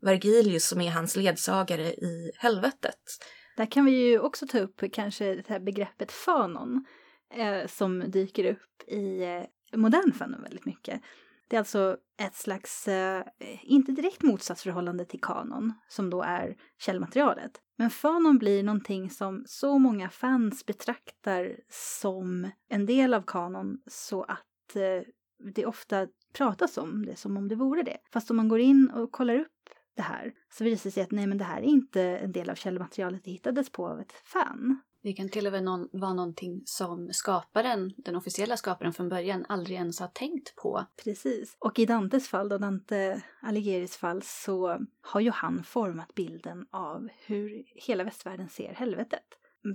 Vergilius 0.00 0.68
som 0.68 0.80
är 0.80 0.90
hans 0.90 1.16
ledsagare 1.16 1.86
i 1.86 2.32
helvetet. 2.38 3.00
Där 3.56 3.66
kan 3.66 3.84
vi 3.84 3.92
ju 3.92 4.18
också 4.18 4.46
ta 4.46 4.58
upp 4.58 4.82
kanske 4.92 5.34
det 5.34 5.48
här 5.48 5.60
begreppet 5.60 6.12
fanon 6.12 6.84
eh, 7.34 7.66
som 7.66 8.10
dyker 8.10 8.44
upp 8.44 8.88
i 8.88 9.22
eh, 9.22 9.78
modern 9.78 10.12
fandom 10.12 10.42
väldigt 10.42 10.66
mycket. 10.66 11.00
Det 11.52 11.56
är 11.56 11.58
alltså 11.58 11.96
ett 12.22 12.34
slags, 12.34 12.88
eh, 12.88 13.24
inte 13.62 13.92
direkt 13.92 14.22
motsatsförhållande 14.22 15.04
till 15.04 15.20
kanon, 15.20 15.72
som 15.88 16.10
då 16.10 16.22
är 16.22 16.56
källmaterialet. 16.78 17.60
Men 17.78 17.90
fanon 17.90 18.38
blir 18.38 18.62
någonting 18.62 19.10
som 19.10 19.44
så 19.46 19.78
många 19.78 20.10
fans 20.10 20.66
betraktar 20.66 21.56
som 21.68 22.50
en 22.68 22.86
del 22.86 23.14
av 23.14 23.22
kanon 23.26 23.78
så 23.86 24.22
att 24.22 24.76
eh, 24.76 25.08
det 25.54 25.66
ofta 25.66 26.06
pratas 26.34 26.78
om 26.78 27.06
det 27.06 27.16
som 27.16 27.36
om 27.36 27.48
det 27.48 27.54
vore 27.54 27.82
det. 27.82 27.98
Fast 28.12 28.30
om 28.30 28.36
man 28.36 28.48
går 28.48 28.60
in 28.60 28.90
och 28.90 29.12
kollar 29.12 29.38
upp 29.38 29.70
det 29.96 30.02
här 30.02 30.32
så 30.50 30.64
visar 30.64 30.90
det 30.90 30.94
sig 30.94 31.02
att 31.02 31.10
nej 31.10 31.26
men 31.26 31.38
det 31.38 31.44
här 31.44 31.58
är 31.58 31.66
inte 31.66 32.02
en 32.02 32.32
del 32.32 32.50
av 32.50 32.54
källmaterialet 32.54 33.24
det 33.24 33.30
hittades 33.30 33.72
på 33.72 33.88
av 33.88 34.00
ett 34.00 34.12
fan 34.12 34.80
det 35.02 35.12
kan 35.12 35.28
till 35.28 35.46
och 35.46 35.52
med 35.52 35.64
någon, 35.64 35.88
vara 35.92 36.12
någonting 36.12 36.62
som 36.64 37.12
skaparen, 37.12 37.92
den 37.96 38.16
officiella 38.16 38.56
skaparen 38.56 38.92
från 38.92 39.08
början, 39.08 39.46
aldrig 39.48 39.76
ens 39.76 40.00
har 40.00 40.08
tänkt 40.08 40.56
på. 40.56 40.86
Precis. 41.04 41.56
Och 41.58 41.78
i 41.78 41.86
Dantes 41.86 42.28
fall, 42.28 42.48
då 42.48 42.58
Dante 42.58 43.22
Alighieri's 43.42 43.98
fall, 43.98 44.22
så 44.22 44.78
har 45.00 45.20
ju 45.20 45.30
han 45.30 45.64
format 45.64 46.14
bilden 46.14 46.66
av 46.70 47.08
hur 47.26 47.64
hela 47.74 48.04
västvärlden 48.04 48.48
ser 48.48 48.74
helvetet. 48.74 49.24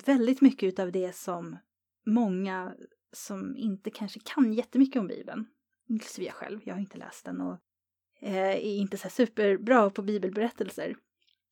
Väldigt 0.06 0.42
mycket 0.42 0.80
av 0.80 0.92
det 0.92 1.16
som 1.16 1.58
många 2.06 2.74
som 3.14 3.58
inte 3.58 3.90
kanske 3.90 4.20
kan 4.20 4.54
jättemycket 4.54 5.00
om 5.00 5.08
Bibeln, 5.08 5.48
inklusive 5.90 6.26
jag 6.26 6.36
själv, 6.36 6.60
jag 6.64 6.74
har 6.74 6.82
inte 6.82 6.98
läst 6.98 7.26
den 7.26 7.42
och 7.42 7.58
eh, 8.22 8.56
är 8.56 8.78
inte 8.78 8.98
så 8.98 9.10
superbra 9.10 9.90
på 9.90 10.02
bibelberättelser. 10.02 10.96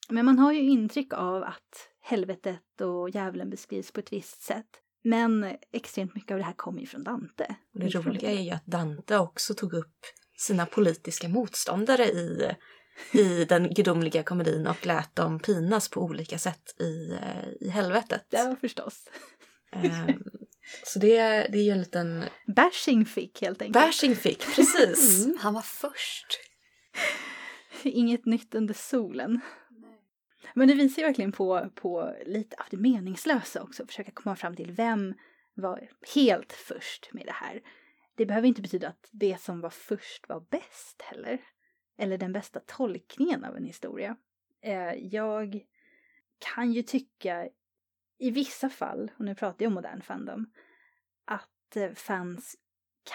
Men 0.09 0.25
man 0.25 0.39
har 0.39 0.53
ju 0.53 0.61
intryck 0.61 1.13
av 1.13 1.43
att 1.43 1.89
helvetet 2.01 2.81
och 2.81 3.09
djävulen 3.09 3.49
beskrivs 3.49 3.91
på 3.91 3.99
ett 3.99 4.13
visst 4.13 4.41
sätt. 4.41 4.81
Men 5.03 5.55
extremt 5.71 6.15
mycket 6.15 6.31
av 6.31 6.37
det 6.37 6.43
här 6.43 6.53
kommer 6.53 6.79
ju 6.79 6.85
från 6.87 7.03
Dante. 7.03 7.55
Och 7.73 7.79
det 7.79 7.95
roliga 7.95 8.31
är 8.31 8.41
ju 8.41 8.51
att 8.51 8.65
Dante 8.65 9.17
också 9.17 9.53
tog 9.53 9.73
upp 9.73 9.95
sina 10.37 10.65
politiska 10.65 11.29
motståndare 11.29 12.05
i, 12.05 12.51
i 13.11 13.45
den 13.49 13.73
gudomliga 13.73 14.23
komedin 14.23 14.67
och 14.67 14.85
lät 14.85 15.15
dem 15.15 15.39
pinas 15.39 15.89
på 15.89 16.01
olika 16.01 16.37
sätt 16.37 16.81
i, 16.81 17.11
eh, 17.11 17.67
i 17.67 17.69
helvetet. 17.69 18.25
Ja, 18.29 18.55
förstås. 18.61 19.09
Ehm, 19.71 20.23
så 20.83 20.99
det, 20.99 21.17
det 21.51 21.57
är 21.57 21.63
ju 21.63 21.71
en 21.71 21.79
liten 21.79 22.25
Bashing 22.55 23.05
fick 23.05 23.41
helt 23.41 23.61
enkelt. 23.61 23.85
bashing 23.85 24.15
fick, 24.15 24.55
precis. 24.55 25.25
Mm, 25.25 25.37
han 25.41 25.53
var 25.53 25.61
först. 25.61 26.39
Inget 27.83 28.25
nytt 28.25 28.55
under 28.55 28.73
solen. 28.73 29.41
Men 30.53 30.67
det 30.67 30.73
visar 30.73 31.01
ju 31.01 31.07
verkligen 31.07 31.31
på, 31.31 31.69
på 31.75 32.15
lite 32.25 32.55
av 32.55 32.65
det 32.69 32.77
meningslösa 32.77 33.63
också. 33.63 33.85
Försöka 33.87 34.11
komma 34.11 34.35
fram 34.35 34.55
till 34.55 34.71
vem 34.71 35.13
var 35.53 35.89
helt 36.15 36.53
först 36.53 37.09
med 37.13 37.25
det 37.25 37.31
här. 37.31 37.61
Det 38.15 38.25
behöver 38.25 38.47
inte 38.47 38.61
betyda 38.61 38.87
att 38.87 39.09
det 39.11 39.41
som 39.41 39.61
var 39.61 39.69
först 39.69 40.29
var 40.29 40.45
bäst 40.49 41.01
heller. 41.01 41.41
Eller 41.97 42.17
den 42.17 42.33
bästa 42.33 42.59
tolkningen 42.59 43.43
av 43.43 43.57
en 43.57 43.65
historia. 43.65 44.17
Eh, 44.61 44.93
jag 44.93 45.65
kan 46.53 46.73
ju 46.73 46.81
tycka 46.81 47.49
i 48.17 48.31
vissa 48.31 48.69
fall, 48.69 49.11
och 49.17 49.25
nu 49.25 49.35
pratar 49.35 49.65
jag 49.65 49.69
om 49.69 49.73
modern 49.73 50.01
fandom, 50.01 50.51
att 51.25 51.75
eh, 51.75 51.91
fans 51.91 52.55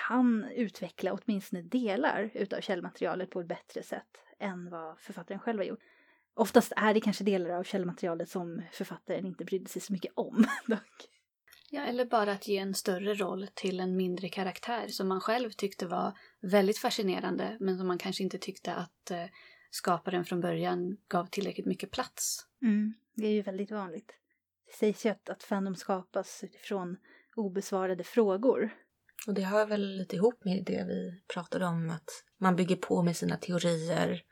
kan 0.09 0.45
utveckla 0.45 1.13
åtminstone 1.13 1.63
delar 1.63 2.31
utav 2.35 2.61
källmaterialet 2.61 3.31
på 3.31 3.41
ett 3.41 3.47
bättre 3.47 3.83
sätt 3.83 4.25
än 4.39 4.71
vad 4.71 4.99
författaren 4.99 5.41
själv 5.41 5.59
har 5.59 5.65
gjort. 5.65 5.83
Oftast 6.35 6.73
är 6.77 6.95
det 6.95 7.01
kanske 7.01 7.25
delar 7.25 7.51
av 7.51 7.65
källmaterialet 7.65 8.29
som 8.29 8.63
författaren 8.73 9.27
inte 9.27 9.45
brydde 9.45 9.69
sig 9.69 9.83
så 9.83 9.93
mycket 9.93 10.13
om. 10.15 10.47
dock. 10.67 11.09
Ja, 11.71 11.85
eller 11.85 12.05
bara 12.05 12.33
att 12.33 12.49
ge 12.49 12.57
en 12.57 12.75
större 12.75 13.15
roll 13.15 13.49
till 13.55 13.81
en 13.81 13.97
mindre 13.97 14.29
karaktär 14.29 14.89
som 14.89 15.09
man 15.09 15.21
själv 15.21 15.51
tyckte 15.51 15.87
var 15.87 16.19
väldigt 16.41 16.79
fascinerande 16.79 17.57
men 17.61 17.79
som 17.79 17.87
man 17.87 17.99
kanske 17.99 18.23
inte 18.23 18.39
tyckte 18.39 18.75
att 18.75 19.11
eh, 19.11 19.25
skaparen 19.71 20.25
från 20.25 20.41
början 20.41 20.97
gav 21.09 21.27
tillräckligt 21.27 21.67
mycket 21.67 21.91
plats. 21.91 22.47
Mm, 22.63 22.95
det 23.15 23.27
är 23.27 23.33
ju 23.33 23.43
väldigt 23.43 23.71
vanligt. 23.71 24.13
Det 24.67 24.77
sägs 24.77 25.07
ju 25.07 25.11
att, 25.11 25.29
att 25.29 25.43
fandom 25.43 25.77
skapas 25.77 26.45
utifrån 26.45 26.97
obesvarade 27.37 28.05
frågor. 28.05 28.71
Och 29.27 29.35
det 29.35 29.43
hör 29.43 29.67
väl 29.67 29.97
lite 29.97 30.17
ihop 30.17 30.45
med 30.45 30.65
det 30.65 30.85
vi 30.85 31.23
pratade 31.35 31.67
om, 31.67 31.91
att 31.91 32.25
man 32.39 32.57
bygger 32.57 32.77
på 32.77 33.03
med 33.03 33.17
sina 33.17 33.37
teorier 33.37 34.23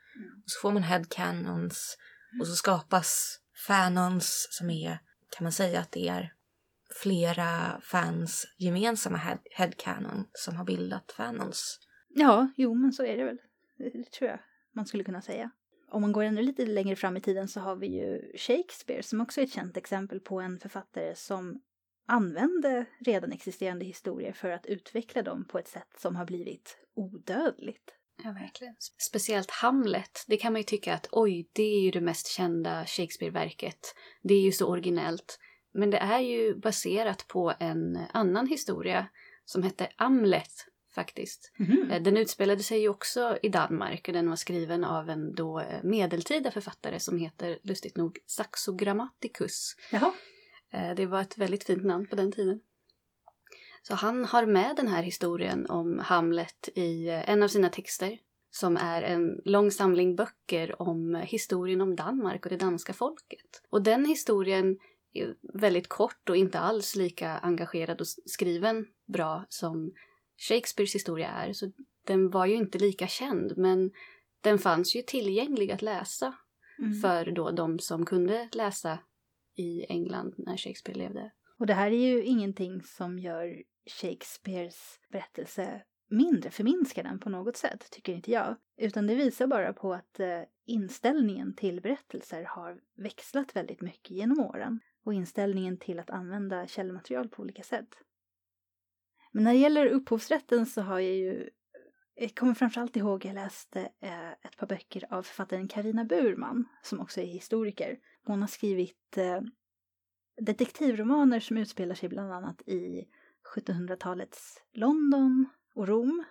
och 0.43 0.49
så 0.51 0.59
får 0.61 0.71
man 0.71 0.83
headcanons 0.83 1.97
och 2.39 2.47
så 2.47 2.53
skapas 2.53 3.39
fanons 3.67 4.47
som 4.51 4.69
är, 4.69 4.99
kan 5.37 5.43
man 5.43 5.51
säga 5.51 5.79
att 5.79 5.91
det 5.91 6.07
är 6.07 6.33
flera 7.01 7.81
fans 7.83 8.45
gemensamma 8.57 9.17
head, 9.17 9.39
headcanon 9.51 10.25
som 10.33 10.55
har 10.55 10.65
bildat 10.65 11.11
fanons. 11.11 11.79
Ja, 12.09 12.51
jo 12.55 12.73
men 12.73 12.93
så 12.93 13.05
är 13.05 13.17
det 13.17 13.23
väl. 13.23 13.37
Det, 13.77 13.89
det 13.89 14.11
tror 14.11 14.29
jag 14.29 14.39
man 14.75 14.85
skulle 14.85 15.03
kunna 15.03 15.21
säga. 15.21 15.51
Om 15.91 16.01
man 16.01 16.11
går 16.11 16.23
ännu 16.23 16.41
lite 16.41 16.65
längre 16.65 16.95
fram 16.95 17.17
i 17.17 17.21
tiden 17.21 17.47
så 17.47 17.59
har 17.59 17.75
vi 17.75 17.87
ju 17.87 18.37
Shakespeare 18.37 19.03
som 19.03 19.21
också 19.21 19.41
är 19.41 19.45
ett 19.45 19.53
känt 19.53 19.77
exempel 19.77 20.19
på 20.19 20.41
en 20.41 20.59
författare 20.59 21.15
som 21.15 21.61
använde 22.07 22.85
redan 22.99 23.31
existerande 23.31 23.85
historier 23.85 24.33
för 24.33 24.49
att 24.49 24.65
utveckla 24.65 25.21
dem 25.21 25.45
på 25.45 25.59
ett 25.59 25.67
sätt 25.67 25.89
som 25.97 26.15
har 26.15 26.25
blivit 26.25 26.77
odödligt. 26.95 27.98
Ja, 28.23 28.31
verkligen. 28.31 28.75
Speciellt 28.97 29.51
Hamlet. 29.51 30.25
Det 30.27 30.37
kan 30.37 30.53
man 30.53 30.59
ju 30.59 30.63
tycka 30.63 30.93
att 30.93 31.07
oj, 31.11 31.49
det 31.53 31.63
är 31.63 31.81
ju 31.81 31.91
det 31.91 32.01
mest 32.01 32.27
kända 32.27 32.85
Shakespeare-verket. 32.85 33.95
Det 34.21 34.33
är 34.33 34.41
ju 34.41 34.51
så 34.51 34.67
originellt. 34.67 35.39
Men 35.73 35.89
det 35.89 35.97
är 35.97 36.19
ju 36.19 36.55
baserat 36.55 37.27
på 37.27 37.53
en 37.59 37.99
annan 38.13 38.47
historia 38.47 39.07
som 39.45 39.63
hette 39.63 39.89
Amlet 39.95 40.51
faktiskt. 40.95 41.51
Eh, 41.91 42.01
Den 42.01 42.17
utspelade 42.17 42.63
sig 42.63 42.79
ju 42.81 42.89
också 42.89 43.37
i 43.43 43.49
Danmark 43.49 44.07
och 44.07 44.13
den 44.13 44.29
var 44.29 44.35
skriven 44.35 44.83
av 44.83 45.09
en 45.09 45.35
då 45.35 45.59
eh, 45.59 45.83
medeltida 45.83 46.51
författare 46.51 46.99
som 46.99 47.17
heter 47.17 47.59
lustigt 47.63 47.97
nog 47.97 48.19
Saxo 48.25 48.75
Grammaticus. 48.75 49.75
Jaha. 49.91 50.13
Eh, 50.73 50.95
Det 50.95 51.05
var 51.05 51.21
ett 51.21 51.37
väldigt 51.37 51.63
fint 51.63 51.85
namn 51.85 52.07
på 52.07 52.15
den 52.15 52.31
tiden. 52.31 52.59
Så 53.81 53.95
han 53.95 54.25
har 54.25 54.45
med 54.45 54.75
den 54.75 54.87
här 54.87 55.03
historien 55.03 55.65
om 55.69 55.99
Hamlet 55.99 56.69
i 56.75 57.07
eh, 57.07 57.29
en 57.29 57.43
av 57.43 57.47
sina 57.47 57.69
texter 57.69 58.17
som 58.51 58.77
är 58.77 59.01
en 59.01 59.41
lång 59.45 59.71
samling 59.71 60.15
böcker 60.15 60.81
om 60.81 61.15
historien 61.15 61.81
om 61.81 61.95
Danmark 61.95 62.45
och 62.45 62.49
det 62.49 62.57
danska 62.57 62.93
folket. 62.93 63.61
Och 63.69 63.81
den 63.81 64.05
historien 64.05 64.77
är 65.13 65.35
väldigt 65.53 65.87
kort 65.87 66.29
och 66.29 66.37
inte 66.37 66.59
alls 66.59 66.95
lika 66.95 67.37
engagerad 67.37 68.01
och 68.01 68.07
skriven 68.07 68.87
bra 69.07 69.45
som 69.49 69.93
Shakespeares 70.37 70.95
historia 70.95 71.29
är. 71.29 71.53
Så 71.53 71.71
den 72.07 72.29
var 72.29 72.45
ju 72.45 72.55
inte 72.55 72.77
lika 72.77 73.07
känd 73.07 73.57
men 73.57 73.91
den 74.41 74.59
fanns 74.59 74.95
ju 74.95 75.01
tillgänglig 75.01 75.71
att 75.71 75.81
läsa. 75.81 76.33
Mm. 76.79 77.01
för 77.01 77.31
då 77.31 77.51
de 77.51 77.79
som 77.79 78.05
kunde 78.05 78.49
läsa 78.51 78.99
i 79.55 79.85
England 79.89 80.33
när 80.37 80.57
Shakespeare 80.57 80.99
levde. 80.99 81.31
Och 81.59 81.67
det 81.67 81.73
här 81.73 81.91
är 81.91 82.07
ju 82.07 82.23
ingenting 82.23 82.83
som 82.83 83.19
gör 83.19 83.63
Shakespeares 83.85 84.99
berättelse 85.11 85.81
mindre, 86.09 86.51
förminskar 86.51 87.03
den 87.03 87.19
på 87.19 87.29
något 87.29 87.57
sätt, 87.57 87.91
tycker 87.91 88.13
inte 88.13 88.31
jag. 88.31 88.55
Utan 88.77 89.07
det 89.07 89.15
visar 89.15 89.47
bara 89.47 89.73
på 89.73 89.93
att 89.93 90.19
eh, 90.19 90.41
inställningen 90.65 91.55
till 91.55 91.81
berättelser 91.81 92.43
har 92.43 92.81
växlat 92.97 93.55
väldigt 93.55 93.81
mycket 93.81 94.11
genom 94.11 94.39
åren. 94.39 94.79
Och 95.05 95.13
inställningen 95.13 95.77
till 95.77 95.99
att 95.99 96.09
använda 96.09 96.67
källmaterial 96.67 97.29
på 97.29 97.41
olika 97.41 97.63
sätt. 97.63 97.87
Men 99.31 99.43
när 99.43 99.53
det 99.53 99.59
gäller 99.59 99.85
upphovsrätten 99.85 100.65
så 100.65 100.81
har 100.81 100.99
jag 100.99 101.15
ju 101.15 101.41
eh, 101.41 101.49
jag 102.15 102.35
kommer 102.35 102.53
framförallt 102.53 102.95
ihåg 102.95 103.25
jag 103.25 103.35
läste 103.35 103.81
eh, 104.01 104.31
ett 104.31 104.57
par 104.57 104.67
böcker 104.67 105.13
av 105.13 105.23
författaren 105.23 105.67
Karina 105.67 106.05
Burman, 106.05 106.65
som 106.81 106.99
också 106.99 107.21
är 107.21 107.25
historiker. 107.25 107.99
Hon 108.23 108.41
har 108.41 108.47
skrivit 108.47 109.17
eh, 109.17 109.41
detektivromaner 110.41 111.39
som 111.39 111.57
utspelar 111.57 111.95
sig 111.95 112.09
bland 112.09 112.33
annat 112.33 112.61
i 112.61 113.07
1700-talets 113.55 114.61
London 114.73 115.45
och 115.73 115.87
Rom. 115.87 116.23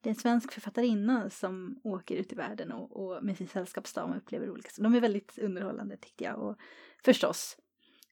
Det 0.00 0.08
är 0.08 0.10
en 0.10 0.20
svensk 0.20 0.52
författarinna 0.52 1.30
som 1.30 1.80
åker 1.84 2.16
ut 2.16 2.32
i 2.32 2.34
världen 2.34 2.72
och, 2.72 2.96
och 2.96 3.24
med 3.24 3.36
sin 3.36 3.48
sällskapsdam 3.48 4.12
upplever 4.12 4.50
olika 4.50 4.70
saker. 4.70 4.82
De 4.82 4.94
är 4.94 5.00
väldigt 5.00 5.38
underhållande 5.38 5.96
tyckte 5.96 6.24
jag. 6.24 6.38
Och 6.38 6.56
förstås 7.04 7.56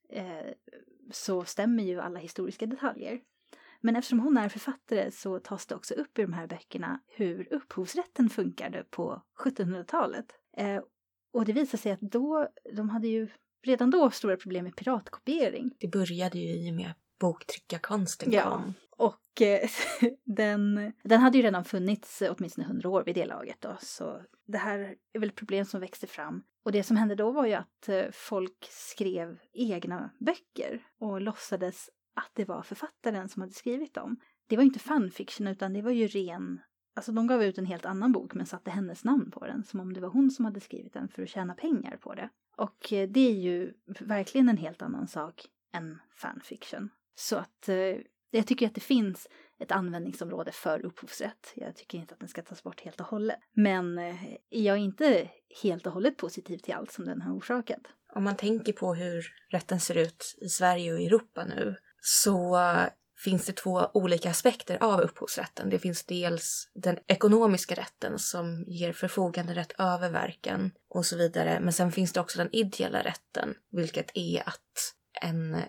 eh, 0.09 0.47
så 1.11 1.45
stämmer 1.45 1.83
ju 1.83 2.01
alla 2.01 2.19
historiska 2.19 2.67
detaljer. 2.67 3.21
Men 3.81 3.97
eftersom 3.97 4.21
hon 4.21 4.37
är 4.37 4.49
författare 4.49 5.11
så 5.11 5.39
tas 5.39 5.67
det 5.67 5.75
också 5.75 5.95
upp 5.95 6.19
i 6.19 6.23
de 6.23 6.33
här 6.33 6.47
böckerna 6.47 7.01
hur 7.07 7.53
upphovsrätten 7.53 8.31
funkade 8.31 8.85
på 8.91 9.23
1700-talet. 9.45 10.35
Eh, 10.57 10.83
och 11.33 11.45
det 11.45 11.53
visar 11.53 11.79
sig 11.79 11.93
att 11.93 12.01
då, 12.01 12.49
de 12.73 12.89
hade 12.89 13.09
ju 13.09 13.29
redan 13.63 13.91
då 13.91 14.11
stora 14.11 14.37
problem 14.37 14.65
med 14.65 14.77
piratkopiering. 14.77 15.71
Det 15.79 15.89
började 15.89 16.39
ju 16.39 16.49
i 16.49 16.71
och 16.71 16.75
med 16.75 16.95
boktryckarkonsten 17.21 18.33
Ja. 18.33 18.51
kom. 18.51 18.75
Och 18.91 19.43
eh, 19.43 19.69
den, 20.25 20.93
den 21.03 21.21
hade 21.21 21.37
ju 21.39 21.43
redan 21.43 21.65
funnits 21.65 22.23
eh, 22.23 22.35
åtminstone 22.39 22.67
hundra 22.67 22.89
år 22.89 23.05
vid 23.05 23.15
det 23.15 23.27
laget 23.27 23.61
då, 23.61 23.77
så 23.81 24.23
det 24.47 24.59
här 24.59 24.95
är 25.13 25.19
väl 25.19 25.29
ett 25.29 25.35
problem 25.35 25.65
som 25.65 25.81
växte 25.81 26.07
fram. 26.07 26.43
Och 26.65 26.73
det 26.73 26.83
som 26.83 26.97
hände 26.97 27.15
då 27.15 27.31
var 27.31 27.47
ju 27.47 27.53
att 27.55 27.89
eh, 27.89 28.05
folk 28.13 28.69
skrev 28.71 29.39
egna 29.53 30.11
böcker 30.19 30.83
och 30.99 31.21
låtsades 31.21 31.91
att 32.15 32.31
det 32.35 32.45
var 32.45 32.63
författaren 32.63 33.29
som 33.29 33.43
hade 33.43 33.55
skrivit 33.55 33.95
dem. 33.95 34.21
Det 34.47 34.57
var 34.57 34.63
ju 34.63 34.67
inte 34.69 34.79
fanfiction 34.79 35.47
utan 35.47 35.73
det 35.73 35.83
var 35.83 35.91
ju 35.91 36.07
ren 36.07 36.61
Alltså 36.99 37.13
de 37.13 37.27
gav 37.27 37.43
ut 37.43 37.59
en 37.59 37.67
helt 37.67 37.87
annan 37.87 38.13
bok 38.13 38.35
men 38.35 38.47
satte 38.47 38.71
hennes 38.71 39.05
namn 39.05 39.31
på 39.31 39.47
den 39.47 39.65
som 39.65 39.81
om 39.81 39.93
det 39.93 40.01
var 40.01 40.09
hon 40.09 40.31
som 40.31 40.45
hade 40.45 40.61
skrivit 40.61 40.93
den 40.93 41.09
för 41.09 41.23
att 41.23 41.29
tjäna 41.29 41.55
pengar 41.55 41.97
på 41.97 42.15
det. 42.15 42.29
Och 42.59 42.93
eh, 42.93 43.09
det 43.09 43.21
är 43.21 43.35
ju 43.35 43.73
verkligen 44.01 44.49
en 44.49 44.57
helt 44.57 44.83
annan 44.83 45.09
sak 45.09 45.47
än 45.73 45.99
fanfiction. 46.15 46.91
Så 47.15 47.37
att 47.37 47.69
eh, 47.69 47.97
jag 48.31 48.47
tycker 48.47 48.67
att 48.67 48.75
det 48.75 48.81
finns 48.81 49.29
ett 49.59 49.73
användningsområde 49.73 50.53
för 50.53 50.85
upphovsrätt. 50.85 51.53
Jag 51.57 51.77
tycker 51.77 51.99
inte 51.99 52.15
att 52.15 52.21
den 52.21 52.29
ska 52.29 52.43
tas 52.43 52.63
bort 52.63 52.81
helt 52.81 53.01
och 53.01 53.07
hållet. 53.07 53.39
Men 53.53 53.99
eh, 53.99 54.17
jag 54.49 54.77
är 54.77 54.81
inte 54.81 55.31
helt 55.63 55.87
och 55.87 55.93
hållet 55.93 56.17
positiv 56.17 56.59
till 56.59 56.75
allt 56.75 56.93
som 56.93 57.05
den 57.05 57.23
har 57.23 57.35
orsakat. 57.35 57.81
Om 58.15 58.25
man 58.25 58.37
tänker 58.37 58.73
på 58.73 58.95
hur 58.95 59.27
rätten 59.51 59.81
ser 59.81 59.97
ut 59.97 60.37
i 60.41 60.49
Sverige 60.49 60.93
och 60.93 61.01
Europa 61.01 61.45
nu 61.45 61.77
så 62.01 62.57
finns 63.25 63.47
det 63.47 63.53
två 63.53 63.91
olika 63.95 64.31
aspekter 64.31 64.83
av 64.83 65.01
upphovsrätten. 65.01 65.71
Det 65.71 65.79
finns 65.79 66.05
dels 66.05 66.71
den 66.75 66.99
ekonomiska 67.07 67.75
rätten 67.75 68.19
som 68.19 68.65
ger 68.67 68.93
förfoganderätt 68.93 69.73
över 69.79 70.11
verken 70.11 70.73
och 70.89 71.07
så 71.07 71.17
vidare. 71.17 71.61
Men 71.61 71.73
sen 71.73 71.93
finns 71.93 72.13
det 72.13 72.21
också 72.21 72.39
den 72.39 72.55
ideella 72.55 73.03
rätten, 73.03 73.55
vilket 73.73 74.11
är 74.15 74.49
att 74.49 74.95
en 75.23 75.63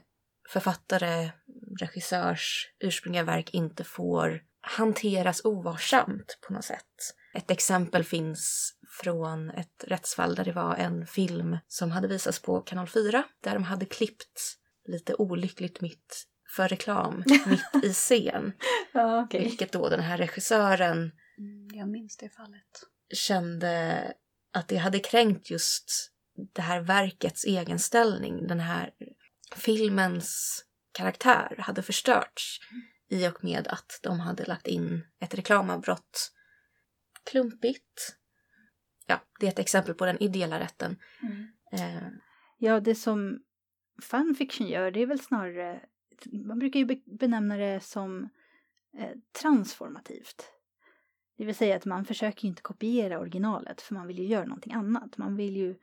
författare, 0.50 1.32
regissörs 1.80 2.74
ursprungliga 2.80 3.24
verk 3.24 3.54
inte 3.54 3.84
får 3.84 4.42
hanteras 4.62 5.46
ovarsamt 5.46 6.40
på 6.48 6.54
något 6.54 6.66
sätt. 6.66 7.16
Ett 7.34 7.52
exempel 7.52 8.04
finns 8.04 8.74
från 9.02 9.50
ett 9.50 9.84
rättsfall 9.88 10.36
där 10.36 10.46
det 10.46 10.52
var 10.52 10.76
en 10.76 11.08
film 11.08 11.58
som 11.68 11.92
hade 11.92 12.08
visats 12.08 12.42
på 12.42 12.62
kanal 12.62 12.88
4 12.88 13.24
där 13.44 13.54
de 13.54 13.64
hade 13.64 13.86
klippt 13.86 14.56
lite 14.88 15.16
olyckligt 15.16 15.82
mitt 15.82 16.26
för 16.56 16.68
reklam 16.68 17.24
mitt 17.46 17.84
i 17.84 17.94
scen. 17.94 18.54
Ja, 18.94 19.28
Vilket 19.32 19.72
då 19.72 19.90
den 19.90 20.00
här 20.00 20.18
regissören 20.18 21.12
Mm, 21.38 21.68
jag 21.74 21.90
minns 21.90 22.18
det 22.18 22.30
fallet. 22.30 22.84
kände 23.14 24.14
att 24.54 24.68
det 24.68 24.78
hade 24.78 25.00
kränkt 25.00 25.50
just 25.52 26.12
det 26.54 26.62
här 26.62 26.82
verkets 26.82 27.46
egen 27.46 27.80
ställning. 27.80 28.48
Den 28.48 28.60
här 28.60 28.92
filmens 29.56 30.62
karaktär 30.92 31.56
hade 31.60 31.82
förstörts 31.84 32.60
i 33.10 33.28
och 33.28 33.44
med 33.44 33.68
att 33.68 34.00
de 34.04 34.20
hade 34.20 34.46
lagt 34.46 34.68
in 34.68 35.04
ett 35.22 35.34
reklamavbrott. 35.34 36.32
Klumpigt. 37.32 38.16
Ja, 39.06 39.22
det 39.40 39.46
är 39.46 39.52
ett 39.52 39.60
exempel 39.60 39.94
på 39.94 40.06
den 40.06 40.24
ideella 40.24 40.60
rätten. 40.60 40.98
Eh, 41.74 42.08
Ja, 42.58 42.80
det 42.80 42.96
som 42.96 43.40
fanfiction 44.04 44.68
gör, 44.68 44.92
det 44.92 45.00
är 45.02 45.06
väl 45.08 45.20
snarare, 45.20 45.82
man 46.26 46.60
brukar 46.60 46.80
ju 46.80 47.02
benämna 47.06 47.58
det 47.58 47.80
som 47.84 48.30
eh, 48.98 49.18
transformativt. 49.42 50.52
Det 51.38 51.46
vill 51.46 51.56
säga 51.56 51.76
att 51.76 51.86
man 51.86 52.06
försöker 52.06 52.44
ju 52.44 52.50
inte 52.50 52.62
kopiera 52.62 53.20
originalet 53.20 53.82
för 53.82 53.94
man 53.94 54.08
vill 54.08 54.20
ju 54.20 54.26
göra 54.26 54.46
någonting 54.46 54.74
annat. 54.74 55.18
Man 55.18 55.36
vill 55.36 55.58
ju 55.58 55.76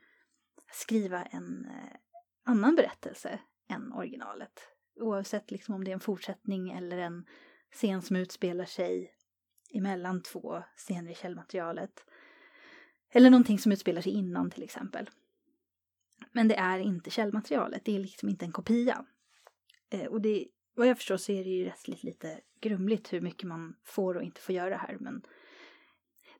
skriva 0.71 1.23
en 1.23 1.65
eh, 1.65 1.97
annan 2.43 2.75
berättelse 2.75 3.39
än 3.69 3.93
originalet. 3.93 4.59
Oavsett 4.99 5.51
liksom 5.51 5.75
om 5.75 5.83
det 5.83 5.91
är 5.91 5.93
en 5.93 5.99
fortsättning 5.99 6.71
eller 6.71 6.97
en 6.97 7.25
scen 7.71 8.01
som 8.01 8.15
utspelar 8.15 8.65
sig 8.65 9.11
emellan 9.73 10.21
två 10.21 10.63
scener 10.75 11.11
i 11.11 11.15
källmaterialet. 11.15 12.05
Eller 13.09 13.29
någonting 13.29 13.59
som 13.59 13.71
utspelar 13.71 14.01
sig 14.01 14.11
innan 14.11 14.51
till 14.51 14.63
exempel. 14.63 15.09
Men 16.31 16.47
det 16.47 16.55
är 16.55 16.79
inte 16.79 17.09
källmaterialet, 17.09 17.85
det 17.85 17.95
är 17.95 17.99
liksom 17.99 18.29
inte 18.29 18.45
en 18.45 18.51
kopia. 18.51 19.05
Eh, 19.89 20.05
och 20.05 20.21
det, 20.21 20.47
vad 20.75 20.87
jag 20.87 20.97
förstår 20.97 21.17
så 21.17 21.31
är 21.31 21.43
det 21.43 21.49
ju 21.49 21.65
rättsligt 21.65 22.03
lite 22.03 22.39
grumligt 22.61 23.13
hur 23.13 23.21
mycket 23.21 23.47
man 23.47 23.75
får 23.83 24.15
och 24.15 24.23
inte 24.23 24.41
får 24.41 24.55
göra 24.55 24.77
här. 24.77 24.97
Men 24.99 25.21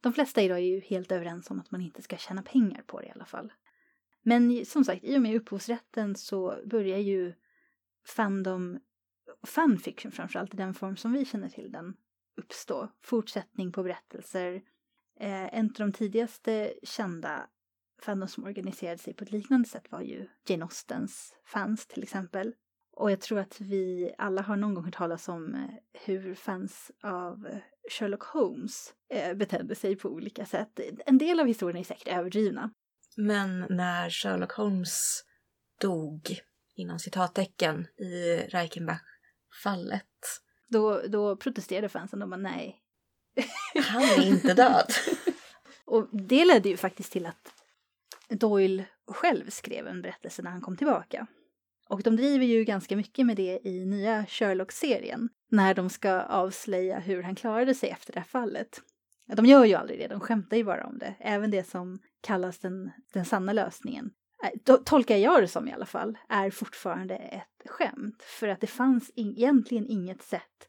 de 0.01 0.13
flesta 0.13 0.41
idag 0.41 0.57
är 0.57 0.63
ju 0.63 0.79
helt 0.79 1.11
överens 1.11 1.51
om 1.51 1.59
att 1.59 1.71
man 1.71 1.81
inte 1.81 2.01
ska 2.01 2.17
tjäna 2.17 2.41
pengar 2.41 2.83
på 2.87 2.99
det 2.99 3.07
i 3.07 3.11
alla 3.11 3.25
fall. 3.25 3.53
Men 4.21 4.65
som 4.65 4.83
sagt, 4.83 5.03
i 5.03 5.17
och 5.17 5.21
med 5.21 5.35
upphovsrätten 5.35 6.15
så 6.15 6.59
börjar 6.65 6.97
ju 6.97 7.33
fandom, 8.05 8.79
fanfiction 9.43 10.11
framförallt 10.11 10.53
i 10.53 10.57
den 10.57 10.73
form 10.73 10.97
som 10.97 11.13
vi 11.13 11.25
känner 11.25 11.49
till 11.49 11.71
den, 11.71 11.97
uppstå. 12.37 12.89
Fortsättning 13.01 13.71
på 13.71 13.83
berättelser. 13.83 14.53
Eh, 15.19 15.57
en 15.57 15.65
av 15.65 15.73
de 15.73 15.91
tidigaste 15.91 16.73
kända 16.83 17.49
fandom 18.01 18.27
som 18.27 18.43
organiserade 18.43 18.97
sig 18.97 19.13
på 19.13 19.23
ett 19.23 19.31
liknande 19.31 19.69
sätt 19.69 19.91
var 19.91 20.01
ju 20.01 20.27
Jane 20.47 20.63
Austens 20.63 21.35
fans 21.45 21.87
till 21.87 22.03
exempel. 22.03 22.53
Och 22.99 23.11
jag 23.11 23.21
tror 23.21 23.39
att 23.39 23.61
vi 23.61 24.13
alla 24.17 24.41
har 24.41 24.55
någon 24.55 24.73
gång 24.73 24.85
hört 24.85 24.95
talas 24.95 25.27
om 25.29 25.55
eh, 25.55 26.01
hur 26.05 26.35
fans 26.35 26.91
av 27.03 27.47
eh, 27.47 27.57
Sherlock 27.91 28.23
Holmes 28.23 28.93
eh, 29.13 29.33
betedde 29.33 29.75
sig 29.75 29.95
på 29.95 30.09
olika 30.09 30.45
sätt. 30.45 30.79
En 31.05 31.17
del 31.17 31.39
av 31.39 31.47
historierna 31.47 31.79
är 31.79 31.83
säkert 31.83 32.07
överdrivna. 32.07 32.69
Men 33.17 33.65
när 33.69 34.09
Sherlock 34.09 34.51
Holmes 34.51 35.23
dog, 35.81 36.39
inom 36.75 36.99
citattecken, 36.99 37.87
i 37.97 38.37
Reichenbach-fallet, 38.49 40.05
Då, 40.67 41.01
då 41.07 41.35
protesterade 41.35 41.89
fansen. 41.89 42.19
De 42.19 42.29
bara 42.29 42.37
nej. 42.37 42.81
han 43.83 44.03
är 44.03 44.27
inte 44.27 44.53
död. 44.53 44.91
Och 45.85 46.09
det 46.27 46.45
ledde 46.45 46.69
ju 46.69 46.77
faktiskt 46.77 47.11
till 47.11 47.25
att 47.25 47.53
Doyle 48.29 48.83
själv 49.07 49.49
skrev 49.49 49.87
en 49.87 50.01
berättelse 50.01 50.41
när 50.41 50.51
han 50.51 50.61
kom 50.61 50.77
tillbaka. 50.77 51.27
Och 51.89 52.03
de 52.03 52.15
driver 52.15 52.45
ju 52.45 52.63
ganska 52.63 52.95
mycket 52.95 53.25
med 53.25 53.37
det 53.37 53.59
i 53.63 53.85
nya 53.85 54.25
Sherlock-serien. 54.25 55.29
När 55.51 55.73
de 55.73 55.89
ska 55.89 56.21
avslöja 56.21 56.99
hur 56.99 57.23
han 57.23 57.35
klarade 57.35 57.75
sig 57.75 57.89
efter 57.89 58.13
det 58.13 58.19
här 58.19 58.27
fallet. 58.27 58.81
De 59.35 59.45
gör 59.45 59.65
ju 59.65 59.73
aldrig 59.73 59.99
det, 59.99 60.07
de 60.07 60.19
skämtar 60.19 60.57
ju 60.57 60.63
bara 60.63 60.87
om 60.87 60.97
det. 60.97 61.15
Även 61.19 61.51
det 61.51 61.69
som 61.69 61.99
kallas 62.21 62.59
den, 62.59 62.91
den 63.13 63.25
sanna 63.25 63.53
lösningen. 63.53 64.11
Äh, 64.43 64.75
tolkar 64.77 65.15
jag 65.17 65.43
det 65.43 65.47
som 65.47 65.67
i 65.67 65.73
alla 65.73 65.85
fall, 65.85 66.17
är 66.29 66.49
fortfarande 66.49 67.15
ett 67.15 67.69
skämt. 67.69 68.23
För 68.23 68.47
att 68.47 68.61
det 68.61 68.67
fanns 68.67 69.09
in, 69.09 69.31
egentligen 69.37 69.87
inget 69.87 70.21
sätt 70.21 70.67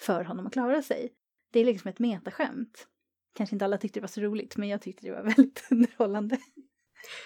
för 0.00 0.24
honom 0.24 0.46
att 0.46 0.52
klara 0.52 0.82
sig. 0.82 1.12
Det 1.52 1.60
är 1.60 1.64
liksom 1.64 1.88
ett 1.88 1.98
metaskämt. 1.98 2.86
Kanske 3.34 3.54
inte 3.54 3.64
alla 3.64 3.78
tyckte 3.78 4.00
det 4.00 4.02
var 4.02 4.08
så 4.08 4.20
roligt, 4.20 4.56
men 4.56 4.68
jag 4.68 4.82
tyckte 4.82 5.06
det 5.06 5.12
var 5.12 5.22
väldigt 5.36 5.68
underhållande. 5.70 6.38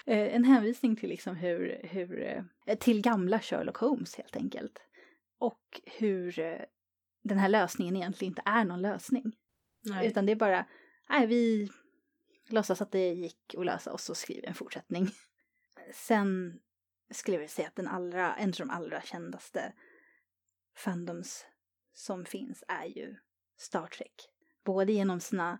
Eh, 0.05 0.35
En 0.35 0.43
hänvisning 0.43 0.95
till 0.95 1.09
liksom 1.09 1.35
hur, 1.35 1.79
hur, 1.83 2.23
eh, 2.65 2.77
till 2.77 3.01
gamla 3.01 3.39
Sherlock 3.39 3.77
Holmes 3.77 4.15
helt 4.15 4.35
enkelt. 4.35 4.81
Och 5.39 5.81
hur 5.85 6.39
eh, 6.39 6.61
den 7.23 7.37
här 7.37 7.49
lösningen 7.49 7.95
egentligen 7.95 8.31
inte 8.31 8.41
är 8.45 8.65
någon 8.65 8.81
lösning. 8.81 9.35
Nej. 9.81 10.07
Utan 10.07 10.25
det 10.25 10.31
är 10.31 10.35
bara, 10.35 10.65
nej 11.09 11.27
vi 11.27 11.69
låtsas 12.49 12.81
att 12.81 12.91
det 12.91 13.13
gick 13.13 13.55
att 13.57 13.65
lösa 13.65 13.93
och 13.93 14.01
så 14.01 14.15
skriver 14.15 14.47
en 14.47 14.53
fortsättning. 14.53 15.07
sen 15.93 16.59
skulle 17.11 17.35
jag 17.35 17.39
vilja 17.39 17.49
säga 17.49 17.67
att 17.67 17.75
den 17.75 17.87
allra, 17.87 18.35
en 18.35 18.49
av 18.49 18.55
de 18.57 18.69
allra 18.69 19.01
kändaste 19.01 19.73
fandoms 20.77 21.45
som 21.93 22.25
finns 22.25 22.63
är 22.67 22.85
ju 22.85 23.15
Star 23.57 23.87
Trek. 23.87 24.29
Både 24.63 24.91
genom 24.93 25.19
sina 25.19 25.59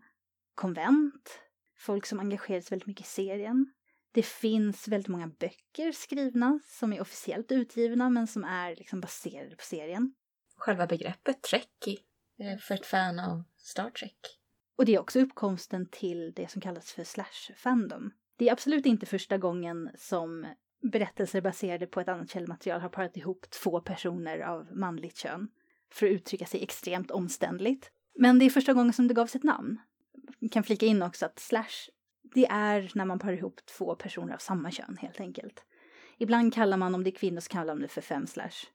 konvent, 0.56 1.40
folk 1.78 2.06
som 2.06 2.20
engagerar 2.20 2.62
sig 2.62 2.70
väldigt 2.70 2.88
mycket 2.88 3.06
i 3.06 3.10
serien. 3.10 3.74
Det 4.16 4.26
finns 4.26 4.88
väldigt 4.88 5.08
många 5.08 5.28
böcker 5.28 5.92
skrivna 5.92 6.60
som 6.66 6.94
är 6.94 7.02
officiellt 7.02 7.52
utgivna 7.52 8.10
men 8.10 8.28
som 8.28 8.44
är 8.44 8.76
liksom 8.76 9.02
baserade 9.02 9.56
på 9.56 9.64
serien. 9.64 10.14
Själva 10.58 10.88
begreppet 10.88 11.42
trekkie 11.42 11.98
eh, 12.40 12.58
för 12.58 12.76
ett 12.76 12.86
fan 12.86 13.20
av 13.20 13.44
Star 13.58 13.90
Trek. 13.90 14.18
Och 14.76 14.86
det 14.86 14.96
är 14.96 15.00
också 15.00 15.20
uppkomsten 15.20 15.86
till 15.92 16.34
det 16.36 16.52
som 16.52 16.62
kallas 16.62 16.92
för 16.92 17.04
slash-fandom. 17.04 18.12
Det 18.38 18.48
är 18.48 18.52
absolut 18.52 18.86
inte 18.86 19.06
första 19.06 19.38
gången 19.38 19.90
som 19.98 20.48
berättelser 20.92 21.42
baserade 21.42 21.88
på 21.88 22.02
ett 22.02 22.08
annat 22.08 22.32
källmaterial 22.32 22.82
har 22.82 22.90
parat 22.90 23.18
ihop 23.18 23.50
två 23.50 23.82
personer 23.82 24.40
av 24.40 24.76
manligt 24.76 25.18
kön 25.18 25.48
för 25.92 26.06
att 26.06 26.12
uttrycka 26.12 26.46
sig 26.46 26.64
extremt 26.64 27.12
omständligt. 27.12 27.92
Men 28.20 28.40
det 28.40 28.46
är 28.46 28.50
första 28.50 28.74
gången 28.74 28.94
som 28.94 29.08
det 29.08 29.14
gavs 29.14 29.36
ett 29.36 29.44
namn. 29.44 29.78
Jag 30.40 30.52
kan 30.52 30.64
flika 30.64 30.86
in 30.86 31.02
också 31.02 31.26
att 31.26 31.40
slash, 31.40 31.90
det 32.34 32.46
är 32.46 32.92
när 32.96 33.06
man 33.06 33.20
parar 33.20 33.34
ihop 33.34 33.66
två 33.66 33.96
personer 33.96 34.34
av 34.34 34.38
samma 34.38 34.72
kön 34.72 34.98
helt 35.02 35.20
enkelt. 35.20 35.66
Ibland 36.18 36.54
kallar 36.54 36.78
man, 36.78 36.96
om 36.96 37.04
det 37.04 37.10
är 37.10 37.16
kvinnor 37.16 37.40
så 37.40 37.50
kallar 37.50 37.74
man 37.74 37.82
det 37.82 37.88
för 37.88 38.02
fem 38.02 38.28
slash. 38.28 38.68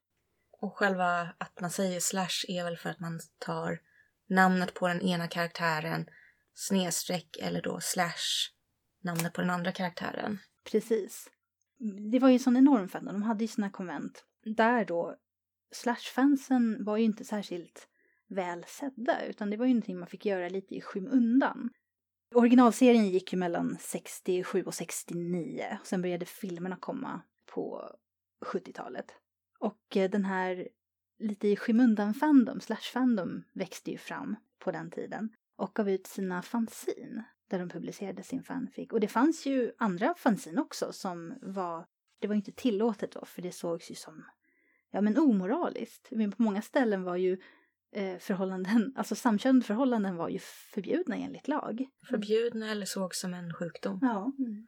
Och 0.60 0.76
själva 0.76 1.28
att 1.38 1.60
man 1.60 1.70
säger 1.70 2.00
slash 2.00 2.44
är 2.48 2.64
väl 2.64 2.76
för 2.76 2.90
att 2.90 3.00
man 3.00 3.20
tar 3.38 3.80
namnet 4.28 4.74
på 4.74 4.88
den 4.88 5.02
ena 5.02 5.28
karaktären 5.28 6.06
snedstreck 6.54 7.36
eller 7.42 7.62
då 7.62 7.80
slash 7.80 8.50
namnet 9.02 9.32
på 9.32 9.40
den 9.40 9.50
andra 9.50 9.72
karaktären. 9.72 10.38
Precis. 10.70 11.30
Det 12.12 12.18
var 12.18 12.28
ju 12.28 12.32
en 12.32 12.40
sån 12.40 12.56
enorm 12.56 12.88
fandom, 12.88 13.14
de 13.14 13.22
hade 13.22 13.44
ju 13.44 13.48
sina 13.48 13.70
konvent. 13.70 14.24
Där 14.44 14.84
då, 14.84 15.16
Slash-fansen 15.72 16.84
var 16.84 16.96
ju 16.96 17.04
inte 17.04 17.24
särskilt 17.24 17.88
väl 18.28 18.64
sedda, 18.68 19.26
utan 19.26 19.50
det 19.50 19.56
var 19.56 19.66
ju 19.66 19.72
någonting 19.72 19.98
man 19.98 20.08
fick 20.08 20.26
göra 20.26 20.48
lite 20.48 20.74
i 20.74 20.80
skymundan. 20.80 21.70
Originalserien 22.34 23.08
gick 23.08 23.32
ju 23.32 23.38
mellan 23.38 23.76
67 23.80 24.62
och 24.62 24.74
69, 24.74 25.78
sen 25.84 26.02
började 26.02 26.26
filmerna 26.26 26.76
komma 26.76 27.20
på 27.46 27.90
70-talet. 28.40 29.14
Och 29.58 29.96
eh, 29.96 30.10
den 30.10 30.24
här 30.24 30.68
lite 31.18 31.48
i 31.48 31.56
skymundan-fandom, 31.56 32.60
slash-fandom, 32.60 33.42
växte 33.52 33.90
ju 33.90 33.98
fram 33.98 34.36
på 34.58 34.70
den 34.70 34.90
tiden 34.90 35.30
och 35.56 35.74
gav 35.74 35.90
ut 35.90 36.06
sina 36.06 36.42
fanzin 36.42 37.22
där 37.48 37.58
de 37.58 37.68
publicerade 37.68 38.22
sin 38.22 38.42
fanfic. 38.42 38.90
Och 38.90 39.00
det 39.00 39.08
fanns 39.08 39.46
ju 39.46 39.72
andra 39.78 40.14
fanzin 40.14 40.58
också 40.58 40.92
som 40.92 41.34
var, 41.42 41.86
det 42.18 42.26
var 42.26 42.34
inte 42.34 42.52
tillåtet 42.52 43.12
då 43.12 43.24
för 43.24 43.42
det 43.42 43.52
sågs 43.52 43.90
ju 43.90 43.94
som, 43.94 44.24
ja 44.90 45.00
men 45.00 45.18
omoraliskt. 45.18 46.08
Men 46.10 46.32
på 46.32 46.42
många 46.42 46.62
ställen 46.62 47.02
var 47.02 47.16
ju 47.16 47.38
förhållanden, 48.20 48.92
alltså 48.96 49.14
samkönade 49.14 49.64
förhållanden 49.64 50.16
var 50.16 50.28
ju 50.28 50.38
förbjudna 50.74 51.16
enligt 51.16 51.48
lag. 51.48 51.86
Förbjudna 52.10 52.70
eller 52.70 52.86
sågs 52.86 53.20
som 53.20 53.34
en 53.34 53.54
sjukdom. 53.54 53.98
Ja. 54.02 54.32
Mm. 54.38 54.66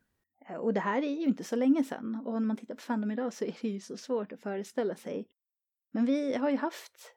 Eh, 0.49 0.57
Och 0.57 0.75
det 0.75 0.81
här 0.81 1.03
är 1.03 1.11
ju 1.21 1.25
inte 1.27 1.45
så 1.45 1.57
länge 1.57 1.85
sedan 1.85 2.23
och 2.27 2.33
när 2.33 2.41
man 2.41 2.57
tittar 2.57 2.75
på 2.75 2.83
Fandom 2.83 3.11
idag 3.11 3.33
så 3.33 3.45
är 3.45 3.55
det 3.61 3.69
ju 3.69 3.81
så 3.81 3.97
svårt 3.97 4.33
att 4.33 4.41
föreställa 4.41 4.95
sig. 4.95 5.29
Men 5.93 6.05
vi 6.05 6.35
har 6.35 6.51
ju 6.51 6.57
haft 6.57 7.15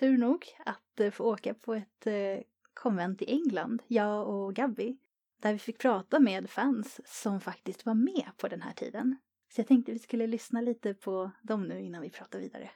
tur 0.00 0.18
nog 0.18 0.44
att 0.64 1.00
eh, 1.00 1.10
få 1.10 1.24
åka 1.24 1.54
på 1.54 1.74
ett 1.74 2.06
eh, 2.06 2.38
konvent 2.74 3.22
i 3.22 3.30
England, 3.30 3.82
jag 3.86 4.28
och 4.28 4.54
Gabby, 4.54 4.96
där 5.42 5.52
vi 5.52 5.58
fick 5.58 5.78
prata 5.78 6.20
med 6.20 6.50
fans 6.50 7.00
som 7.04 7.40
faktiskt 7.40 7.86
var 7.86 7.94
med 7.94 8.30
på 8.36 8.48
den 8.48 8.62
här 8.62 8.72
tiden. 8.72 9.16
Så 9.54 9.60
jag 9.60 9.66
tänkte 9.68 9.92
vi 9.92 9.98
skulle 9.98 10.26
lyssna 10.26 10.60
lite 10.60 10.94
på 10.94 11.30
dem 11.42 11.62
nu 11.68 11.80
innan 11.82 12.02
vi 12.02 12.10
pratar 12.10 12.38
vidare. 12.38 12.70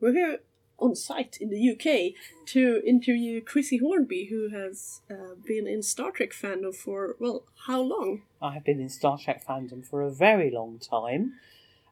We're 0.00 0.14
here 0.14 0.38
on 0.78 0.94
site 0.94 1.36
in 1.42 1.50
the 1.50 1.70
UK 1.72 2.14
to 2.46 2.80
interview 2.86 3.42
Chrissy 3.42 3.76
Hornby, 3.76 4.28
who 4.30 4.48
has 4.48 5.02
uh, 5.10 5.34
been 5.44 5.66
in 5.66 5.82
Star 5.82 6.10
Trek 6.10 6.32
fandom 6.32 6.74
for, 6.74 7.16
well, 7.18 7.44
how 7.66 7.82
long? 7.82 8.22
I 8.40 8.54
have 8.54 8.64
been 8.64 8.80
in 8.80 8.88
Star 8.88 9.18
Trek 9.18 9.44
fandom 9.46 9.86
for 9.86 10.00
a 10.00 10.10
very 10.10 10.50
long 10.50 10.78
time. 10.78 11.34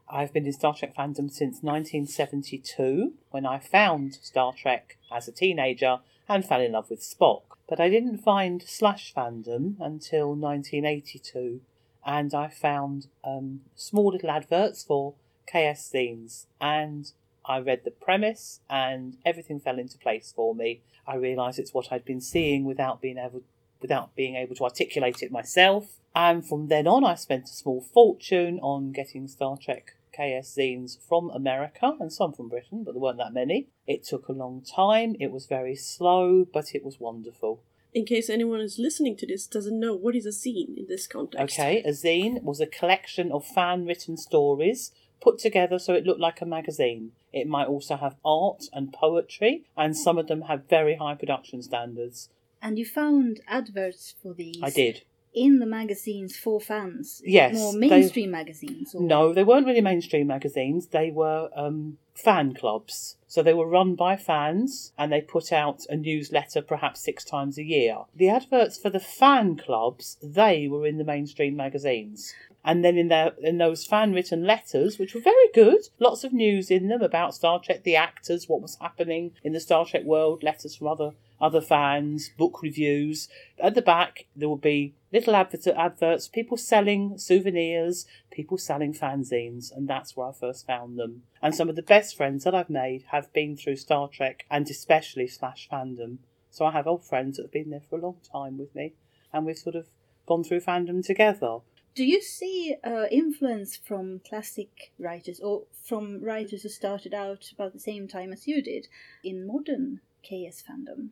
I've 0.09 0.33
been 0.33 0.47
in 0.47 0.55
Star 0.55 0.75
Trek 0.75 0.97
fandom 0.97 1.31
since 1.31 1.63
1972 1.63 3.13
when 3.31 3.45
I 3.45 3.59
found 3.59 4.15
Star 4.23 4.55
Trek 4.55 4.97
as 5.13 5.29
a 5.29 5.33
teenager 5.33 5.99
and 6.27 6.43
fell 6.47 6.63
in 6.63 6.73
love 6.73 6.89
with 6.89 7.01
Spock. 7.01 7.43
But 7.69 7.79
I 7.79 7.91
didn't 7.91 8.19
find 8.19 8.63
Slash 8.63 9.13
fandom 9.13 9.77
until 9.81 10.35
1982 10.35 11.61
and 12.07 12.33
I 12.33 12.49
found 12.49 13.09
um, 13.23 13.61
small 13.77 14.13
little 14.13 14.31
adverts 14.31 14.83
for 14.83 15.13
KS 15.47 15.85
scenes 15.85 16.47
and 16.59 17.13
I 17.49 17.59
read 17.59 17.85
the 17.85 17.91
premise 17.91 18.61
and 18.69 19.17
everything 19.25 19.59
fell 19.59 19.79
into 19.79 19.99
place 19.99 20.33
for 20.35 20.55
me. 20.55 20.83
I 21.07 21.17
realised 21.17 21.59
it's 21.59 21.73
what 21.73 21.91
I'd 21.91 22.05
been 22.05 22.21
seeing 22.21 22.65
without 22.65 23.01
being 23.01 23.19
able 23.19 23.43
without 23.81 24.15
being 24.17 24.35
able 24.35 24.57
to 24.57 24.65
articulate 24.65 25.23
it 25.23 25.31
myself. 25.31 26.01
And 26.15 26.45
from 26.47 26.67
then 26.67 26.87
on, 26.89 27.05
I 27.05 27.15
spent 27.15 27.45
a 27.45 27.53
small 27.53 27.81
fortune 27.81 28.59
on 28.61 28.91
getting 28.91 29.29
Star 29.29 29.57
Trek 29.57 29.95
KS 30.13 30.57
zines 30.57 30.99
from 30.99 31.31
America 31.31 31.97
and 32.01 32.13
some 32.13 32.33
from 32.33 32.49
Britain, 32.49 32.83
but 32.83 32.93
there 32.93 33.01
weren't 33.01 33.19
that 33.19 33.33
many. 33.33 33.69
It 33.87 34.03
took 34.03 34.29
a 34.29 34.33
long 34.33 34.63
time, 34.63 35.15
it 35.21 35.31
was 35.31 35.47
very 35.47 35.77
slow, 35.77 36.45
but 36.53 36.75
it 36.75 36.85
was 36.85 36.99
wonderful. 36.99 37.63
In 37.95 38.05
case 38.05 38.29
anyone 38.29 38.61
is 38.61 38.79
listening 38.79 39.17
to 39.19 39.27
this 39.27 39.47
doesn't 39.47 39.79
know, 39.79 39.95
what 39.95 40.17
is 40.17 40.27
a 40.27 40.31
zine 40.31 40.77
in 40.77 40.87
this 40.89 41.07
context? 41.07 41.59
Okay, 41.59 41.83
a 41.85 41.91
zine 41.91 42.43
was 42.43 42.61
a 42.61 42.67
collection 42.67 43.31
of 43.31 43.47
fan 43.47 43.87
written 43.87 44.17
stories 44.17 44.91
put 45.21 45.39
together 45.39 45.79
so 45.79 45.95
it 45.95 46.05
looked 46.05 46.21
like 46.21 46.41
a 46.41 46.47
magazine. 46.47 47.13
It 47.33 47.47
might 47.47 47.67
also 47.69 47.97
have 47.97 48.17
art 48.25 48.65
and 48.73 48.93
poetry, 48.93 49.65
and 49.77 49.97
some 49.97 50.19
of 50.19 50.29
them 50.29 50.43
have 50.43 50.69
very 50.69 50.97
high 50.97 51.15
production 51.15 51.63
standards. 51.63 52.29
And 52.63 52.79
you 52.79 52.85
found 52.85 53.41
adverts 53.47 54.15
for 54.23 54.35
these 54.35 54.59
I 54.63 54.71
did. 54.71 55.03
in 55.33 55.59
the 55.61 55.67
magazines 55.67 56.37
for 56.37 56.61
fans? 56.61 57.23
Yes, 57.25 57.55
More 57.55 57.73
they- 57.75 57.89
mainstream 57.89 58.31
magazines? 58.31 58.95
Or... 58.95 59.01
No, 59.03 59.33
they 59.33 59.45
weren't 59.45 59.67
really 59.67 59.81
mainstream 59.81 60.27
magazines. 60.27 60.89
They 60.89 61.11
were 61.11 61.51
um, 61.55 61.99
fan 62.15 62.55
clubs. 62.55 63.17
So 63.29 63.43
they 63.43 63.55
were 63.55 63.69
run 63.69 63.95
by 63.95 64.17
fans 64.17 64.93
and 64.99 65.13
they 65.13 65.21
put 65.21 65.53
out 65.53 65.83
a 65.89 65.97
newsletter 65.97 66.63
perhaps 66.63 67.05
six 67.05 67.25
times 67.25 67.59
a 67.59 67.63
year. 67.63 67.99
The 68.17 68.31
adverts 68.31 68.79
for 68.79 68.91
the 68.91 68.99
fan 69.01 69.57
clubs, 69.57 70.17
they 70.23 70.67
were 70.67 70.87
in 70.87 70.97
the 70.99 71.05
mainstream 71.05 71.55
magazines. 71.55 72.35
And 72.69 72.85
then 72.85 72.99
in 72.99 73.09
their 73.09 73.33
in 73.43 73.57
those 73.57 73.87
fan 73.87 74.13
written 74.13 74.45
letters, 74.45 74.99
which 74.99 75.15
were 75.15 75.23
very 75.23 75.49
good, 75.55 75.89
lots 75.99 76.23
of 76.23 76.35
news 76.35 76.71
in 76.71 76.89
them 76.89 77.01
about 77.01 77.35
Star 77.35 77.59
Trek, 77.59 77.83
the 77.83 77.97
actors, 77.97 78.47
what 78.47 78.61
was 78.61 78.77
happening 78.79 79.33
in 79.43 79.55
the 79.55 79.59
Star 79.59 79.87
Trek 79.87 80.05
world, 80.05 80.43
letters 80.43 80.77
from 80.77 80.89
other 80.89 81.13
other 81.41 81.63
fans, 81.63 82.29
book 82.37 82.61
reviews. 82.61 83.31
At 83.59 83.75
the 83.75 83.81
back, 83.81 84.27
there 84.37 84.51
will 84.51 84.57
be 84.57 84.95
little 85.11 85.35
advert- 85.35 85.67
adverts, 85.67 86.29
people 86.29 86.59
selling 86.59 87.17
souvenirs, 87.17 88.05
people 88.31 88.59
selling 88.59 88.93
fanzines, 88.93 89.75
and 89.75 89.89
that's 89.89 90.15
where 90.15 90.29
I 90.29 90.33
first 90.33 90.67
found 90.67 90.99
them. 90.99 91.23
And 91.41 91.55
some 91.55 91.71
of 91.71 91.77
the 91.77 91.81
best 91.81 92.19
friends 92.19 92.45
that 92.45 92.55
I've 92.55 92.69
made 92.69 93.05
have 93.13 93.33
been 93.33 93.57
through 93.57 93.77
Star 93.77 94.09
Trek 94.09 94.45
and 94.51 94.69
especially 94.69 95.27
slash 95.27 95.71
fandom. 95.73 96.19
So 96.51 96.67
I 96.67 96.73
have 96.73 96.87
old 96.87 97.07
friends 97.07 97.39
that 97.39 97.45
have 97.45 97.53
been 97.53 97.71
there 97.71 97.81
for 97.89 97.97
a 97.97 98.03
long 98.03 98.19
time 98.31 98.59
with 98.59 98.75
me, 98.75 98.93
and 99.33 99.47
we've 99.47 99.57
sort 99.57 99.77
of 99.77 99.87
gone 100.27 100.45
through 100.45 100.61
fandom 100.61 101.03
together. 101.03 101.61
Do 101.99 102.05
you 102.05 102.23
see 102.23 102.77
uh, 102.85 103.07
influence 103.11 103.75
from 103.75 104.21
classic 104.21 104.93
writers 105.01 105.41
or 105.41 105.65
from 105.83 106.23
writers 106.23 106.63
who 106.63 106.69
started 106.69 107.13
out 107.13 107.51
about 107.53 107.73
the 107.73 107.81
same 107.81 108.07
time 108.07 108.33
as 108.33 108.47
you 108.47 108.63
did 108.63 108.87
in 109.25 109.45
modern 109.45 110.01
KS 110.23 110.63
fandom? 110.63 111.09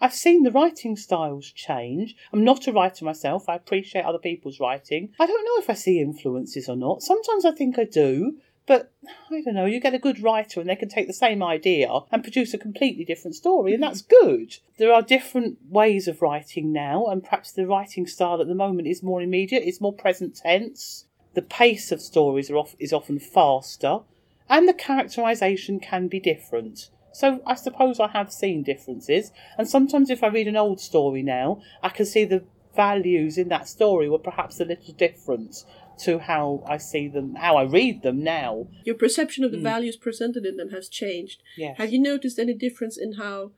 I've 0.00 0.12
seen 0.12 0.42
the 0.42 0.50
writing 0.50 0.96
styles 0.96 1.52
change. 1.52 2.16
I'm 2.32 2.42
not 2.42 2.66
a 2.66 2.72
writer 2.72 3.04
myself. 3.04 3.48
I 3.48 3.54
appreciate 3.54 4.04
other 4.04 4.18
people's 4.18 4.58
writing. 4.58 5.10
I 5.20 5.26
don't 5.26 5.44
know 5.44 5.62
if 5.62 5.70
I 5.70 5.74
see 5.74 6.00
influences 6.00 6.68
or 6.68 6.74
not. 6.74 7.04
Sometimes 7.04 7.44
I 7.44 7.52
think 7.52 7.78
I 7.78 7.84
do, 7.84 8.38
but 8.66 8.92
I 9.30 9.42
don't 9.42 9.54
know. 9.54 9.66
You 9.66 9.80
get 9.80 9.94
a 9.94 9.98
good 9.98 10.22
writer 10.22 10.60
and 10.60 10.68
they 10.68 10.76
can 10.76 10.88
take 10.88 11.06
the 11.06 11.12
same 11.12 11.42
idea 11.42 11.90
and 12.10 12.22
produce 12.22 12.54
a 12.54 12.58
completely 12.58 13.04
different 13.04 13.36
story, 13.36 13.74
and 13.74 13.82
that's 13.82 14.02
mm-hmm. 14.02 14.26
good. 14.26 14.56
There 14.78 14.92
are 14.92 15.02
different 15.02 15.58
ways 15.68 16.08
of 16.08 16.22
writing 16.22 16.72
now, 16.72 17.06
and 17.06 17.22
perhaps 17.22 17.52
the 17.52 17.66
writing 17.66 18.06
style 18.06 18.40
at 18.40 18.48
the 18.48 18.54
moment 18.54 18.88
is 18.88 19.02
more 19.02 19.20
immediate, 19.20 19.64
it's 19.64 19.80
more 19.80 19.92
present 19.92 20.36
tense. 20.36 21.06
The 21.34 21.42
pace 21.42 21.92
of 21.92 22.00
stories 22.00 22.50
are 22.50 22.56
off, 22.56 22.76
is 22.78 22.92
often 22.92 23.18
faster, 23.18 24.00
and 24.48 24.68
the 24.68 24.74
characterization 24.74 25.80
can 25.80 26.08
be 26.08 26.20
different. 26.20 26.90
So 27.12 27.40
I 27.46 27.54
suppose 27.54 28.00
I 28.00 28.08
have 28.08 28.32
seen 28.32 28.62
differences, 28.62 29.30
and 29.58 29.68
sometimes 29.68 30.10
if 30.10 30.22
I 30.22 30.28
read 30.28 30.48
an 30.48 30.56
old 30.56 30.80
story 30.80 31.22
now, 31.22 31.60
I 31.82 31.90
can 31.90 32.06
see 32.06 32.24
the 32.24 32.44
values 32.74 33.38
in 33.38 33.48
that 33.48 33.68
story 33.68 34.08
were 34.08 34.18
perhaps 34.18 34.58
a 34.58 34.64
little 34.64 34.94
different 34.94 35.64
to 35.98 36.18
how 36.18 36.62
I 36.66 36.76
see 36.78 37.08
them, 37.08 37.34
how 37.36 37.56
I 37.56 37.64
read 37.64 38.02
them 38.02 38.22
now. 38.22 38.68
Your 38.84 38.94
perception 38.96 39.44
of 39.44 39.52
the 39.52 39.58
Mm. 39.58 39.62
values 39.62 39.96
presented 39.96 40.44
in 40.44 40.56
them 40.56 40.70
has 40.70 40.88
changed. 40.88 41.42
Yes. 41.56 41.76
Have 41.78 41.92
you 41.92 41.98
noticed 42.00 42.38
any 42.38 42.54
difference 42.54 42.96
in 42.96 43.12
how 43.12 43.52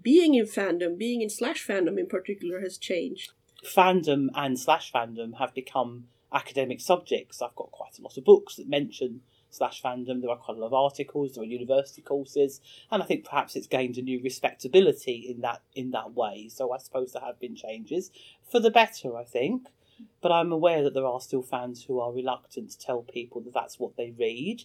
being 0.00 0.34
in 0.34 0.46
fandom, 0.46 0.96
being 0.96 1.20
in 1.20 1.28
slash 1.28 1.66
fandom 1.66 1.98
in 1.98 2.06
particular, 2.06 2.60
has 2.60 2.78
changed? 2.78 3.32
fandom 3.64 4.28
and 4.34 4.58
slash 4.58 4.90
fandom 4.90 5.38
have 5.38 5.54
become 5.54 6.08
academic 6.32 6.80
subjects. 6.80 7.40
I've 7.40 7.54
got 7.54 7.70
quite 7.70 7.96
a 7.98 8.02
lot 8.02 8.16
of 8.16 8.24
books 8.24 8.56
that 8.56 8.68
mention 8.68 9.20
slash 9.50 9.80
fandom. 9.80 10.20
There 10.20 10.30
are 10.30 10.36
quite 10.36 10.56
a 10.56 10.60
lot 10.60 10.66
of 10.68 10.74
articles. 10.74 11.34
There 11.34 11.42
are 11.44 11.46
university 11.46 12.02
courses, 12.02 12.60
and 12.90 13.02
I 13.02 13.06
think 13.06 13.24
perhaps 13.24 13.54
it's 13.54 13.66
gained 13.68 13.98
a 13.98 14.02
new 14.02 14.20
respectability 14.20 15.26
in 15.28 15.42
that 15.42 15.62
in 15.74 15.90
that 15.92 16.14
way. 16.14 16.48
So 16.48 16.72
I 16.72 16.78
suppose 16.78 17.12
there 17.12 17.22
have 17.22 17.38
been 17.38 17.54
changes 17.54 18.10
for 18.50 18.58
the 18.60 18.70
better. 18.70 19.16
I 19.16 19.24
think, 19.24 19.68
but 20.20 20.32
I'm 20.32 20.52
aware 20.52 20.82
that 20.82 20.94
there 20.94 21.06
are 21.06 21.20
still 21.20 21.42
fans 21.42 21.84
who 21.84 22.00
are 22.00 22.12
reluctant 22.12 22.70
to 22.70 22.78
tell 22.78 23.02
people 23.02 23.40
that 23.42 23.54
that's 23.54 23.78
what 23.78 23.96
they 23.96 24.14
read. 24.18 24.64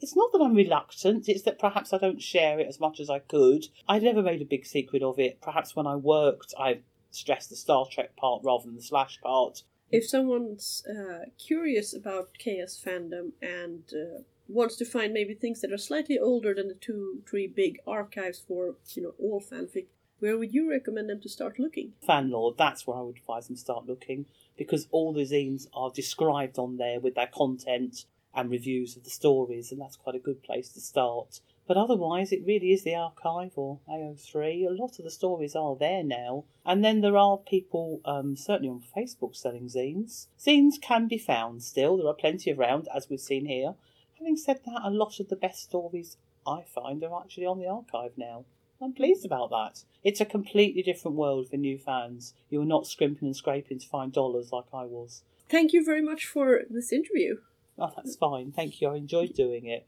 It's 0.00 0.16
not 0.16 0.32
that 0.32 0.40
I'm 0.40 0.54
reluctant, 0.54 1.28
it's 1.28 1.42
that 1.42 1.58
perhaps 1.58 1.92
I 1.92 1.98
don't 1.98 2.22
share 2.22 2.60
it 2.60 2.68
as 2.68 2.80
much 2.80 3.00
as 3.00 3.10
I 3.10 3.18
could. 3.18 3.66
I 3.88 3.98
never 3.98 4.22
made 4.22 4.40
a 4.40 4.46
big 4.46 4.64
secret 4.66 5.02
of 5.02 5.18
it. 5.18 5.40
Perhaps 5.40 5.74
when 5.74 5.86
I 5.86 5.96
worked, 5.96 6.54
I 6.58 6.80
stressed 7.10 7.50
the 7.50 7.56
Star 7.56 7.86
Trek 7.90 8.16
part 8.16 8.42
rather 8.44 8.64
than 8.64 8.76
the 8.76 8.82
slash 8.82 9.20
part. 9.20 9.62
If 9.90 10.06
someone's 10.08 10.84
uh, 10.88 11.26
curious 11.38 11.94
about 11.94 12.38
chaos 12.38 12.80
fandom 12.82 13.32
and 13.42 13.82
uh, 13.92 14.22
wants 14.48 14.76
to 14.76 14.84
find 14.84 15.12
maybe 15.12 15.34
things 15.34 15.60
that 15.60 15.72
are 15.72 15.78
slightly 15.78 16.18
older 16.18 16.54
than 16.54 16.68
the 16.68 16.74
two, 16.74 17.22
three 17.28 17.48
big 17.48 17.78
archives 17.86 18.38
for 18.46 18.76
you 18.94 19.02
know 19.02 19.14
all 19.18 19.40
fanfic, 19.40 19.86
where 20.20 20.38
would 20.38 20.54
you 20.54 20.70
recommend 20.70 21.10
them 21.10 21.20
to 21.20 21.28
start 21.28 21.58
looking? 21.58 21.92
Fanlord, 22.08 22.56
that's 22.56 22.86
where 22.86 22.98
I 22.98 23.02
would 23.02 23.16
advise 23.16 23.48
them 23.48 23.56
start 23.56 23.86
looking 23.86 24.26
because 24.60 24.86
all 24.90 25.14
the 25.14 25.22
zines 25.22 25.68
are 25.72 25.90
described 25.90 26.58
on 26.58 26.76
there 26.76 27.00
with 27.00 27.14
their 27.14 27.26
content 27.26 28.04
and 28.34 28.50
reviews 28.50 28.94
of 28.94 29.04
the 29.04 29.08
stories, 29.08 29.72
and 29.72 29.80
that's 29.80 29.96
quite 29.96 30.14
a 30.14 30.18
good 30.18 30.42
place 30.42 30.68
to 30.68 30.80
start. 30.80 31.40
But 31.66 31.78
otherwise, 31.78 32.30
it 32.30 32.44
really 32.44 32.74
is 32.74 32.84
the 32.84 32.94
archive 32.94 33.52
or 33.56 33.78
AO3. 33.88 34.66
A 34.66 34.70
lot 34.70 34.98
of 34.98 35.04
the 35.06 35.10
stories 35.10 35.56
are 35.56 35.76
there 35.76 36.04
now. 36.04 36.44
And 36.66 36.84
then 36.84 37.00
there 37.00 37.16
are 37.16 37.38
people, 37.38 38.02
um, 38.04 38.36
certainly 38.36 38.68
on 38.68 38.82
Facebook, 38.94 39.34
selling 39.34 39.68
zines. 39.68 40.26
Zines 40.38 40.78
can 40.78 41.08
be 41.08 41.16
found 41.16 41.62
still. 41.62 41.96
There 41.96 42.08
are 42.08 42.12
plenty 42.12 42.52
around, 42.52 42.86
as 42.94 43.08
we've 43.08 43.18
seen 43.18 43.46
here. 43.46 43.76
Having 44.18 44.36
said 44.36 44.60
that, 44.66 44.82
a 44.84 44.90
lot 44.90 45.20
of 45.20 45.30
the 45.30 45.36
best 45.36 45.62
stories 45.62 46.18
I 46.46 46.64
find 46.64 47.02
are 47.02 47.22
actually 47.22 47.46
on 47.46 47.58
the 47.58 47.68
archive 47.68 48.12
now. 48.18 48.44
I'm 48.82 48.94
pleased 48.94 49.26
about 49.26 49.50
that. 49.50 49.84
It's 50.02 50.22
a 50.22 50.24
completely 50.24 50.82
different 50.82 51.16
world 51.16 51.50
for 51.50 51.56
new 51.58 51.76
fans. 51.76 52.32
You're 52.48 52.64
not 52.64 52.86
scrimping 52.86 53.28
and 53.28 53.36
scraping 53.36 53.78
to 53.78 53.86
find 53.86 54.10
dollars 54.10 54.52
like 54.52 54.64
I 54.72 54.84
was. 54.84 55.22
Thank 55.50 55.74
you 55.74 55.84
very 55.84 56.00
much 56.00 56.24
for 56.24 56.62
this 56.70 56.90
interview. 56.90 57.38
Oh, 57.78 57.92
that's 57.94 58.16
fine. 58.16 58.52
Thank 58.52 58.80
you. 58.80 58.88
I 58.88 58.96
enjoyed 58.96 59.34
doing 59.34 59.66
it. 59.66 59.86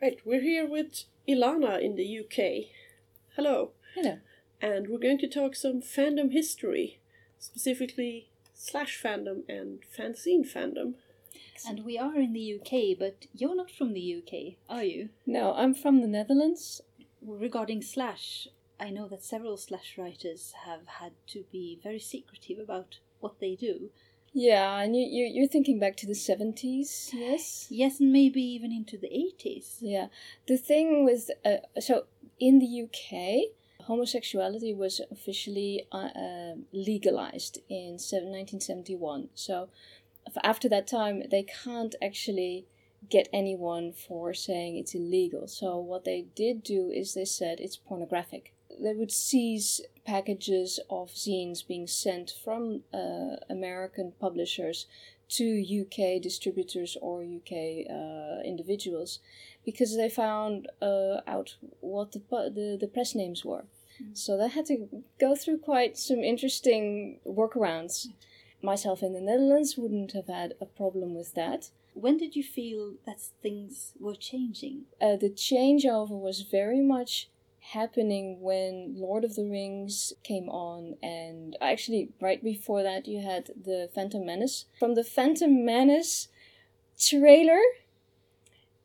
Right, 0.00 0.18
we're 0.24 0.40
here 0.40 0.66
with 0.66 1.04
Ilana 1.28 1.82
in 1.82 1.96
the 1.96 2.20
UK. 2.20 2.70
Hello. 3.36 3.72
Hello. 3.94 4.18
And 4.62 4.88
we're 4.88 4.98
going 4.98 5.18
to 5.18 5.28
talk 5.28 5.54
some 5.54 5.82
fandom 5.82 6.32
history, 6.32 7.00
specifically 7.38 8.28
slash 8.54 9.00
fandom 9.00 9.42
and 9.48 9.80
fanzine 9.96 10.50
fandom. 10.50 10.94
And 11.68 11.84
we 11.84 11.98
are 11.98 12.16
in 12.16 12.32
the 12.32 12.60
UK, 12.60 12.98
but 12.98 13.26
you're 13.34 13.56
not 13.56 13.70
from 13.70 13.92
the 13.92 14.22
UK, 14.22 14.54
are 14.68 14.84
you? 14.84 15.10
No, 15.26 15.54
I'm 15.54 15.74
from 15.74 16.00
the 16.00 16.08
Netherlands. 16.08 16.80
Regarding 17.20 17.82
Slash, 17.82 18.48
I 18.80 18.90
know 18.90 19.08
that 19.08 19.22
several 19.22 19.56
Slash 19.56 19.96
writers 19.96 20.54
have 20.64 20.86
had 20.86 21.12
to 21.28 21.44
be 21.52 21.78
very 21.82 22.00
secretive 22.00 22.58
about 22.58 22.98
what 23.20 23.40
they 23.40 23.54
do. 23.54 23.90
Yeah, 24.34 24.80
and 24.80 24.96
you, 24.96 25.02
you, 25.02 25.26
you're 25.26 25.48
thinking 25.48 25.78
back 25.78 25.96
to 25.98 26.06
the 26.06 26.14
70s, 26.14 27.12
yes? 27.12 27.66
Yes, 27.70 28.00
and 28.00 28.12
maybe 28.12 28.40
even 28.40 28.72
into 28.72 28.96
the 28.96 29.08
80s. 29.08 29.76
Yeah. 29.80 30.06
The 30.48 30.56
thing 30.56 31.04
with, 31.04 31.30
uh, 31.44 31.58
so 31.78 32.06
in 32.40 32.58
the 32.58 32.82
UK, 32.82 33.52
homosexuality 33.84 34.72
was 34.72 35.00
officially 35.10 35.86
uh, 35.92 36.54
legalized 36.72 37.58
in 37.68 37.98
1971. 37.98 39.28
So 39.34 39.68
after 40.42 40.68
that 40.68 40.86
time, 40.86 41.22
they 41.30 41.42
can't 41.42 41.94
actually 42.02 42.66
get 43.10 43.28
anyone 43.32 43.92
for 43.92 44.32
saying 44.32 44.76
it's 44.76 44.94
illegal. 44.94 45.46
So 45.46 45.78
what 45.78 46.04
they 46.04 46.26
did 46.34 46.62
do 46.62 46.90
is 46.90 47.14
they 47.14 47.24
said 47.24 47.60
it's 47.60 47.76
pornographic. 47.76 48.54
They 48.80 48.94
would 48.94 49.12
seize 49.12 49.80
packages 50.06 50.80
of 50.88 51.10
zines 51.10 51.66
being 51.66 51.86
sent 51.86 52.32
from 52.44 52.82
uh, 52.92 53.36
American 53.50 54.12
publishers 54.20 54.86
to 55.30 55.44
UK 55.82 56.22
distributors 56.22 56.96
or 57.00 57.22
UK 57.22 57.86
uh, 57.90 58.42
individuals 58.44 59.20
because 59.64 59.96
they 59.96 60.08
found 60.08 60.68
uh, 60.80 61.20
out 61.26 61.56
what 61.80 62.12
the, 62.12 62.20
the, 62.30 62.78
the 62.80 62.86
press 62.86 63.14
names 63.14 63.44
were. 63.44 63.64
Mm-hmm. 64.02 64.14
So 64.14 64.36
they 64.36 64.48
had 64.48 64.66
to 64.66 64.88
go 65.20 65.34
through 65.34 65.58
quite 65.58 65.96
some 65.98 66.20
interesting 66.20 67.20
workarounds. 67.26 68.06
Mm-hmm 68.06 68.28
myself 68.62 69.02
in 69.02 69.12
the 69.12 69.20
Netherlands 69.20 69.76
wouldn't 69.76 70.12
have 70.12 70.28
had 70.28 70.54
a 70.60 70.66
problem 70.66 71.14
with 71.14 71.34
that. 71.34 71.70
When 71.94 72.16
did 72.16 72.34
you 72.36 72.42
feel 72.42 72.94
that 73.04 73.20
things 73.42 73.92
were 74.00 74.14
changing? 74.14 74.84
Uh, 75.00 75.16
the 75.16 75.28
changeover 75.28 76.18
was 76.18 76.42
very 76.42 76.80
much 76.80 77.28
happening 77.72 78.40
when 78.40 78.94
Lord 78.96 79.24
of 79.24 79.36
the 79.36 79.44
Rings 79.44 80.12
came 80.24 80.48
on, 80.48 80.96
and 81.02 81.56
actually, 81.60 82.10
right 82.20 82.42
before 82.42 82.82
that, 82.82 83.06
you 83.06 83.20
had 83.20 83.50
the 83.64 83.88
Phantom 83.94 84.24
Menace. 84.24 84.66
From 84.78 84.94
the 84.94 85.04
Phantom 85.04 85.64
Menace 85.64 86.28
trailer, 86.98 87.60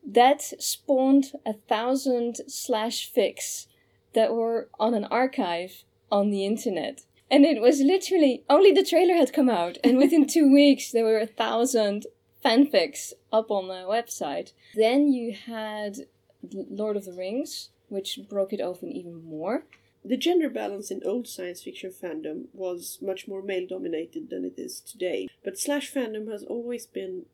that 0.06 0.42
spawned 0.62 1.32
a 1.44 1.54
thousand 1.54 2.36
slash 2.46 3.10
fix 3.10 3.68
that 4.14 4.32
were 4.32 4.68
on 4.78 4.94
an 4.94 5.04
archive 5.04 5.84
on 6.10 6.30
the 6.30 6.44
internet. 6.44 7.02
And 7.30 7.44
it 7.44 7.60
was 7.60 7.80
literally 7.80 8.44
only 8.48 8.72
the 8.72 8.84
trailer 8.84 9.14
had 9.14 9.32
come 9.32 9.50
out, 9.50 9.78
and 9.84 9.98
within 9.98 10.26
two 10.26 10.52
weeks 10.52 10.90
there 10.90 11.04
were 11.04 11.18
a 11.18 11.26
thousand 11.26 12.06
fanfics 12.44 13.12
up 13.32 13.50
on 13.50 13.68
the 13.68 13.84
website. 13.86 14.52
Then 14.74 15.12
you 15.12 15.34
had 15.34 16.06
Lord 16.52 16.96
of 16.96 17.04
the 17.04 17.12
Rings, 17.12 17.70
which 17.88 18.20
broke 18.28 18.52
it 18.52 18.60
open 18.60 18.90
even 18.90 19.24
more. 19.24 19.64
The 20.04 20.16
gender 20.16 20.48
balance 20.48 20.90
in 20.90 21.02
old 21.04 21.26
science 21.26 21.62
fiction 21.62 21.90
fandom 21.90 22.46
was 22.52 22.98
much 23.02 23.26
more 23.26 23.42
male 23.42 23.66
dominated 23.66 24.30
than 24.30 24.44
it 24.44 24.54
is 24.56 24.80
today, 24.80 25.28
but 25.44 25.58
slash 25.58 25.92
fandom 25.92 26.30
has 26.30 26.44
always 26.44 26.86
been 26.86 27.26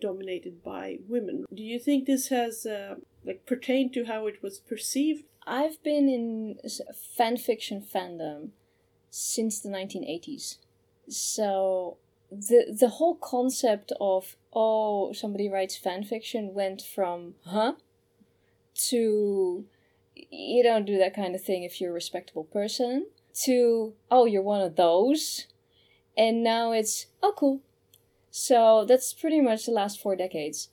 dominated 0.00 0.62
by 0.62 0.98
women. 1.08 1.46
Do 1.52 1.62
you 1.62 1.78
think 1.78 2.06
this 2.06 2.28
has 2.28 2.66
uh, 2.66 2.96
like 3.24 3.46
pertained 3.46 3.92
to 3.94 4.04
how 4.04 4.26
it 4.26 4.42
was 4.42 4.58
perceived? 4.58 5.24
I've 5.46 5.82
been 5.82 6.08
in 6.08 6.58
fanfiction 7.18 7.84
fandom 7.84 8.50
since 9.14 9.60
the 9.60 9.68
1980s. 9.68 10.56
So 11.08 11.98
the 12.30 12.74
the 12.80 12.88
whole 12.88 13.14
concept 13.14 13.92
of 14.00 14.36
oh 14.54 15.12
somebody 15.12 15.50
writes 15.50 15.76
fan 15.76 16.02
fiction 16.02 16.54
went 16.54 16.80
from 16.80 17.34
huh 17.44 17.74
to 18.74 19.66
you 20.14 20.62
don't 20.62 20.86
do 20.86 20.96
that 20.96 21.14
kind 21.14 21.34
of 21.34 21.44
thing 21.44 21.62
if 21.62 21.78
you're 21.78 21.90
a 21.90 21.94
respectable 21.94 22.44
person 22.44 23.06
to 23.34 23.92
oh 24.10 24.24
you're 24.24 24.42
one 24.42 24.62
of 24.62 24.76
those. 24.76 25.46
And 26.16 26.42
now 26.42 26.72
it's 26.72 27.06
oh 27.22 27.34
cool. 27.36 27.60
So 28.30 28.86
that's 28.88 29.12
pretty 29.12 29.42
much 29.42 29.66
the 29.66 29.72
last 29.72 30.00
four 30.00 30.16
decades. 30.16 30.70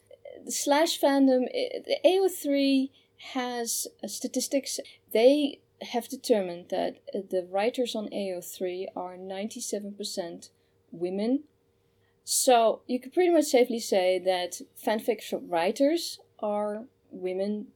Slash 0.48 1.00
fandom 1.00 1.44
ao3 2.06 2.90
has 3.34 3.88
uh, 4.02 4.08
statistics. 4.08 4.80
They 5.12 5.60
have 5.82 6.10
determined 6.10 6.70
that 6.70 7.00
uh, 7.14 7.20
the 7.30 7.48
writers 7.50 7.96
on 7.96 8.10
AO3 8.10 8.88
are 8.96 9.16
97% 9.16 10.50
women. 10.92 11.44
So 12.24 12.82
you 12.88 13.00
could 13.00 13.14
pretty 13.14 13.32
much 13.32 13.46
safely 13.46 13.80
say 13.80 14.20
that 14.20 14.62
fanfiction 14.86 15.50
writers 15.50 16.20
are 16.40 16.86
women 17.12 17.68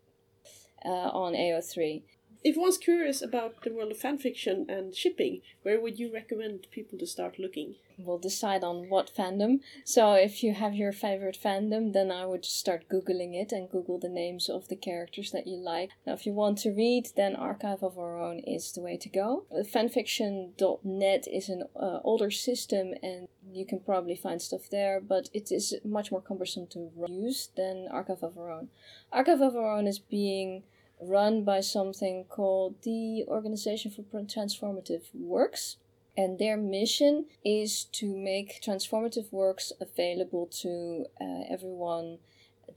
uh, 0.86 0.90
on 0.90 1.34
AO3. 1.34 2.04
If 2.44 2.58
one's 2.58 2.78
curious 2.78 3.22
about 3.22 3.64
the 3.64 3.72
world 3.72 3.92
of 3.92 4.00
fanfiction 4.00 4.70
and 4.70 4.94
shipping, 4.94 5.42
where 5.62 5.80
would 5.80 5.98
you 5.98 6.14
recommend 6.14 6.68
people 6.72 7.00
to 7.00 7.08
start 7.08 7.40
looking? 7.40 7.76
We'll 7.98 8.18
decide 8.18 8.64
on 8.64 8.90
what 8.90 9.12
fandom. 9.16 9.60
So 9.84 10.14
if 10.14 10.44
you 10.44 10.54
have 10.54 10.76
your 10.76 10.92
favorite 10.92 11.38
fandom, 11.42 11.94
then 11.94 12.12
I 12.12 12.26
would 12.26 12.46
start 12.46 12.90
googling 12.90 13.34
it 13.34 13.52
and 13.52 13.70
Google 13.70 14.00
the 14.00 14.10
names 14.10 14.50
of 14.50 14.68
the 14.68 14.76
characters 14.76 15.32
that 15.32 15.48
you 15.48 15.58
like. 15.58 15.90
Now, 16.06 16.14
if 16.14 16.26
you 16.26 16.34
want 16.34 16.58
to 16.60 16.72
read, 16.72 17.10
then 17.16 17.36
Archive 17.36 17.84
of 17.84 17.98
Our 17.98 18.20
Own 18.22 18.40
is 18.40 18.72
the 18.72 18.82
way 18.82 18.98
to 18.98 19.10
go. 19.10 19.46
Fanfiction.net 19.52 21.28
is 21.32 21.50
an 21.50 21.64
uh, 21.76 22.00
older 22.04 22.32
system 22.32 22.94
and 23.02 23.28
you 23.52 23.66
can 23.66 23.80
probably 23.80 24.16
find 24.16 24.42
stuff 24.42 24.70
there, 24.70 25.00
but 25.00 25.30
it 25.34 25.52
is 25.52 25.76
much 25.84 26.12
more 26.12 26.22
cumbersome 26.22 26.68
to 26.68 26.90
use 27.08 27.50
than 27.56 27.88
Archive 27.92 28.24
of 28.24 28.38
Our 28.38 28.52
Own. 28.52 28.70
Archive 29.12 29.42
of 29.42 29.56
Our 29.56 29.78
Own 29.78 29.88
is 29.88 30.00
being 30.00 30.64
run 31.02 31.44
by 31.44 31.60
something 31.60 32.26
called 32.30 32.76
the 32.84 33.26
Organization 33.28 33.92
for 33.92 34.04
Transformative 34.22 35.04
Works. 35.14 35.78
And 36.16 36.38
their 36.38 36.58
mission 36.58 37.26
is 37.44 37.86
to 37.94 38.16
make 38.16 38.62
transformative 38.62 39.32
works 39.32 39.72
available 39.82 40.48
to 40.62 41.06
uh, 41.20 41.44
everyone, 41.50 42.20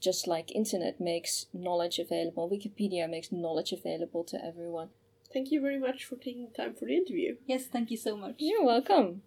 just 0.01 0.27
like 0.27 0.51
internet 0.55 1.01
makes 1.01 1.47
knowledge 1.53 1.99
available. 1.99 2.49
Wikipedia 2.49 3.09
makes 3.09 3.31
knowledge 3.31 3.73
available 3.73 4.25
to 4.25 4.43
everyone. 4.45 4.89
thank 5.37 5.53
you 5.53 5.61
very 5.61 5.79
much 5.79 6.07
for 6.09 6.17
taking 6.17 6.51
time 6.51 6.75
for 6.79 6.87
the 6.87 6.97
interview. 6.97 7.37
Yes, 7.47 7.67
thank 7.67 7.91
you 7.91 7.97
so 7.97 8.17
much. 8.17 8.37
You're 8.39 8.65
welcome. 8.65 9.21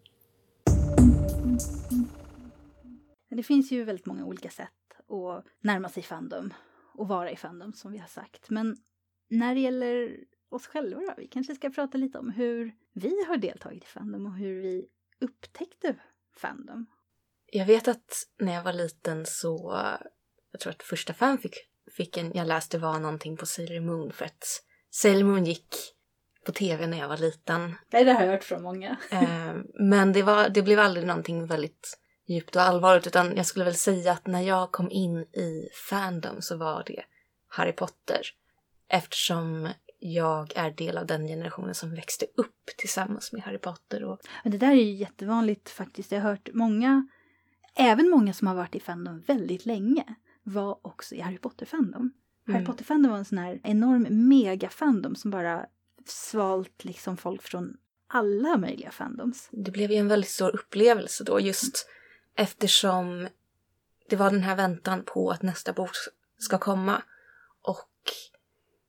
Det 3.30 3.44
finns 3.44 3.72
ju 3.72 3.84
väldigt 3.84 4.06
många 4.06 4.26
olika 4.26 4.50
sätt 4.50 4.70
att 5.08 5.46
närma 5.62 5.90
sig 5.90 6.04
Fandom 6.04 6.54
och 6.94 7.08
vara 7.08 7.32
i 7.32 7.36
Fandom 7.36 7.74
som 7.74 7.92
vi 7.92 7.98
har 7.98 8.08
sagt. 8.08 8.50
Men 8.50 8.78
när 9.28 9.56
det 9.56 9.62
gäller 9.62 10.18
oss 10.50 10.68
själva 10.68 11.02
då, 11.02 11.14
vi 11.18 11.28
kanske 11.28 11.56
ska 11.56 11.70
prata 11.70 11.98
lite 11.98 12.18
om 12.18 12.30
hur 12.30 12.76
vi 12.94 13.26
har 13.28 13.38
deltagit 13.38 13.84
i 13.84 13.88
Fandom 13.88 14.26
och 14.26 14.34
hur 14.34 14.62
vi 14.62 14.88
upptäckte 15.22 15.96
Fandom. 16.38 16.86
Jag 17.52 17.66
vet 17.66 17.88
att 17.88 18.28
när 18.40 18.54
jag 18.54 18.64
var 18.64 18.74
liten 18.74 19.26
så, 19.26 19.82
jag 20.52 20.62
tror 20.62 20.72
att 20.72 20.84
första 20.84 21.14
fanficken 21.14 22.32
jag 22.34 22.48
läste 22.48 22.78
var 22.78 23.00
någonting 23.00 23.38
på 23.38 23.46
Sailor 23.46 23.80
Moon 23.80 24.12
för 24.12 24.26
att 24.26 24.64
Sailor 24.90 25.24
Moon 25.24 25.46
gick 25.46 25.76
på 26.46 26.52
tv 26.52 26.88
när 26.88 26.98
jag 26.98 27.08
var 27.08 27.18
liten. 27.18 27.76
Nej, 27.90 28.06
det 28.06 28.14
har 28.14 28.22
jag 28.22 28.32
hört 28.32 28.44
från 28.44 28.62
många. 28.62 28.98
Eh, 29.12 29.56
men 29.74 30.14
det, 30.14 30.24
var, 30.24 30.50
det 30.50 30.62
blev 30.62 30.80
aldrig 30.80 31.08
någonting 31.08 31.48
väldigt 31.48 32.00
djupt 32.28 32.56
och 32.56 32.62
allvarligt 32.62 33.08
utan 33.08 33.36
jag 33.36 33.46
skulle 33.46 33.66
väl 33.66 33.76
säga 33.76 34.12
att 34.12 34.28
när 34.28 34.42
jag 34.42 34.72
kom 34.72 34.92
in 34.92 35.18
i 35.20 35.70
Fandom 35.90 36.42
så 36.42 36.58
var 36.58 36.84
det 36.86 37.04
Harry 37.48 37.72
Potter. 37.72 38.22
Eftersom 38.88 39.70
jag 40.00 40.54
är 40.56 40.72
del 40.72 40.98
av 40.98 41.06
den 41.06 41.28
generationen 41.28 41.76
som 41.76 41.96
växte 41.96 42.26
upp 42.36 42.66
tillsammans 42.78 43.32
med 43.32 43.42
Harry 43.42 43.58
Potter. 43.58 44.04
Och, 44.04 44.20
Men 44.44 44.52
det 44.52 44.58
där 44.58 44.72
är 44.72 44.76
ju 44.76 44.92
jättevanligt 44.92 45.70
faktiskt. 45.70 46.12
Jag 46.12 46.22
har 46.22 46.30
hört 46.30 46.50
många, 46.54 47.08
även 47.76 48.10
många 48.10 48.34
som 48.34 48.48
har 48.48 48.56
varit 48.56 48.76
i 48.76 48.80
Fandom 48.80 49.22
väldigt 49.22 49.66
länge, 49.66 50.16
var 50.44 50.80
också 50.82 51.16
i 51.16 51.20
Harry 51.20 51.38
Potter-fandom. 51.38 52.12
Harry 52.48 52.56
Mm. 52.56 52.66
Potter-fandom 52.66 53.12
var 53.12 53.18
en 53.18 53.26
sån 53.26 53.38
här 53.38 53.60
enorm 53.64 54.08
mega-fandom 54.10 55.16
som 55.16 55.32
bara 55.32 55.66
svalt 56.06 56.86
liksom 56.86 57.18
folk 57.18 57.42
från 57.42 57.78
alla 58.08 58.58
möjliga 58.58 58.92
fandoms. 58.92 59.50
det 59.52 59.72
blev 59.72 59.92
ju 59.92 59.98
en 59.98 60.08
väldigt 60.08 60.30
stor 60.30 60.56
upplevelse 60.56 61.24
då 61.24 61.40
just 61.40 61.88
eftersom 62.36 63.28
det 64.10 64.16
var 64.16 64.32
den 64.32 64.44
här 64.44 64.56
väntan 64.56 65.04
på 65.06 65.32
att 65.32 65.42
nästa 65.42 65.74
bok 65.74 65.92
ska 66.38 66.58
komma. 66.58 67.04
Och 67.62 67.90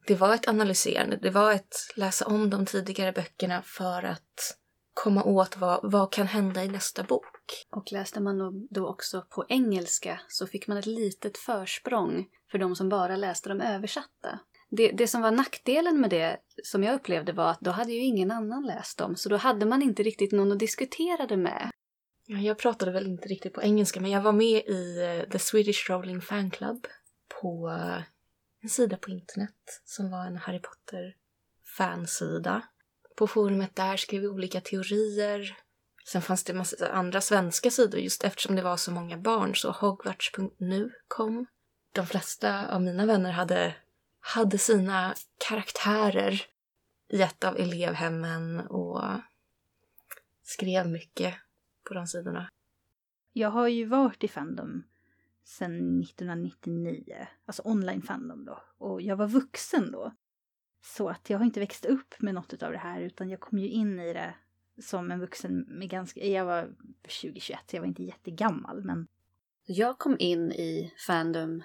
det 0.07 0.14
var 0.14 0.34
ett 0.34 0.48
analyserande, 0.48 1.16
det 1.22 1.30
var 1.30 1.53
ett 1.53 1.74
läsa 1.96 2.26
om 2.26 2.51
de 2.51 2.66
tidigare 2.66 3.12
böckerna 3.12 3.62
för 3.62 4.03
att 4.03 4.57
komma 4.94 5.24
åt 5.24 5.57
vad, 5.57 5.80
vad 5.92 6.12
kan 6.12 6.26
hända 6.26 6.64
i 6.64 6.68
nästa 6.68 7.03
bok. 7.03 7.66
Och 7.70 7.92
läste 7.92 8.20
man 8.20 8.66
då- 8.70 8.88
också 8.88 9.26
på 9.30 9.44
engelska 9.48 10.20
så 10.28 10.46
fick 10.46 10.66
man 10.66 10.76
ett 10.76 10.86
litet 10.86 11.38
försprång 11.38 12.26
för 12.51 12.59
de 12.59 12.76
som 12.76 12.88
bara 12.88 13.16
läste 13.16 13.48
de 13.48 13.61
översatta. 13.61 14.40
Det, 14.70 14.90
det 14.92 15.07
som 15.07 15.22
var 15.22 15.30
nackdelen 15.30 16.01
med 16.01 16.11
det, 16.11 16.36
som 16.64 16.84
jag 16.84 16.94
upplevde, 16.94 17.32
var 17.32 17.51
att 17.51 17.61
då 17.61 17.70
hade 17.70 17.92
ju 17.92 18.01
ingen 18.01 18.30
annan 18.30 18.66
läst 18.66 18.98
dem, 18.98 19.16
så 19.16 19.28
då 19.28 19.36
hade 19.36 19.66
man 19.66 19.82
inte 19.82 20.03
riktigt 20.03 20.32
någon 20.32 20.53
att 20.53 20.59
diskutera 20.59 21.26
det 21.26 21.36
med. 21.36 21.70
Ja, 22.26 22.38
Jag 22.38 22.59
pratade 22.59 22.92
väl 22.92 23.07
inte 23.07 23.28
riktigt 23.28 23.55
på 23.55 23.62
engelska 23.62 24.01
men 24.01 24.11
jag 24.11 24.22
var 24.22 24.32
med 24.32 24.62
i 24.66 25.03
eh, 25.22 25.30
The 25.30 25.38
Swedish 25.38 25.90
Rolling 25.90 26.20
Fan 26.20 26.51
Club 26.51 26.86
på 27.40 27.68
eh, 27.68 28.03
en 28.61 28.68
sida 28.68 28.96
på 28.96 29.11
internet 29.11 29.82
som 29.84 30.11
var 30.11 30.26
en 30.26 30.36
Harry 30.36 30.62
Potter 30.62 31.16
fansida. 31.76 32.62
På 33.16 33.26
forumet 33.26 33.76
där 33.76 33.96
skrev 33.96 34.20
vi 34.20 34.28
olika 34.28 34.61
teorier. 34.61 35.56
Sen 36.04 36.22
fanns 36.22 36.44
det 36.44 36.54
massa 36.54 36.92
andra 36.92 37.20
svenska 37.20 37.70
sidor 37.70 38.00
just 38.00 38.24
eftersom 38.24 38.56
det 38.56 38.62
var 38.62 38.76
så 38.76 38.92
många 38.92 39.16
barn 39.16 39.54
så 39.54 39.70
Hogwarts.nu 39.70 40.92
kom. 41.08 41.46
De 41.92 42.06
flesta 42.06 42.68
av 42.68 42.82
mina 42.82 43.06
vänner 43.06 43.32
hade, 43.32 43.74
hade 44.20 44.58
sina 44.58 45.14
karaktärer 45.48 46.46
i 47.08 47.22
ett 47.22 47.44
av 47.44 47.56
elevhemmen 47.56 48.61
och 48.61 49.02
skrev 50.42 50.88
mycket 50.88 51.34
på 51.88 51.94
de 51.94 52.06
sidorna. 52.06 52.48
Jag 53.32 53.50
har 53.50 53.68
ju 53.68 53.84
varit 53.84 54.24
i 54.24 54.28
Fandom 54.28 54.84
sedan 55.51 56.01
1999, 56.01 57.26
alltså 57.44 57.62
online 57.64 58.03
Fandom 58.03 58.44
då. 58.44 58.62
Och 58.78 59.03
jag 59.03 59.16
var 59.16 59.28
vuxen 59.28 59.92
då. 59.92 60.12
Så 60.82 61.09
att 61.09 61.30
jag 61.30 61.38
har 61.38 61.44
inte 61.44 61.61
växt 61.61 61.84
upp 61.84 62.14
med 62.18 62.34
något 62.34 62.62
av 62.62 62.72
det 62.72 62.78
här 62.78 63.01
utan 63.01 63.30
jag 63.30 63.40
kom 63.40 63.59
ju 63.59 63.68
in 63.68 64.01
i 64.01 64.12
det 64.12 64.34
som 64.82 65.11
en 65.11 65.20
vuxen 65.20 65.64
med 65.68 65.90
ganska, 65.90 66.20
jag 66.26 66.44
var 66.44 66.74
2021, 67.03 67.59
så 67.66 67.76
jag 67.76 67.80
var 67.80 67.88
inte 67.88 68.03
jättegammal 68.03 68.84
men 68.84 69.07
Jag 69.64 69.98
kom 69.98 70.16
in 70.18 70.53
i 70.53 70.94
Fandom 71.07 71.62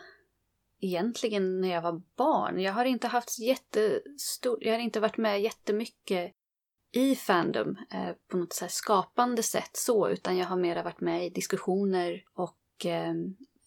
egentligen 0.79 1.61
när 1.61 1.69
jag 1.69 1.81
var 1.81 2.01
barn. 2.15 2.59
Jag 2.59 2.73
har 2.73 2.85
inte 2.85 3.07
haft 3.07 3.39
jättestor... 3.39 4.57
Jag 4.61 4.73
har 4.73 4.79
inte 4.79 4.99
varit 4.99 5.17
med 5.17 5.41
jättemycket 5.41 6.33
i 6.91 7.15
Fandom 7.15 7.77
eh, 7.91 8.15
på 8.27 8.37
något 8.37 8.53
så 8.53 8.65
här 8.65 8.69
skapande 8.69 9.43
sätt 9.43 9.71
så, 9.73 10.09
utan 10.09 10.37
jag 10.37 10.45
har 10.45 10.57
mera 10.57 10.83
varit 10.83 11.01
med 11.01 11.25
i 11.25 11.29
diskussioner 11.29 12.23
och 12.33 12.85
eh, 12.85 13.13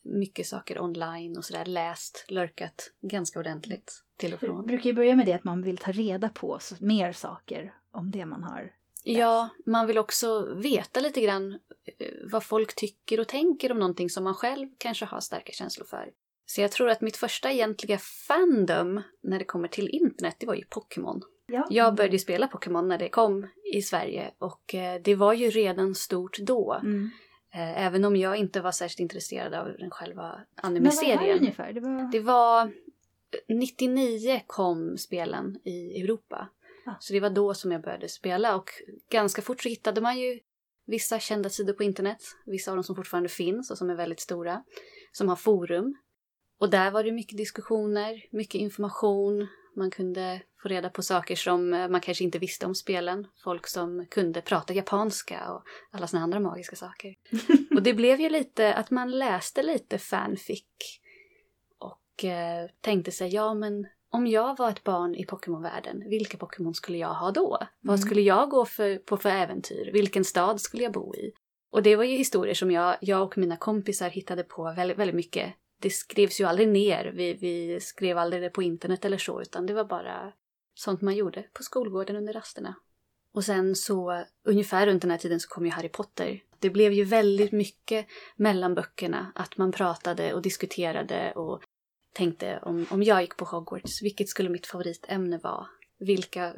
mycket 0.02 0.46
saker 0.46 0.80
online 0.80 1.36
och 1.36 1.44
sådär. 1.44 1.64
Läst, 1.64 2.24
lurkat 2.28 2.92
ganska 3.00 3.38
ordentligt 3.38 4.04
till 4.16 4.32
och 4.32 4.38
det 4.40 4.46
från. 4.46 4.66
brukar 4.66 4.84
ju 4.84 4.94
börja 4.94 5.16
med 5.16 5.26
det 5.26 5.32
att 5.32 5.44
man 5.44 5.62
vill 5.62 5.78
ta 5.78 5.92
reda 5.92 6.28
på 6.28 6.58
mer 6.80 7.12
saker 7.12 7.74
om 7.90 8.10
det 8.10 8.26
man 8.26 8.42
har. 8.42 8.72
Ja, 9.04 9.48
man 9.66 9.86
vill 9.86 9.98
också 9.98 10.54
veta 10.54 11.00
lite 11.00 11.20
grann 11.20 11.52
eh, 11.98 12.08
vad 12.32 12.44
folk 12.44 12.74
tycker 12.74 13.20
och 13.20 13.28
tänker 13.28 13.72
om 13.72 13.78
någonting 13.78 14.10
som 14.10 14.24
man 14.24 14.34
själv 14.34 14.68
kanske 14.78 15.04
har 15.04 15.20
starka 15.20 15.52
känslor 15.52 15.86
för. 15.86 16.10
Så 16.46 16.60
jag 16.60 16.72
tror 16.72 16.90
att 16.90 17.00
mitt 17.00 17.16
första 17.16 17.50
egentliga 17.50 17.98
fandom 17.98 19.02
när 19.22 19.38
det 19.38 19.44
kommer 19.44 19.68
till 19.68 19.88
internet, 19.88 20.36
det 20.38 20.46
var 20.46 20.54
ju 20.54 20.64
Pokémon. 20.64 21.22
Ja. 21.46 21.66
Jag 21.70 21.94
började 21.94 22.14
ju 22.14 22.18
spela 22.18 22.46
Pokémon 22.46 22.88
när 22.88 22.98
det 22.98 23.08
kom 23.08 23.46
i 23.74 23.82
Sverige 23.82 24.30
och 24.38 24.74
eh, 24.74 25.00
det 25.02 25.14
var 25.14 25.32
ju 25.32 25.50
redan 25.50 25.94
stort 25.94 26.38
då. 26.38 26.80
Mm. 26.82 27.10
Eh, 27.54 27.86
Även 27.86 28.04
om 28.04 28.16
jag 28.16 28.36
inte 28.36 28.60
var 28.60 28.72
särskilt 28.72 29.00
intresserad 29.00 29.54
av 29.54 29.66
den 29.78 29.90
själva 29.90 30.22
Men 30.22 30.32
vad 30.62 30.72
var 30.72 30.72
det 30.72 30.78
anime-serien. 30.78 31.38
ungefär? 31.38 31.72
Det 31.72 31.80
var... 31.80 32.12
Det 32.12 32.20
var 32.20 32.72
99 33.48 34.40
kom 34.46 34.98
spelen 34.98 35.58
i 35.64 36.00
Europa. 36.02 36.48
Ah. 36.86 36.94
Så 37.00 37.12
det 37.12 37.20
var 37.20 37.30
då 37.30 37.54
som 37.54 37.72
jag 37.72 37.82
började 37.82 38.08
spela 38.08 38.56
och 38.56 38.70
ganska 39.10 39.42
fort 39.42 39.62
så 39.62 39.68
hittade 39.68 40.00
man 40.00 40.18
ju 40.18 40.40
vissa 40.86 41.18
kända 41.18 41.50
sidor 41.50 41.72
på 41.72 41.82
internet. 41.82 42.22
Vissa 42.46 42.70
av 42.70 42.76
dem 42.76 42.84
som 42.84 42.96
fortfarande 42.96 43.28
finns 43.28 43.70
och 43.70 43.78
som 43.78 43.90
är 43.90 43.94
väldigt 43.94 44.20
stora. 44.20 44.64
Som 45.12 45.28
har 45.28 45.36
forum. 45.36 45.96
Och 46.60 46.70
där 46.70 46.90
var 46.90 47.04
det 47.04 47.12
mycket 47.12 47.36
diskussioner, 47.36 48.22
mycket 48.30 48.54
information. 48.60 49.46
Man 49.78 49.90
kunde 49.90 50.40
få 50.62 50.68
reda 50.68 50.90
på 50.90 51.02
saker 51.02 51.36
som 51.36 51.74
eh, 51.74 51.88
man 51.88 52.00
kanske 52.00 52.24
inte 52.24 52.38
visste 52.38 52.66
om 52.66 52.74
spelen. 52.74 53.26
Folk 53.44 53.66
som 53.66 54.06
kunde 54.10 54.40
prata 54.40 54.72
japanska 54.74 55.52
och 55.52 55.62
alla 55.90 56.06
såna 56.06 56.22
andra 56.22 56.40
magiska 56.40 56.76
saker. 56.76 57.14
och 57.76 57.82
det 57.82 57.94
blev 57.94 58.20
ju 58.20 58.28
lite 58.30 58.74
att 58.74 58.90
man 58.90 59.10
läste 59.10 59.62
lite 59.62 59.98
fanfic 59.98 60.64
och 61.78 62.24
eh, 62.24 62.68
tänkte 62.80 63.12
sig, 63.12 63.34
ja 63.34 63.54
men 63.54 63.86
om 64.10 64.26
jag 64.26 64.56
var 64.58 64.70
ett 64.70 64.84
barn 64.84 65.14
i 65.14 65.24
Pokémon-världen, 65.24 66.08
vilka 66.08 66.36
Pokémon 66.38 66.74
skulle 66.74 66.98
jag 66.98 67.14
ha 67.14 67.30
då? 67.30 67.58
Vad 67.80 67.94
Mm. 67.98 68.06
skulle 68.06 68.20
jag 68.20 68.50
gå 68.50 68.64
för, 68.64 68.96
på 68.96 69.16
för 69.16 69.28
äventyr? 69.28 69.90
Vilken 69.92 70.24
stad 70.24 70.60
skulle 70.60 70.82
jag 70.82 70.92
bo 70.92 71.14
i? 71.14 71.32
Och 71.70 71.82
det 71.82 71.96
var 71.96 72.04
ju 72.04 72.16
historier 72.16 72.54
som 72.54 72.70
jag, 72.70 72.96
jag 73.00 73.22
och 73.22 73.38
mina 73.38 73.56
kompisar 73.56 74.08
hittade 74.10 74.42
på 74.42 74.72
väldigt, 74.76 74.98
väldigt 74.98 75.16
mycket. 75.16 75.54
Det 75.80 75.90
skrevs 75.90 76.40
ju 76.40 76.44
aldrig 76.44 76.68
ner, 76.68 77.12
vi, 77.14 77.34
vi 77.34 77.80
skrev 77.80 78.18
aldrig 78.18 78.42
det 78.42 78.50
på 78.50 78.62
internet 78.62 79.04
eller 79.04 79.18
så, 79.18 79.42
utan 79.42 79.66
det 79.66 79.74
var 79.74 79.84
bara 79.84 80.32
sånt 80.74 81.00
man 81.00 81.16
gjorde 81.16 81.42
på 81.52 81.62
skolgården 81.62 82.16
under 82.16 82.32
rasterna. 82.32 82.74
Och 83.34 83.44
sen 83.44 83.74
så, 83.76 84.24
ungefär 84.44 84.86
runt 84.86 85.02
den 85.02 85.10
här 85.10 85.18
tiden 85.18 85.40
så 85.40 85.48
kom 85.48 85.64
ju 85.66 85.70
Harry 85.72 85.88
Potter. 85.88 86.42
Det 86.58 86.70
blev 86.70 86.92
ju 86.92 87.04
väldigt 87.04 87.52
mycket 87.52 88.06
mellan 88.36 88.74
böckerna, 88.74 89.32
att 89.34 89.56
man 89.56 89.72
pratade 89.72 90.34
och 90.34 90.42
diskuterade 90.42 91.32
och 91.32 91.62
tänkte 92.14 92.58
om, 92.62 92.86
om 92.90 93.02
jag 93.02 93.20
gick 93.20 93.36
på 93.36 93.44
Hogwarts, 93.44 94.02
vilket 94.02 94.28
skulle 94.28 94.48
mitt 94.48 94.66
favoritämne 94.66 95.38
vara? 95.38 95.66
Vilka, 95.98 96.54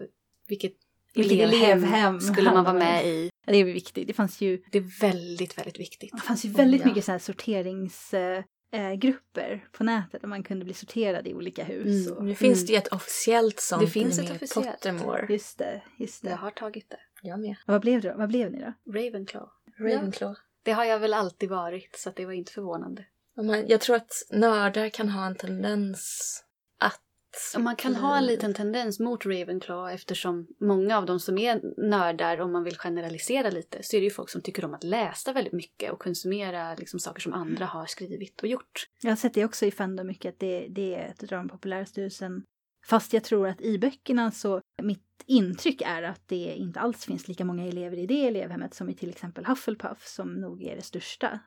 vilket 0.48 0.72
Vilket 1.14 1.32
elevhem, 1.32 1.78
elevhem 1.84 2.20
skulle 2.20 2.50
man 2.52 2.64
vara 2.64 2.74
med 2.78 3.06
i? 3.06 3.30
det 3.46 3.56
är 3.56 3.64
viktigt. 3.64 4.06
Det 4.06 4.12
fanns 4.14 4.40
ju, 4.40 4.62
Det 4.72 4.78
är 4.78 5.00
väldigt, 5.00 5.58
väldigt 5.58 5.78
viktigt. 5.80 6.12
det 6.12 6.20
fanns 6.20 6.44
ju 6.44 6.48
väldigt 6.48 6.80
Ja. 6.80 6.86
mycket 6.86 7.04
så 7.04 7.12
här 7.12 7.18
sorteringsgrupper 7.18 8.44
eh, 8.72 8.92
grupper 8.92 9.68
på 9.72 9.84
nätet 9.84 10.20
där 10.20 10.28
man 10.28 10.42
kunde 10.42 10.64
bli 10.64 10.74
sorterad 10.74 11.28
i 11.28 11.34
olika 11.34 11.64
hus. 11.64 12.06
Mm. 12.06 12.18
Och, 12.18 12.24
Nu 12.24 12.34
finns 12.34 12.66
det 12.66 12.72
ju 12.72 12.78
ett 12.78 12.88
officiellt 12.88 13.60
sånt 13.60 13.82
Det 13.82 13.88
finns 13.90 14.18
ett 14.18 14.30
officiellt. 14.30 14.66
Pottermore. 14.66 15.26
Just 15.28 15.58
det, 15.58 15.82
just 15.96 16.22
det. 16.22 16.30
Jag 16.30 16.36
har 16.36 16.50
tagit 16.50 16.90
det. 16.90 17.00
Jag 17.22 17.40
med. 17.40 17.56
Och 17.66 17.72
vad 17.72 17.80
blev 17.80 18.00
det? 18.00 18.14
Vad 18.14 18.28
blev 18.28 18.52
ni 18.52 18.58
då? 18.60 18.92
Ravenclaw. 18.92 19.50
Ravenclaw. 19.78 20.40
Det 20.62 20.72
har 20.72 20.84
jag 20.84 20.98
väl 20.98 21.14
alltid 21.14 21.48
varit, 21.48 21.96
så 21.98 22.08
att 22.08 22.16
det 22.16 22.26
var 22.26 22.32
inte 22.32 22.52
förvånande. 22.52 23.04
Jag 23.66 23.80
tror 23.80 23.96
att 23.96 24.12
nördar 24.30 24.88
kan 24.88 25.08
ha 25.08 25.26
en 25.26 25.36
tendens. 25.36 26.44
Och 27.54 27.60
man 27.60 27.76
kan 27.76 27.94
ha 27.94 28.18
en 28.18 28.26
liten 28.26 28.54
tendens 28.54 29.00
mot 29.00 29.26
Ravenclaw 29.26 29.94
eftersom 29.94 30.46
många 30.60 30.98
av 30.98 31.06
de 31.06 31.20
som 31.20 31.38
är 31.38 31.60
nördar, 31.88 32.40
om 32.40 32.52
man 32.52 32.64
vill 32.64 32.78
generalisera 32.78 33.50
lite, 33.50 33.82
så 33.82 33.96
är 33.96 34.00
det 34.00 34.04
ju 34.04 34.10
folk 34.10 34.30
som 34.30 34.42
tycker 34.42 34.64
om 34.64 34.74
att 34.74 34.84
läsa 34.84 35.32
väldigt 35.32 35.52
mycket 35.52 35.92
och 35.92 35.98
konsumera 35.98 36.74
liksom, 36.74 37.00
saker 37.00 37.20
som 37.20 37.32
andra 37.32 37.66
har 37.66 37.86
skrivit 37.86 38.42
och 38.42 38.48
gjort. 38.48 38.86
Jag 39.02 39.10
har 39.10 39.16
sett 39.16 39.34
det 39.34 39.44
också 39.44 39.66
i 39.66 39.70
Fandom 39.70 40.06
mycket 40.06 40.34
att 40.34 40.40
det, 40.40 40.66
det 40.70 40.94
är 40.94 41.08
ett 41.08 41.22
av 41.22 41.28
de 41.28 41.48
populäraste 41.48 42.00
husen. 42.00 42.42
Fast 42.86 43.12
jag 43.12 43.24
tror 43.24 43.48
att 43.48 43.60
i 43.60 43.78
böckerna 43.78 44.30
så 44.30 44.60
Mitt 44.82 45.24
intryck 45.26 45.82
är 45.82 46.02
att 46.02 46.28
det 46.28 46.54
inte 46.56 46.80
alls 46.80 47.04
finns 47.04 47.28
lika 47.28 47.44
många 47.44 47.66
elever 47.66 47.96
i 47.96 48.06
det 48.06 48.26
elevhemmet 48.26 48.74
som 48.74 48.88
i 48.88 48.94
till 48.94 49.10
exempel 49.10 49.44
Hufflepuff 49.44 50.06
som 50.06 50.34
nog 50.34 50.62
är 50.62 50.76
det 50.76 50.82
största. 50.82 51.40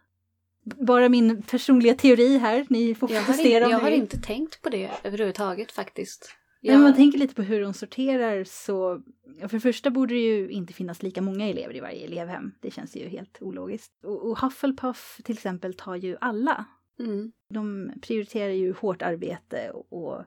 Bara 0.64 1.09
min 1.09 1.41
personliga 1.41 1.95
teori 1.95 2.38
här, 2.38 2.66
ni 2.70 2.95
får 2.95 3.11
Jag 3.11 3.20
har, 3.20 3.26
protestera 3.26 3.66
in, 3.66 3.72
jag 3.72 3.80
om 3.80 3.84
har 3.84 3.91
inte 3.91 4.18
tänkt 4.18 4.61
på 4.61 4.70
det 4.70 4.91
överhuvudtaget 5.03 5.72
faktiskt. 5.72 6.36
När 6.61 6.78
man 6.78 6.95
tänker 6.95 7.20
lite 7.20 7.36
på 7.36 7.41
hur 7.41 7.61
de 7.61 7.74
sorterar 7.74 8.43
så, 8.43 9.01
för 9.39 9.49
det 9.49 9.59
första 9.59 9.89
borde 9.89 10.14
det 10.14 10.20
ju 10.20 10.49
inte 10.49 10.74
finnas 10.74 11.03
lika 11.03 11.22
många 11.22 11.49
elever 11.49 11.76
i 11.76 11.80
varje 11.80 12.05
elevhem. 12.05 12.51
Det 12.61 12.72
känns 12.72 12.95
ju 12.95 13.07
helt 13.07 13.41
ologiskt. 13.41 13.91
Och, 14.03 14.30
och 14.30 14.39
Hufflepuff 14.39 15.20
till 15.24 15.36
exempel 15.36 15.74
tar 15.74 15.95
ju 15.95 16.18
alla. 16.22 16.66
Mm. 16.99 17.32
De 17.49 17.91
prioriterar 18.01 18.53
ju 18.53 18.74
hårt 18.74 19.01
arbete 19.01 19.72
och, 19.72 19.93
och 19.93 20.24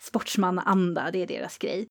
sportsmannaanda, 0.00 1.10
det 1.10 1.22
är 1.22 1.26
deras 1.26 1.58
grej. 1.58 1.86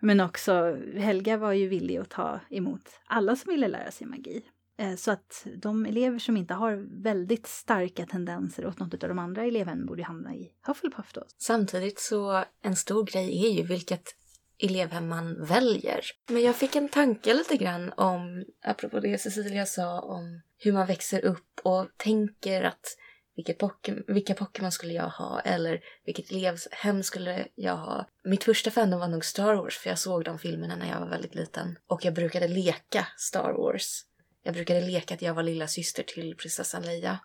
Men 0.00 0.20
också, 0.20 0.78
Helga 0.96 1.36
var 1.36 1.52
ju 1.52 1.68
villig 1.68 1.96
att 1.96 2.10
ta 2.10 2.40
emot 2.50 3.00
alla 3.04 3.36
som 3.36 3.50
ville 3.52 3.68
lära 3.68 3.90
sig 3.90 4.06
magi. 4.06 4.42
Eh, 4.78 4.94
så 4.96 5.10
att 5.10 5.46
de 5.56 5.86
elever 5.86 6.18
som 6.18 6.36
inte 6.36 6.54
har 6.54 7.02
väldigt 7.02 7.46
starka 7.46 8.06
tendenser 8.06 8.66
åt 8.66 8.78
något 8.78 9.02
av 9.02 9.08
de 9.08 9.18
andra 9.18 9.44
elevhemmen 9.44 9.86
borde 9.86 10.02
hamna 10.02 10.34
i 10.34 10.52
Hufflepuff 10.66 11.12
då. 11.12 11.24
Samtidigt 11.38 12.00
så 12.00 12.44
en 12.62 12.76
stor 12.76 13.04
grej 13.04 13.46
är 13.46 13.50
ju 13.50 13.62
vilket 13.62 14.14
elevhem 14.62 15.08
man 15.08 15.44
väljer. 15.44 16.00
Men 16.28 16.42
jag 16.42 16.56
fick 16.56 16.76
en 16.76 16.88
tanke 16.88 17.34
lite 17.34 17.56
grann 17.56 17.92
om, 17.96 18.44
apropå 18.64 19.00
det 19.00 19.18
Cecilia 19.18 19.66
sa 19.66 20.00
om 20.00 20.40
hur 20.58 20.72
man 20.72 20.86
växer 20.86 21.24
upp 21.24 21.60
och 21.62 21.88
tänker 21.96 22.62
att 22.62 22.96
vilket 23.36 23.58
vilka 24.06 24.34
Pokémon 24.34 24.72
skulle 24.72 24.92
jag 24.92 25.08
ha 25.08 25.40
eller 25.40 25.80
vilket 26.04 26.30
elevhem 26.30 27.02
skulle 27.02 27.46
jag 27.54 27.76
ha. 27.76 28.06
Mitt 28.24 28.44
första 28.44 28.70
fandom 28.70 29.00
var 29.00 29.08
nog 29.08 29.24
Star 29.24 29.54
Wars 29.54 29.78
för 29.78 29.90
jag 29.90 29.98
såg 29.98 30.24
de 30.24 30.38
filmerna 30.38 30.76
när 30.76 30.90
jag 30.90 31.00
var 31.00 31.08
väldigt 31.08 31.34
liten. 31.34 31.78
Och 31.86 32.04
jag 32.04 32.14
brukade 32.14 32.48
leka 32.48 33.06
Star 33.16 33.52
Wars. 33.52 34.04
Jag 34.46 34.54
brukade 34.54 34.80
leka 34.80 35.14
att 35.14 35.22
jag 35.22 35.34
var 35.34 35.42
lilla 35.42 35.66
syster 35.66 36.02
till 36.02 36.36
prinsessan 36.36 36.82
Leia. 36.82 37.18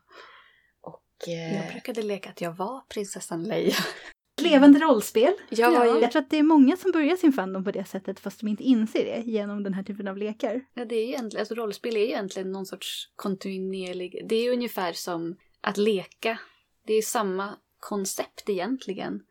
Och... 0.82 1.28
Eh, 1.28 1.56
Jag 1.56 1.72
brukade 1.72 2.02
leka 2.02 2.30
att 2.30 2.42
jag 2.42 2.52
var 2.56 2.82
prinsessan 2.90 3.44
Leia. 3.44 3.76
Levande 4.42 4.80
rollspel. 4.80 5.34
var 5.72 5.86
ju 5.86 6.02
Jag 6.02 6.12
tror 6.12 6.22
att 6.22 6.30
det 6.30 6.38
är 6.38 6.44
många 6.44 6.78
som 6.78 6.92
börjar 6.92 7.16
sin 7.16 7.34
fandom 7.34 7.64
på 7.64 7.72
det 7.72 7.86
sättet 7.86 8.20
fast 8.20 8.40
de 8.40 8.48
inte 8.48 8.64
inser 8.64 9.06
det 9.06 9.32
genom 9.32 9.64
den 9.64 9.74
här 9.74 9.84
typen 9.84 10.08
av 10.08 10.18
lekar. 10.18 10.62
Ja, 10.74 10.86
det 10.86 10.96
är 10.96 11.06
ju 11.06 11.08
egentligen, 11.08 11.42
alltså 11.42 11.56
rollspel 11.56 11.96
är 11.96 12.00
ju 12.00 12.06
egentligen 12.06 12.52
någon 12.52 12.66
sorts 12.66 13.12
kontinuerlig... 13.16 14.26
Det 14.30 14.36
är 14.36 14.44
ju 14.44 14.52
ungefär 14.52 14.94
som 14.94 15.36
att 15.62 15.78
leka. 15.78 16.40
Det 16.86 16.94
är 16.94 17.02
samma 17.02 17.58
koncept 17.80 18.50
egentligen. 18.50 19.22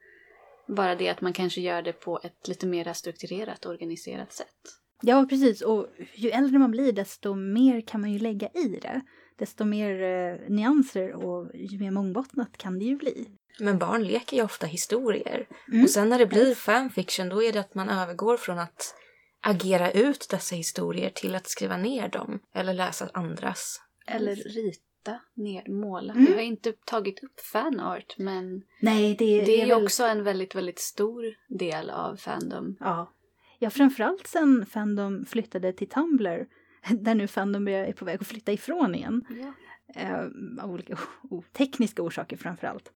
Bara 0.66 0.94
det 0.94 1.08
att 1.08 1.20
man 1.20 1.32
kanske 1.32 1.60
gör 1.60 1.82
det 1.82 1.92
på 1.92 2.20
ett 2.22 2.48
lite 2.48 2.66
mer 2.66 2.92
strukturerat 2.92 3.64
och 3.64 3.70
organiserat 3.70 4.32
sätt. 4.32 4.78
Ja, 5.00 5.26
precis. 5.30 5.60
Och 5.62 5.86
ju 6.14 6.30
äldre 6.30 6.58
man 6.58 6.70
blir 6.70 6.92
desto 6.92 7.34
mer 7.34 7.80
kan 7.80 8.00
man 8.00 8.12
ju 8.12 8.18
lägga 8.18 8.48
i 8.48 8.78
det. 8.82 9.00
Desto 9.36 9.64
mer 9.64 10.02
eh, 10.02 10.48
nyanser 10.48 11.12
och 11.12 11.50
ju 11.54 11.78
mer 11.78 11.90
mångbottnat 11.90 12.58
kan 12.58 12.78
det 12.78 12.84
ju 12.84 12.96
bli. 12.96 13.28
Men 13.60 13.78
barn 13.78 14.04
leker 14.04 14.36
ju 14.36 14.42
ofta 14.42 14.66
historier. 14.66 15.46
Mm. 15.68 15.82
Och 15.84 15.90
sen 15.90 16.08
när 16.08 16.18
det 16.18 16.26
blir 16.26 16.54
fanfiction 16.54 17.28
då 17.28 17.42
är 17.42 17.52
det 17.52 17.60
att 17.60 17.74
man 17.74 17.88
övergår 17.88 18.36
från 18.36 18.58
att 18.58 18.94
agera 19.40 19.90
ut 19.90 20.26
dessa 20.30 20.56
historier 20.56 21.10
till 21.10 21.34
att 21.34 21.48
skriva 21.48 21.76
ner 21.76 22.08
dem 22.08 22.40
eller 22.54 22.74
läsa 22.74 23.08
andras. 23.12 23.80
Eller 24.06 24.34
rita 24.34 25.20
ner, 25.34 25.68
måla. 25.70 26.12
Mm. 26.12 26.26
Jag 26.26 26.34
har 26.34 26.42
inte 26.42 26.72
tagit 26.72 27.22
upp 27.22 27.40
fanart 27.40 28.14
men 28.18 28.62
Nej, 28.80 29.16
det, 29.18 29.24
det 29.44 29.60
är 29.60 29.66
ju 29.66 29.74
väl- 29.74 29.84
också 29.84 30.04
en 30.04 30.24
väldigt, 30.24 30.54
väldigt 30.54 30.78
stor 30.78 31.24
del 31.48 31.90
av 31.90 32.16
fandom. 32.16 32.76
Ja. 32.80 33.12
Ja, 33.58 33.70
framförallt 33.70 34.26
sen 34.26 34.66
Fandom 34.66 35.24
flyttade 35.24 35.72
till 35.72 35.88
Tumblr, 35.88 36.46
där 36.90 37.14
nu 37.14 37.26
Fandom 37.26 37.68
är 37.68 37.92
på 37.92 38.04
väg 38.04 38.20
att 38.20 38.26
flytta 38.26 38.52
ifrån 38.52 38.94
igen. 38.94 39.24
Ja. 39.30 39.52
Eh, 39.94 40.20
av 40.64 40.70
olika 40.70 40.98
o- 41.30 41.44
tekniska 41.52 42.02
orsaker 42.02 42.36
framförallt. 42.36 42.92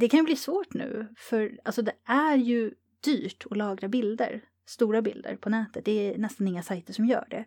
Det 0.00 0.08
kan 0.08 0.24
bli 0.24 0.36
svårt 0.36 0.74
nu, 0.74 1.06
för 1.16 1.58
alltså 1.64 1.82
det 1.82 1.94
är 2.04 2.36
ju 2.36 2.74
dyrt 3.00 3.46
att 3.50 3.56
lagra 3.56 3.88
bilder, 3.88 4.40
stora 4.66 5.02
bilder 5.02 5.36
på 5.36 5.50
nätet. 5.50 5.84
Det 5.84 5.92
är 6.14 6.18
nästan 6.18 6.48
inga 6.48 6.62
sajter 6.62 6.92
som 6.92 7.06
gör 7.06 7.26
det. 7.30 7.44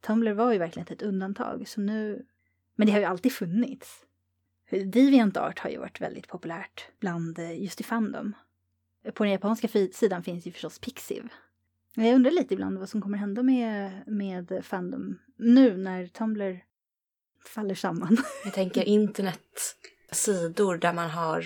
Tumblr 0.00 0.32
var 0.32 0.52
ju 0.52 0.58
verkligen 0.58 0.86
ett 0.92 1.02
undantag, 1.02 1.68
så 1.68 1.80
nu... 1.80 2.26
Men 2.76 2.86
det 2.86 2.92
har 2.92 2.98
ju 3.00 3.04
alltid 3.04 3.32
funnits. 3.32 4.04
DeviantArt 4.70 5.58
har 5.58 5.70
ju 5.70 5.78
varit 5.78 6.00
väldigt 6.00 6.28
populärt 6.28 6.88
bland 7.00 7.38
eh, 7.38 7.62
just 7.62 7.80
i 7.80 7.84
Fandom. 7.84 8.32
På 9.14 9.24
den 9.24 9.32
japanska 9.32 9.68
sidan 9.92 10.22
finns 10.22 10.46
ju 10.46 10.52
förstås 10.52 10.78
Pixiv. 10.78 11.28
Men 11.94 12.06
Jag 12.06 12.14
undrar 12.14 12.30
lite 12.30 12.54
ibland 12.54 12.78
vad 12.78 12.88
som 12.88 13.02
kommer 13.02 13.18
hända 13.18 13.42
med, 13.42 14.02
med 14.06 14.60
Fandom 14.64 15.18
nu 15.36 15.76
när 15.76 16.06
Tumblr 16.06 16.64
faller 17.54 17.74
samman. 17.74 18.16
Jag 18.44 18.54
tänker 18.54 18.84
internetsidor 18.84 20.76
där 20.76 20.92
man 20.92 21.10
har 21.10 21.44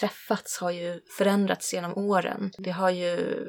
träffats 0.00 0.58
har 0.60 0.70
ju 0.70 1.00
förändrats 1.18 1.74
genom 1.74 1.94
åren. 1.98 2.50
Det 2.58 2.70
har 2.70 2.90
ju 2.90 3.48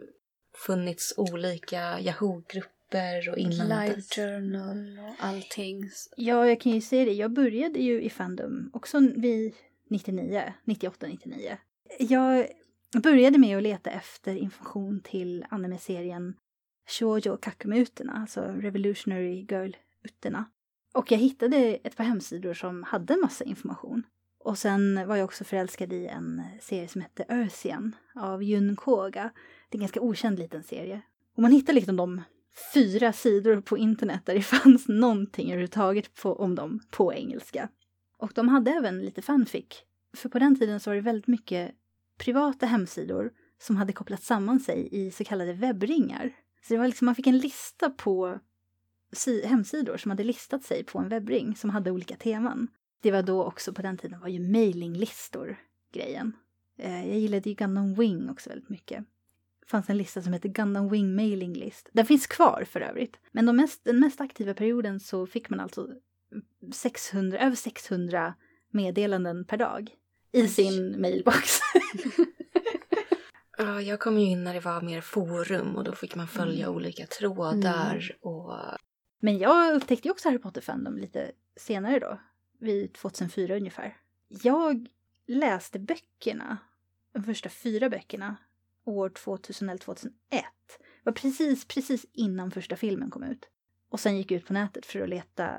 funnits 0.66 1.14
olika 1.18 2.00
Yahoo-grupper 2.00 3.30
och 3.30 3.38
innan 3.38 3.68
Live 3.68 3.96
dess. 3.96 4.10
journal 4.16 5.00
och 5.00 5.16
allting. 5.26 5.90
Ja, 6.18 6.48
jag 6.48 6.62
kan 6.62 6.72
ju 6.72 6.82
säga 6.82 7.06
det. 7.06 7.14
Jag 7.14 7.32
började 7.32 7.80
ju 7.80 8.02
i 8.02 8.10
Fandom 8.10 8.70
också 8.74 9.00
vid 9.00 9.54
99, 9.90 10.54
98, 10.64 11.08
99. 11.08 11.58
Jag 12.00 12.48
jag 12.94 13.02
började 13.02 13.38
med 13.38 13.58
att 13.58 13.64
leta 13.64 13.90
efter 13.90 14.36
information 14.36 15.02
till 15.04 15.46
anime-serien 15.50 16.34
Shoujo 16.90 17.38
Kakumuterna, 17.38 18.14
alltså 18.14 18.42
Revolutionary 18.42 19.46
Girl-utterna. 19.50 20.46
Och 20.94 21.12
jag 21.12 21.18
hittade 21.18 21.58
ett 21.58 21.96
par 21.96 22.04
hemsidor 22.04 22.54
som 22.54 22.84
hade 22.84 23.18
massa 23.18 23.44
information. 23.44 24.04
Och 24.40 24.58
sen 24.58 25.08
var 25.08 25.16
jag 25.16 25.26
också 25.26 25.44
förälskad 25.44 25.94
i 25.94 26.08
en 26.08 26.44
serie 26.62 26.88
som 26.88 27.02
hette 27.02 27.26
Earthian 27.30 27.96
av 28.16 28.44
Jun 28.44 28.76
Koga. 28.76 29.32
Det 29.70 29.76
är 29.76 29.78
en 29.78 29.80
ganska 29.80 30.02
okänd 30.02 30.40
liten 30.40 30.64
serie. 30.64 31.02
Och 31.36 31.42
man 31.42 31.52
hittar 31.52 31.74
liksom 31.74 31.96
de 31.96 32.22
fyra 32.74 33.14
sidor 33.14 33.62
på 33.62 33.78
internet 33.78 34.26
där 34.26 34.34
det 34.34 34.42
fanns 34.64 34.88
någonting 34.88 35.48
överhuvudtaget 35.48 36.14
på, 36.14 36.34
om 36.34 36.56
dem 36.56 36.80
på 36.92 37.14
engelska. 37.14 37.70
Och 38.18 38.32
de 38.36 38.48
hade 38.48 38.72
även 38.72 39.00
lite 39.00 39.22
fanfic. 39.22 39.84
För 40.18 40.30
på 40.30 40.40
den 40.40 40.60
tiden 40.60 40.80
så 40.80 40.90
var 40.90 40.96
det 40.96 41.02
väldigt 41.02 41.28
mycket 41.28 41.72
privata 42.18 42.66
hemsidor 42.66 43.32
som 43.60 43.76
hade 43.76 43.94
kopplat 43.94 44.24
samman 44.24 44.60
sig 44.60 44.90
i 44.92 45.12
så 45.12 45.24
kallade 45.24 45.54
webbringar. 45.54 46.34
Så 46.68 46.74
det 46.74 46.78
var 46.78 46.88
liksom, 46.88 47.06
man 47.06 47.16
fick 47.16 47.28
en 47.28 47.38
lista 47.38 47.90
på 47.90 48.40
hemsidor 49.44 49.98
som 49.98 50.12
hade 50.12 50.24
listat 50.24 50.64
sig 50.64 50.84
på 50.84 51.00
en 51.00 51.10
webbring 51.10 51.56
som 51.56 51.70
hade 51.70 51.92
olika 51.92 52.16
teman. 52.16 52.68
Det 53.02 53.12
var 53.12 53.22
då 53.24 53.44
också, 53.44 53.74
på 53.74 53.82
den 53.82 53.98
tiden 53.98 54.20
var 54.20 54.28
ju 54.28 54.40
mailinglistor 54.52 55.58
grejen. 55.94 56.36
Eh, 56.78 57.08
jag 57.08 57.20
gillade 57.20 57.50
ju 57.50 57.56
Gundam 57.56 57.94
Wing 57.94 58.30
också 58.30 58.50
väldigt 58.50 58.70
mycket. 58.70 59.06
Det 59.60 59.68
fanns 59.70 59.90
en 59.90 59.98
lista 59.98 60.22
som 60.22 60.34
hette 60.34 60.48
Gundam 60.48 60.90
Wing 60.90 61.16
Mailing 61.16 61.54
List. 61.54 61.90
Den 61.94 62.06
finns 62.06 62.28
kvar 62.28 62.64
för 62.70 62.82
övrigt. 62.82 63.20
Men 63.32 63.46
de 63.46 63.56
mest, 63.56 63.84
den 63.84 64.00
mest 64.00 64.22
aktiva 64.22 64.54
perioden 64.54 65.00
så 65.00 65.28
fick 65.28 65.50
man 65.50 65.60
alltså 65.60 65.90
600, 66.74 67.40
över 67.40 67.56
600 67.56 68.34
meddelanden 68.72 69.46
per 69.46 69.58
dag 69.58 69.96
i 70.38 70.48
sin 70.48 71.02
mailbox. 71.02 71.60
Ja, 73.60 73.82
jag 73.82 74.00
kom 74.00 74.20
ju 74.20 74.26
in 74.26 74.44
när 74.44 74.54
det 74.54 74.60
var 74.60 74.82
mer 74.82 75.02
forum 75.02 75.76
och 75.76 75.84
då 75.84 75.92
fick 75.92 76.16
man 76.16 76.28
följa 76.28 76.70
olika 76.70 77.06
trådar 77.06 78.18
och 78.22 78.54
Men 79.20 79.38
jag 79.38 79.76
upptäckte 79.76 80.08
ju 80.08 80.12
också 80.12 80.30
Harry 80.30 80.40
Potter-fandom 80.40 80.98
lite 80.98 81.32
senare 81.56 82.00
då, 82.00 82.20
vid 82.60 82.94
2004 82.94 83.56
ungefär. 83.56 83.98
Jag 84.28 84.88
läste 85.28 85.80
böckerna, 85.80 86.58
de 87.14 87.24
första 87.24 87.50
fyra 87.50 87.90
böckerna, 87.90 88.36
år 88.86 89.10
2000 89.10 89.70
eller 89.70 89.80
2001. 89.80 90.14
Det 90.30 90.44
var 91.04 91.14
precis, 91.14 91.68
precis 91.68 92.06
innan 92.14 92.52
första 92.52 92.76
filmen 92.76 93.12
kom 93.12 93.24
ut. 93.24 93.50
Och 93.90 94.00
sen 94.00 94.18
gick 94.18 94.32
jag 94.32 94.38
ut 94.38 94.48
på 94.48 94.54
nätet 94.54 94.86
för 94.86 95.02
att 95.02 95.10
leta. 95.10 95.54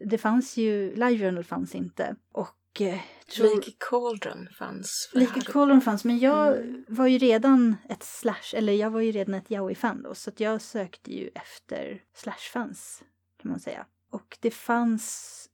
Det 0.00 0.18
fanns 0.18 0.56
ju, 0.56 0.94
Live 0.94 1.18
Journal 1.18 1.44
fanns 1.44 1.74
inte. 1.74 2.16
Och 2.32 2.48
eh, 2.48 2.61
tror... 3.36 3.54
Lake 3.56 3.72
Cauldron 3.78 4.48
fanns. 4.58 5.10
Harry 5.14 5.40
Cauldron 5.40 5.80
fanns, 5.80 6.04
men 6.04 6.18
jag 6.18 6.58
var 6.88 7.06
ju 7.06 7.18
redan 7.18 7.76
ett 7.88 8.02
slash, 8.02 8.54
eller 8.54 8.72
jag 8.72 8.90
var 8.90 9.00
ju 9.00 9.12
redan 9.12 9.34
ett 9.34 9.50
yaoi-fan 9.50 10.02
då, 10.02 10.14
så 10.14 10.30
att 10.30 10.40
jag 10.40 10.62
sökte 10.62 11.14
ju 11.14 11.30
efter 11.34 12.02
slash-fans, 12.14 13.02
kan 13.42 13.50
man 13.50 13.60
säga. 13.60 13.86
Och 14.10 14.38
det 14.40 14.50
fanns, 14.50 15.48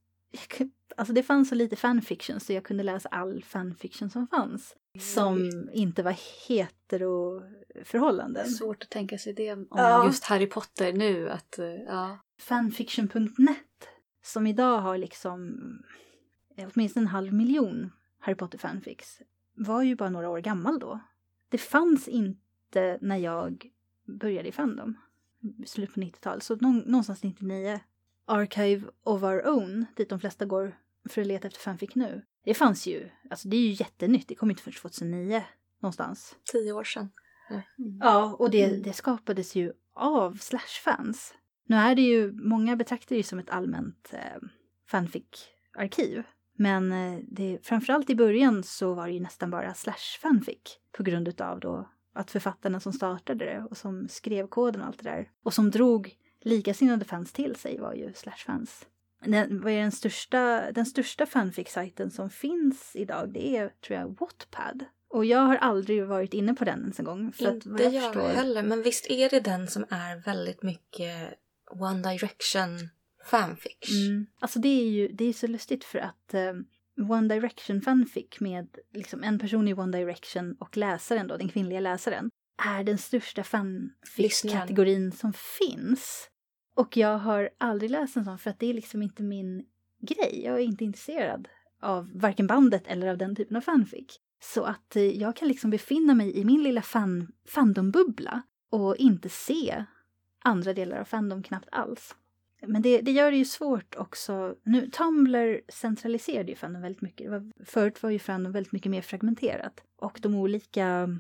alltså 0.97 1.15
det 1.15 1.23
fanns 1.23 1.49
så 1.49 1.55
lite 1.55 1.77
fanfiction 1.77 2.41
så 2.41 2.53
jag 2.53 2.65
kunde 2.65 2.83
läsa 2.83 3.09
all 3.09 3.45
fanfiction 3.45 4.11
som 4.11 4.27
fanns. 4.27 4.75
Som 5.01 5.51
inte 5.73 6.03
var 6.03 6.17
heteroförhållanden. 6.49 8.47
Svårt 8.49 8.83
att 8.83 8.91
tänka 8.91 9.19
sig 9.19 9.33
det 9.33 9.53
om 9.53 9.69
Ja. 9.71 10.07
just 10.07 10.25
Harry 10.25 10.47
Potter 10.47 10.93
nu. 10.93 11.31
Att, 11.31 11.59
eh, 11.59 11.67
ja. 11.67 12.19
Fanfiction.net, 12.41 13.89
som 14.25 14.47
idag 14.47 14.79
har 14.79 14.99
liksom 14.99 15.59
åtminstone 16.67 17.05
en 17.05 17.09
halv 17.09 17.33
miljon 17.33 17.91
Harry 18.19 18.35
Potter 18.35 18.59
fanfics, 18.59 19.21
var 19.55 19.83
ju 19.83 19.97
bara 19.97 20.11
några 20.11 20.29
år 20.29 20.39
gammal 20.39 20.79
då. 20.79 21.01
Det 21.49 21.59
fanns 21.59 22.09
inte 22.09 22.99
när 23.01 23.17
jag 23.17 23.71
började 24.07 24.49
i 24.49 24.53
Fandom. 24.53 24.97
Slut 25.67 25.95
på 25.95 26.01
90-talet, 26.01 26.43
så 26.43 26.57
någon, 26.57 26.79
någonstans 26.79 27.23
99. 27.23 27.81
Archive 28.27 28.87
of 29.03 29.23
Our 29.23 29.49
Own, 29.49 29.87
dit 29.97 30.09
de 30.09 30.21
flesta 30.21 30.45
går 30.47 30.77
för 31.09 31.21
att 31.21 31.27
leta 31.27 31.47
efter 31.49 31.61
fanfic 31.61 31.95
nu. 31.95 32.23
Det 32.45 32.55
fanns 32.55 32.87
ju, 32.87 33.11
alltså 33.31 33.49
det 33.49 33.57
är 33.57 33.61
ju 33.61 33.73
jättenytt, 33.73 34.29
det 34.29 34.35
kom 34.35 34.51
inte 34.51 34.63
förrän 34.63 34.75
2009 34.75 35.45
någonstans. 35.81 36.37
Tio 36.53 36.73
år 36.73 36.85
sedan. 36.85 37.11
Ja, 38.01 38.37
och 38.39 38.51
det, 38.51 38.65
Mm. 38.65 38.83
det 38.83 38.93
skapades 38.93 39.55
ju 39.55 39.73
av 39.95 40.35
Slash-fans. 40.37 41.35
Nu 41.67 41.77
är 41.77 41.95
det 41.95 42.03
ju, 42.03 42.33
många 42.33 42.77
betraktar 42.77 43.09
det 43.09 43.17
ju 43.17 43.23
som 43.23 43.39
ett 43.39 43.51
allmänt 43.51 44.11
eh, 44.13 44.49
fanfic-arkiv. 44.91 46.23
Men 46.61 46.93
eh, 46.93 47.21
det, 47.29 47.59
framförallt 47.63 48.11
i 48.11 48.15
början 48.15 48.63
så 48.63 48.95
var 48.95 49.07
det 49.07 49.13
ju 49.13 49.21
nästan 49.21 49.51
bara 49.51 49.73
Slash-fanfic 49.73 50.79
på 50.97 51.03
grund 51.03 51.29
utav 51.29 51.61
då 51.61 51.89
att 52.15 52.31
författarna 52.31 52.81
som 52.81 52.93
startade 52.93 53.45
det 53.45 53.67
och 53.71 53.77
som 53.77 54.09
skrev 54.09 54.47
koden 54.47 54.81
och 54.81 54.87
allt 54.87 55.03
det 55.03 55.11
där 55.11 55.29
och 55.45 55.55
som 55.55 55.71
drog 55.71 56.15
likasinnade 56.41 57.05
fans 57.05 57.33
till 57.33 57.57
sig 57.57 57.79
var 57.79 57.95
ju 57.95 58.13
Slash-fans. 58.15 58.87
Den, 59.25 59.61
vad 59.61 59.73
är 59.73 59.81
den 59.81 59.93
största, 59.93 60.73
den 60.73 60.87
största 60.87 61.27
fanfic-sajten 61.27 62.11
som 62.11 62.31
finns 62.31 62.97
idag? 62.97 63.33
Det 63.33 63.57
är, 63.57 63.69
tror 63.87 63.99
jag, 63.99 64.17
Wattpad. 64.21 64.85
Och 65.11 65.25
jag 65.25 65.39
har 65.39 65.57
aldrig 65.57 66.07
varit 66.07 66.35
inne 66.35 66.55
på 66.55 66.65
den 66.65 66.81
ens 66.81 66.99
en 66.99 67.05
gång. 67.05 67.33
För 67.33 67.47
att, 67.47 67.67
Inte 67.67 67.83
jag 67.83 67.95
jag 67.95 68.15
förstår, 68.15 68.29
heller, 68.29 68.63
men 68.63 68.83
visst 68.83 69.11
är 69.11 69.31
det 69.31 69.41
den 69.41 69.69
som 69.69 69.85
är 69.89 70.17
väldigt 70.17 70.63
mycket 70.63 71.35
One 71.71 72.11
Direction 72.11 72.89
fanfiction? 73.29 74.07
Mm. 74.07 74.27
Alltså 74.41 74.59
det 74.59 74.69
är 74.69 74.91
ju 74.91 75.09
det 75.09 75.25
är 75.25 75.33
så 75.33 75.47
lustigt 75.47 75.85
för 75.85 75.99
att 75.99 76.35
eh, 76.35 76.53
One 77.11 77.35
Direction 77.35 77.81
fanfic 77.81 78.41
med 78.41 78.79
liksom 78.95 79.25
en 79.25 79.39
person 79.39 79.69
i 79.69 79.75
One 79.75 79.99
Direction 79.99 80.57
och 80.59 80.77
läsaren 80.77 81.27
då, 81.27 81.37
den 81.37 81.49
kvinnliga 81.49 81.81
läsaren, 81.81 82.31
är 82.67 82.85
den 82.85 82.99
största 82.99 83.43
fanfic-kategorin 83.43 85.13
som 85.13 85.33
finns. 85.33 86.31
Och 86.75 86.97
jag 86.97 87.19
har 87.19 87.51
aldrig 87.59 87.91
läst 87.91 88.17
en 88.17 88.25
sån 88.25 88.39
för 88.39 88.51
att 88.51 88.59
det 88.59 88.67
är 88.67 88.75
liksom 88.75 89.03
inte 89.03 89.23
min 89.23 89.65
grej. 90.01 90.43
Jag 90.45 90.55
är 90.55 90.65
inte 90.65 90.85
intresserad 90.85 91.49
av 91.81 92.11
varken 92.15 92.47
bandet 92.47 92.87
eller 92.87 93.09
av 93.09 93.19
den 93.19 93.37
typen 93.37 93.57
av 93.57 93.61
fanfic. 93.61 94.21
Så 94.41 94.63
att 94.63 94.97
eh, 94.97 95.03
jag 95.03 95.37
kan 95.37 95.49
liksom 95.49 95.71
befinna 95.71 96.15
mig 96.15 96.37
i 96.37 96.45
min 96.45 96.63
lilla 96.63 96.83
fan, 96.83 97.33
fandombubbla 97.47 98.43
och 98.71 98.97
inte 98.97 99.29
se 99.29 99.85
andra 100.39 100.73
delar 100.73 100.97
av 100.97 101.05
fandom 101.05 101.43
knappt 101.43 101.69
alls. 101.73 102.15
Men 102.67 102.83
det, 102.83 103.01
det 103.01 103.13
gör 103.13 103.31
det 103.31 103.37
ju 103.37 103.45
svårt 103.45 103.95
också. 103.97 104.55
Nu, 104.63 104.91
Tumblr 104.91 105.61
centraliserade 105.69 106.51
ju 106.51 106.57
fandom 106.57 106.83
väldigt 106.83 107.03
mycket. 107.03 107.27
Det 107.27 107.31
var, 107.31 107.53
förut 107.65 108.03
var 108.03 108.11
ju 108.11 108.19
fandom 108.19 108.53
väldigt 108.53 108.73
mycket 108.73 108.91
mer 108.91 109.03
fragmenterat. 109.03 109.83
Och 109.97 110.19
de 110.23 110.35
olika, 110.35 111.19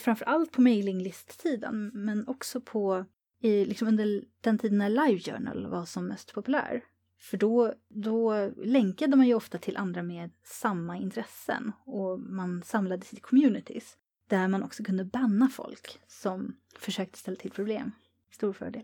framförallt 0.00 0.52
på 0.52 0.60
mailinglist-tiden, 0.60 1.90
men 1.94 2.28
också 2.28 2.60
på 2.60 3.04
i, 3.40 3.64
liksom 3.64 3.88
under 3.88 4.24
den 4.40 4.58
tiden 4.58 4.78
när 4.78 4.90
LiveJournal 4.90 5.66
var 5.66 5.84
som 5.84 6.06
mest 6.06 6.34
populär. 6.34 6.84
För 7.18 7.36
då, 7.36 7.74
då 7.88 8.50
länkade 8.56 9.16
man 9.16 9.26
ju 9.26 9.34
ofta 9.34 9.58
till 9.58 9.76
andra 9.76 10.02
med 10.02 10.30
samma 10.44 10.96
intressen 10.96 11.72
och 11.84 12.20
man 12.20 12.62
samlades 12.62 13.12
i 13.12 13.16
communities 13.16 13.96
där 14.28 14.48
man 14.48 14.62
också 14.62 14.84
kunde 14.84 15.04
banna 15.04 15.48
folk 15.48 16.00
som 16.06 16.56
försökte 16.78 17.18
ställa 17.18 17.36
till 17.36 17.50
problem. 17.50 17.92
Stor 18.30 18.52
fördel. 18.52 18.82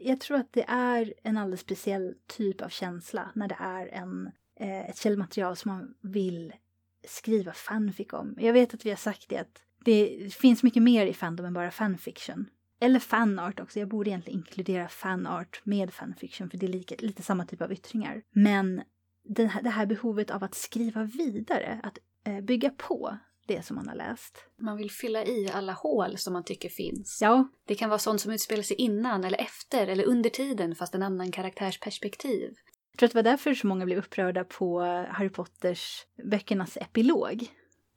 Jag 0.00 0.20
tror 0.20 0.36
att 0.36 0.52
det 0.52 0.64
är 0.68 1.14
en 1.22 1.36
alldeles 1.36 1.60
speciell 1.60 2.14
typ 2.26 2.60
av 2.60 2.68
känsla 2.68 3.30
när 3.34 3.48
det 3.48 3.56
är 3.60 3.86
en, 3.86 4.30
eh, 4.60 4.90
ett 4.90 4.98
källmaterial 4.98 5.56
som 5.56 5.72
man 5.72 5.94
vill 6.00 6.52
skriva 7.08 7.52
fanfic 7.52 8.12
om. 8.12 8.34
Jag 8.38 8.52
vet 8.52 8.74
att 8.74 8.86
vi 8.86 8.90
har 8.90 8.96
sagt 8.96 9.28
det 9.28 9.38
att 9.38 9.62
det 9.84 10.34
finns 10.34 10.62
mycket 10.62 10.82
mer 10.82 11.06
i 11.06 11.14
fandom 11.14 11.46
än 11.46 11.54
bara 11.54 11.70
fanfiction. 11.70 12.46
Eller 12.80 13.00
fanart 13.00 13.60
också. 13.60 13.78
Jag 13.78 13.88
borde 13.88 14.10
egentligen 14.10 14.38
inkludera 14.38 14.88
fanart 14.88 15.60
med 15.64 15.92
fanfiction 15.92 16.50
för 16.50 16.58
det 16.58 16.66
är 16.66 16.70
lika, 16.70 16.94
lite 16.98 17.22
samma 17.22 17.46
typ 17.46 17.62
av 17.62 17.72
yttringar. 17.72 18.22
Men 18.30 18.82
det 19.24 19.46
här, 19.46 19.62
det 19.62 19.70
här 19.70 19.86
behovet 19.86 20.30
av 20.30 20.44
att 20.44 20.54
skriva 20.54 21.04
vidare, 21.04 21.80
att 21.82 21.98
eh, 22.24 22.40
bygga 22.40 22.70
på 22.70 23.18
det 23.46 23.62
som 23.66 23.76
man 23.76 23.88
har 23.88 23.94
läst. 23.94 24.38
Man 24.60 24.76
vill 24.76 24.90
fylla 24.90 25.24
i 25.24 25.50
alla 25.54 25.72
hål 25.72 26.18
som 26.18 26.32
man 26.32 26.44
tycker 26.44 26.68
finns. 26.68 27.18
Ja, 27.22 27.48
Det 27.66 27.74
kan 27.74 27.88
vara 27.90 27.98
sånt 27.98 28.20
som 28.20 28.32
utspelar 28.32 28.62
sig 28.62 28.76
innan 28.76 29.24
eller 29.24 29.38
efter 29.40 29.86
eller 29.86 30.04
under 30.04 30.30
tiden 30.30 30.74
fast 30.74 30.94
en 30.94 31.02
annan 31.02 31.32
karaktärsperspektiv. 31.32 32.54
jag 32.92 32.98
tror 32.98 33.06
att 33.06 33.12
det 33.12 33.18
var 33.18 33.22
därför 33.30 33.54
så 33.54 33.66
många 33.66 33.84
blev 33.84 33.98
upprörda 33.98 34.44
på 34.44 34.80
Harry 35.10 35.28
Potters 35.30 36.06
böckernas 36.30 36.76
epilog. 36.76 37.46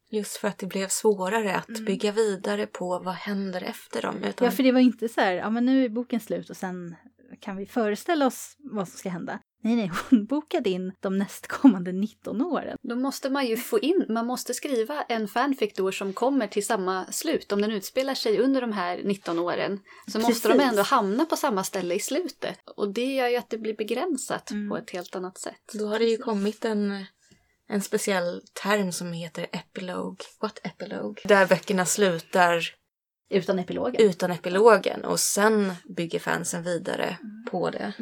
Just 0.09 0.37
för 0.37 0.47
att 0.47 0.57
det 0.57 0.65
blev 0.65 0.87
svårare 0.87 1.55
att 1.55 1.69
Mm. 1.69 1.85
bygga 1.85 2.11
vidare 2.11 2.67
på 2.67 2.99
vad 2.99 3.13
händer 3.13 3.61
efter 3.61 4.01
dem. 4.01 4.23
Utan 4.23 4.45
Ja, 4.45 4.51
för 4.51 4.63
det 4.63 4.71
var 4.71 4.79
inte 4.79 5.09
så 5.09 5.21
här, 5.21 5.33
ja 5.33 5.49
men 5.49 5.65
nu 5.65 5.85
är 5.85 5.89
boken 5.89 6.19
slut 6.19 6.49
och 6.49 6.57
sen 6.57 6.95
kan 7.39 7.57
vi 7.57 7.65
föreställa 7.65 8.27
oss 8.27 8.55
vad 8.57 8.87
som 8.87 8.97
ska 8.97 9.09
hända. 9.09 9.39
Nej, 9.61 9.75
nej, 9.75 9.91
hon 10.09 10.25
bokade 10.29 10.69
in 10.69 10.93
de 10.99 11.17
nästkommande 11.17 11.91
19 11.91 12.41
åren. 12.41 12.77
Då 12.81 12.95
måste 12.95 13.29
man 13.29 13.45
ju 13.47 13.57
få 13.57 13.79
in, 13.79 14.05
man 14.09 14.25
måste 14.25 14.53
skriva 14.53 15.01
en 15.03 15.27
fanfic 15.27 15.73
då 15.75 15.91
som 15.91 16.13
kommer 16.13 16.47
till 16.47 16.65
samma 16.65 17.05
slut. 17.11 17.51
Om 17.51 17.61
den 17.61 17.71
utspelar 17.71 18.13
sig 18.15 18.39
under 18.39 18.61
de 18.61 18.71
här 18.71 19.01
19 19.03 19.39
åren 19.39 19.79
så 20.11 20.19
måste 20.19 20.47
de 20.47 20.53
Precis. 20.53 20.69
ändå 20.69 20.81
hamna 20.81 21.25
på 21.25 21.35
samma 21.35 21.63
ställe 21.63 21.95
i 21.95 21.99
slutet. 21.99 22.59
Och 22.75 22.93
det 22.93 23.13
gör 23.13 23.27
ju 23.27 23.35
att 23.37 23.49
det 23.49 23.57
blir 23.57 23.75
begränsat 23.75 24.51
Mm. 24.51 24.69
på 24.69 24.77
ett 24.77 24.89
helt 24.91 25.15
annat 25.15 25.37
sätt. 25.37 25.61
Då 25.73 25.85
har 25.87 25.99
det 25.99 26.05
ju 26.05 26.17
kommit 26.17 26.65
en, 26.65 27.05
en 27.69 27.81
speciell 27.81 28.41
term 28.63 28.91
som 28.91 29.13
heter 29.13 29.47
epilog. 29.51 30.21
What 30.41 30.59
epilog? 30.63 31.21
Där 31.25 31.47
böckerna 31.47 31.85
slutar 31.85 32.63
Utan 33.29 33.59
epilogen. 33.59 34.01
utan 34.01 34.31
epilogen 34.31 35.05
och 35.05 35.19
sen 35.19 35.73
bygger 35.97 36.19
fansen 36.19 36.63
vidare 36.63 37.17
på 37.51 37.69
det. 37.69 37.93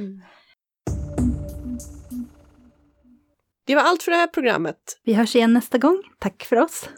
Det 3.66 3.76
var 3.76 3.82
allt 3.82 4.04
för 4.04 4.12
det 4.12 4.18
här 4.18 4.28
programmet. 4.28 5.00
Vi 5.04 5.14
hörs 5.14 5.36
igen 5.36 5.54
nästa 5.54 5.78
gång. 5.78 6.04
Tack 6.20 6.44
för 6.44 6.56
oss. 6.56 6.90